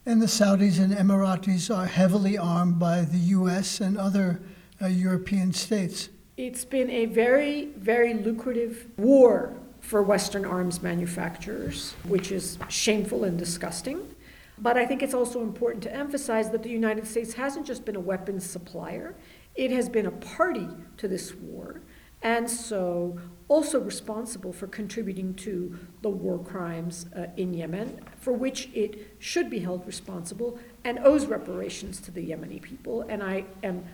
And 0.09 0.23
the 0.23 0.27
Saudis 0.27 0.79
and 0.79 0.93
Emiratis 0.93 1.77
are 1.77 1.87
heavily 1.87 2.39
armed 2.39 2.79
by 2.79 3.01
the 3.01 3.19
U.S. 3.19 3.81
and 3.81 3.99
other 3.99 4.41
uh, 4.81 4.87
European 4.87 5.53
states. 5.53 6.11
It's 6.37 6.65
been 6.65 6.89
a 6.91 7.07
very, 7.07 7.71
very 7.77 8.15
lucrative 8.15 8.87
war 8.99 9.57
for 9.81 10.05
Western 10.05 10.45
arms 10.45 10.81
manufacturers, 10.81 11.95
which 12.05 12.31
is 12.31 12.57
shameful 12.69 13.25
and 13.25 13.37
disgusting. 13.37 14.15
But 14.59 14.77
I 14.77 14.87
think 14.87 15.03
it's 15.03 15.13
also 15.13 15.43
important 15.43 15.83
to 15.83 15.93
emphasize 15.93 16.51
that 16.51 16.63
the 16.63 16.71
United 16.71 17.09
States 17.09 17.35
hasn't 17.35 17.67
just 17.67 17.85
been 17.85 17.97
a 17.97 18.01
weapons 18.01 18.49
supplier, 18.49 19.17
it 19.57 19.73
has 19.73 19.89
been 19.89 20.07
a 20.07 20.13
party 20.13 20.69
to 20.99 21.09
this 21.09 21.35
war, 21.35 21.81
and 22.23 22.49
so 22.49 23.19
also 23.49 23.81
responsible 23.81 24.53
for 24.53 24.69
contributing 24.69 25.35
to 25.35 25.77
the 26.07 26.11
war 26.11 26.39
crimes 26.39 27.07
uh, 27.17 27.27
in 27.37 27.53
Yemen, 27.53 27.99
for 28.21 28.33
which 28.33 28.69
it 28.73 29.17
should 29.19 29.51
be 29.51 29.59
held 29.59 29.85
responsible 29.85 30.57
and 30.85 31.01
owes 31.01 31.27
reparations 31.27 32.01
to 32.03 32.13
the 32.13 32.31
Yemeni 32.31 32.63
people. 32.63 33.03
And 33.09 33.25
I 33.25 33.45
am 33.65 33.85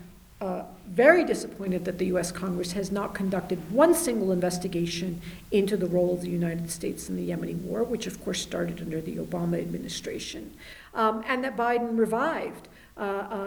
uh, 0.42 0.64
very 0.88 1.24
disappointed 1.24 1.86
that 1.86 1.96
the 1.96 2.04
US 2.16 2.30
Congress 2.30 2.72
has 2.72 2.92
not 2.92 3.14
conducted 3.14 3.58
one 3.72 3.94
single 3.94 4.30
investigation 4.30 5.22
into 5.52 5.74
the 5.74 5.86
role 5.86 6.12
of 6.12 6.20
the 6.20 6.28
United 6.28 6.70
States 6.70 7.08
in 7.08 7.16
the 7.16 7.30
Yemeni 7.30 7.58
war, 7.62 7.82
which 7.82 8.06
of 8.06 8.22
course 8.22 8.42
started 8.42 8.82
under 8.82 9.00
the 9.00 9.16
Obama 9.16 9.58
administration, 9.58 10.52
um, 10.92 11.24
and 11.26 11.42
that 11.42 11.56
Biden 11.56 11.96
revived 11.96 12.68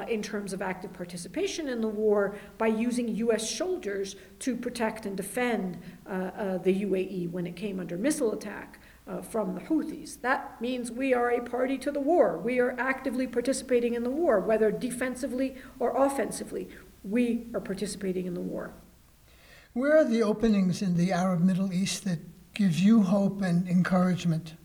in 0.10 0.22
terms 0.22 0.54
of 0.54 0.62
active 0.62 0.92
participation 0.94 1.68
in 1.68 1.82
the 1.82 1.88
war 1.88 2.36
by 2.58 2.68
using 2.68 3.08
U.S. 3.16 3.50
soldiers 3.50 4.16
to 4.40 4.56
protect 4.56 5.06
and 5.06 5.16
defend 5.16 5.78
uh, 6.08 6.10
uh 6.10 6.58
the 6.58 6.84
UAE 6.84 7.32
when 7.32 7.46
it 7.48 7.56
came 7.56 7.80
under 7.80 7.98
missile 7.98 8.34
attack. 8.34 8.80
Uh, 9.08 9.22
from 9.22 9.54
the 9.54 9.62
Houthis. 9.62 10.20
That 10.22 10.60
means 10.60 10.92
we 10.92 11.14
are 11.14 11.30
a 11.30 11.40
party 11.40 11.78
to 11.78 11.92
the 11.92 12.00
war. 12.00 12.40
We 12.40 12.60
are 12.60 12.76
actively 12.80 13.28
participating 13.28 13.94
in 13.94 14.04
the 14.04 14.10
war, 14.10 14.40
whether 14.40 14.72
defensively 14.72 15.58
or 15.78 15.96
offensively. 15.96 16.70
We 17.04 17.46
are 17.54 17.60
participating 17.60 18.26
in 18.26 18.34
the 18.34 18.42
war. 18.42 18.74
Where 19.74 19.96
are 19.96 20.04
the 20.04 20.24
openings 20.24 20.82
in 20.82 20.98
the 20.98 21.12
Arab 21.12 21.42
Middle 21.42 21.72
East 21.72 22.04
that 22.06 22.18
gives 22.56 22.82
you 22.82 23.04
hope 23.04 23.44
and 23.44 23.68
encouragement? 23.68 24.56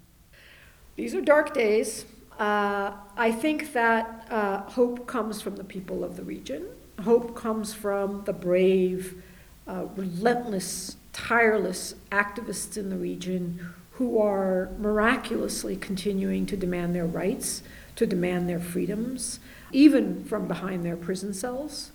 These 0.97 1.15
are 1.15 1.21
dark 1.21 1.53
days. 1.53 2.07
Uh, 2.41 2.93
I 3.19 3.33
think 3.33 3.75
that 3.75 4.27
uh, 4.31 4.63
hope 4.63 5.07
comes 5.07 5.43
from 5.43 5.57
the 5.57 5.65
people 5.65 6.03
of 6.03 6.17
the 6.17 6.23
region. 6.23 6.69
Hope 7.05 7.37
comes 7.37 7.75
from 7.75 8.25
the 8.25 8.33
brave, 8.33 9.23
uh, 9.69 9.85
relentless, 9.95 10.97
tireless 11.13 11.97
activists 12.11 12.79
in 12.79 12.89
the 12.89 12.97
region 12.97 13.75
who 13.93 14.19
are 14.19 14.71
miraculously 14.79 15.77
continuing 15.77 16.47
to 16.47 16.57
demand 16.57 16.95
their 16.95 17.05
rights, 17.05 17.63
to 17.97 18.07
demand 18.07 18.49
their 18.49 18.59
freedoms, 18.59 19.39
even 19.71 20.25
from 20.25 20.49
behind 20.49 20.83
their 20.83 20.97
prison 20.97 21.35
cells. 21.35 21.91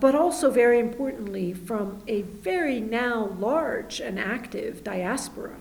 But 0.00 0.14
also, 0.14 0.50
very 0.50 0.78
importantly, 0.78 1.52
from 1.52 2.02
a 2.08 2.22
very 2.22 2.80
now 2.80 3.36
large 3.38 4.00
and 4.00 4.18
active 4.18 4.82
diaspora 4.82 5.56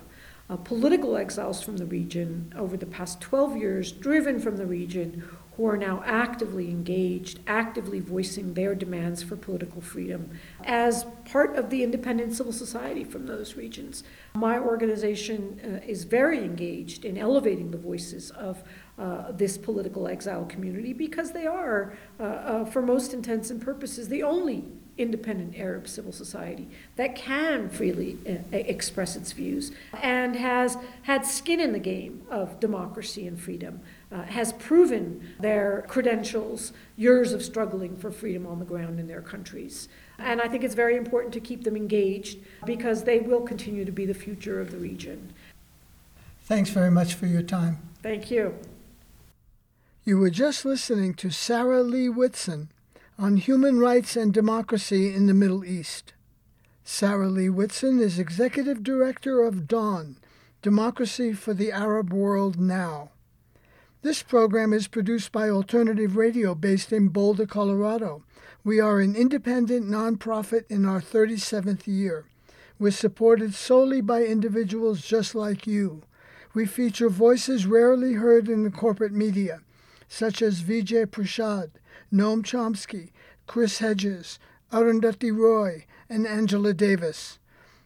uh, 0.50 0.58
political 0.58 1.16
exiles 1.16 1.62
from 1.62 1.78
the 1.78 1.86
region 1.86 2.54
over 2.58 2.76
the 2.76 2.86
past 2.86 3.22
12 3.22 3.58
years, 3.58 3.92
driven 3.92 4.40
from 4.40 4.58
the 4.58 4.66
region, 4.66 5.24
who 5.60 5.68
are 5.68 5.76
now 5.76 6.02
actively 6.06 6.70
engaged, 6.70 7.42
actively 7.46 8.00
voicing 8.00 8.54
their 8.54 8.74
demands 8.74 9.22
for 9.22 9.36
political 9.36 9.82
freedom 9.82 10.32
as 10.64 11.06
part 11.26 11.58
of 11.58 11.70
the 11.70 11.84
independent 11.84 12.34
civil 12.34 12.54
society 12.54 13.04
from 13.04 13.26
those 13.26 13.56
regions. 13.56 14.06
My 14.36 14.58
organization 14.58 15.60
uh, 15.62 15.86
is 15.86 16.06
very 16.06 16.40
engaged 16.40 17.04
in 17.04 17.18
elevating 17.18 17.72
the 17.72 17.78
voices 17.78 18.32
of 18.32 18.64
uh, 18.98 19.34
this 19.34 19.58
political 19.58 20.08
exile 20.08 20.46
community 20.46 20.94
because 20.94 21.34
they 21.34 21.46
are, 21.46 21.98
uh, 22.22 22.24
uh, 22.24 22.66
for 22.66 22.82
most 22.82 23.14
intents 23.14 23.50
and 23.50 23.62
purposes, 23.62 24.08
the 24.08 24.24
only 24.24 24.64
independent 25.00 25.58
Arab 25.58 25.88
civil 25.88 26.12
society 26.12 26.68
that 26.98 27.16
can 27.16 27.70
freely 27.70 28.18
uh, 28.28 28.34
express 28.52 29.16
its 29.16 29.32
views 29.32 29.72
and 30.02 30.36
has 30.36 30.78
had 31.04 31.26
skin 31.26 31.60
in 31.60 31.72
the 31.72 31.80
game 31.80 32.22
of 32.30 32.60
democracy 32.60 33.26
and 33.26 33.40
freedom, 33.40 33.80
uh, 34.12 34.24
has 34.24 34.54
proven 34.54 35.34
their 35.40 35.86
credentials, 35.88 36.74
years 36.98 37.32
of 37.32 37.42
struggling 37.42 37.96
for 37.98 38.12
freedom 38.12 38.46
on 38.46 38.60
the 38.60 38.66
ground 38.66 39.00
in 39.00 39.08
their 39.08 39.22
countries. 39.22 39.88
And 40.20 40.42
I 40.42 40.50
think 40.50 40.64
it's 40.64 40.76
very 40.76 40.98
important 40.98 41.34
to 41.34 41.40
keep 41.40 41.64
them 41.64 41.78
engaged 41.78 42.40
because 42.66 43.06
they 43.06 43.20
will 43.20 43.42
continue 43.42 43.86
to 43.86 43.92
be 43.92 44.06
the 44.06 44.14
future 44.14 44.60
of 44.60 44.72
the 44.72 44.78
region. 44.78 45.34
Thanks 46.44 46.70
very 46.72 46.92
much 46.92 47.14
for 47.14 47.26
your 47.26 47.44
time. 47.44 47.78
Thank 48.04 48.30
you. 48.30 48.56
You 50.04 50.18
were 50.18 50.32
just 50.32 50.66
listening 50.66 51.14
to 51.16 51.30
Sarah 51.30 51.84
Leah 51.84 52.12
Whitson 52.12 52.70
on 53.20 53.36
human 53.36 53.78
rights 53.78 54.16
and 54.16 54.34
democracy 54.34 55.14
in 55.14 55.28
the 55.28 55.34
Middle 55.34 55.66
East. 55.66 56.14
Sarah 56.86 57.28
Leah 57.28 57.52
Whitson 57.52 58.00
is 58.00 58.18
executive 58.18 58.82
director 58.82 59.44
of 59.44 59.68
DAWN, 59.68 60.16
Democracy 60.62 61.34
for 61.34 61.54
the 61.54 61.70
Arab 61.70 62.14
World 62.14 62.62
Now. 62.62 63.10
This 64.04 64.24
program 64.24 64.72
is 64.72 64.88
produced 64.88 65.34
by 65.34 65.50
Alternative 65.50 66.16
Radio 66.16 66.56
based 66.56 66.94
in 66.94 67.10
Boulder, 67.10 67.46
Colorado. 67.46 68.24
We 68.64 68.80
are 68.80 69.02
an 69.02 69.18
independent 69.18 69.86
nonprofit 69.86 70.64
in 70.70 70.86
our 70.86 71.02
37th 71.02 71.88
year. 71.88 72.24
We're 72.80 72.92
supported 72.92 73.54
solely 73.54 74.00
by 74.00 74.24
individuals 74.24 75.02
just 75.02 75.36
like 75.36 75.68
you. 75.68 76.04
We 76.54 76.66
feature 76.66 77.10
voices 77.10 77.66
rarely 77.66 78.14
heard 78.14 78.48
in 78.48 78.64
the 78.64 78.72
corporate 78.72 79.12
media, 79.12 79.60
such 80.08 80.42
as 80.42 80.62
Vijay 80.62 81.08
Prashad, 81.08 81.72
Noam 82.14 82.44
Chomsky, 82.44 83.10
Chris 83.48 83.80
Hedges, 83.80 84.38
Arundhati 84.72 85.36
Roy, 85.36 85.86
and 86.10 86.28
Angela 86.28 86.74
Davis. 86.74 87.40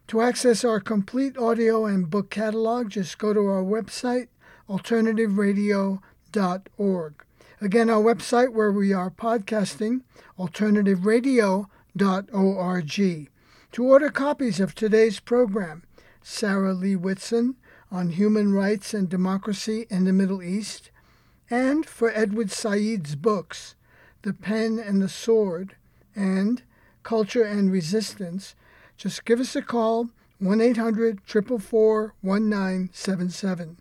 To 0.08 0.22
access 0.22 0.64
our 0.64 0.80
complete 0.80 1.38
audio 1.38 1.86
and 1.86 2.10
book 2.10 2.30
catalog, 2.30 2.90
just 2.90 3.18
go 3.18 3.34
to 3.34 3.40
our 3.40 3.64
website, 3.64 4.28
alternativeradio.org. 4.70 7.14
Again, 7.62 7.90
our 7.90 8.02
website 8.02 8.52
where 8.52 8.72
we 8.72 8.92
are 8.92 9.10
podcasting, 9.10 10.02
alternativeradio.org. 10.38 13.30
To 13.72 13.84
order 13.84 14.10
copies 14.10 14.60
of 14.60 14.76
today's 14.76 15.20
program, 15.20 15.84
Sarah 16.22 16.74
Leah 16.74 17.00
Whitson 17.00 17.56
on 17.92 18.10
Human 18.10 18.54
Rights 18.54 18.94
and 18.94 19.08
Democracy 19.08 19.88
in 19.90 20.04
the 20.04 20.14
Middle 20.14 20.44
East, 20.44 20.92
and 21.50 21.86
for 21.86 22.12
Edward 22.14 22.52
Said's 22.52 23.16
books, 23.16 23.76
The 24.24 24.34
Pen 24.34 24.80
and 24.80 25.02
the 25.02 25.10
Sword 25.10 25.76
and 26.16 26.64
Culture 27.04 27.44
and 27.44 27.72
Resistance, 27.72 28.56
just 28.96 29.26
give 29.26 29.42
us 29.42 29.56
a 29.56 29.62
call 29.62 30.10
1 30.40 30.62
800 30.62 31.20
444 31.26 32.16
1977. 32.22 33.78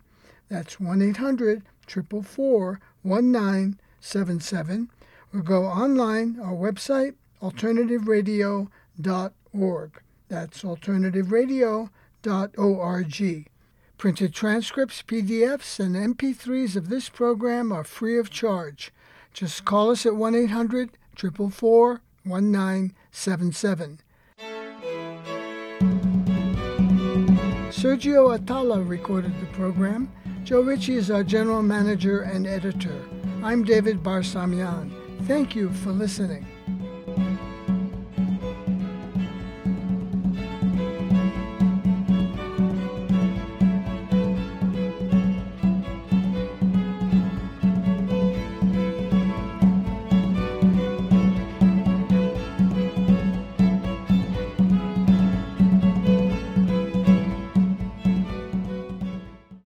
That's 0.49 0.79
1 0.79 1.01
800 1.01 1.63
444 1.87 2.79
1977. 3.03 4.89
Or 5.33 5.41
go 5.41 5.65
online, 5.65 6.39
our 6.39 6.53
website, 6.53 7.15
alternativeradio.org. 7.41 10.01
That's 10.27 10.63
alternativeradio.org. 10.63 13.49
Printed 13.97 14.33
transcripts, 14.33 15.01
PDFs, 15.01 15.79
and 15.79 15.95
MP3s 15.95 16.75
of 16.75 16.89
this 16.89 17.07
program 17.07 17.71
are 17.71 17.85
free 17.85 18.19
of 18.19 18.29
charge. 18.29 18.91
Just 19.33 19.65
call 19.65 19.89
us 19.89 20.05
at 20.05 20.15
1 20.15 20.35
800 20.35 20.91
444 21.17 22.01
1977. 22.23 23.99
Sergio 27.71 28.33
Atala 28.33 28.81
recorded 28.81 29.33
the 29.41 29.47
program. 29.47 30.11
Joe 30.43 30.61
Ritchie 30.61 30.95
is 30.95 31.09
our 31.09 31.23
general 31.23 31.63
manager 31.63 32.21
and 32.21 32.45
editor. 32.45 33.03
I'm 33.41 33.63
David 33.63 34.03
Barsamian. 34.03 34.91
Thank 35.25 35.55
you 35.55 35.71
for 35.71 35.91
listening. 35.91 36.45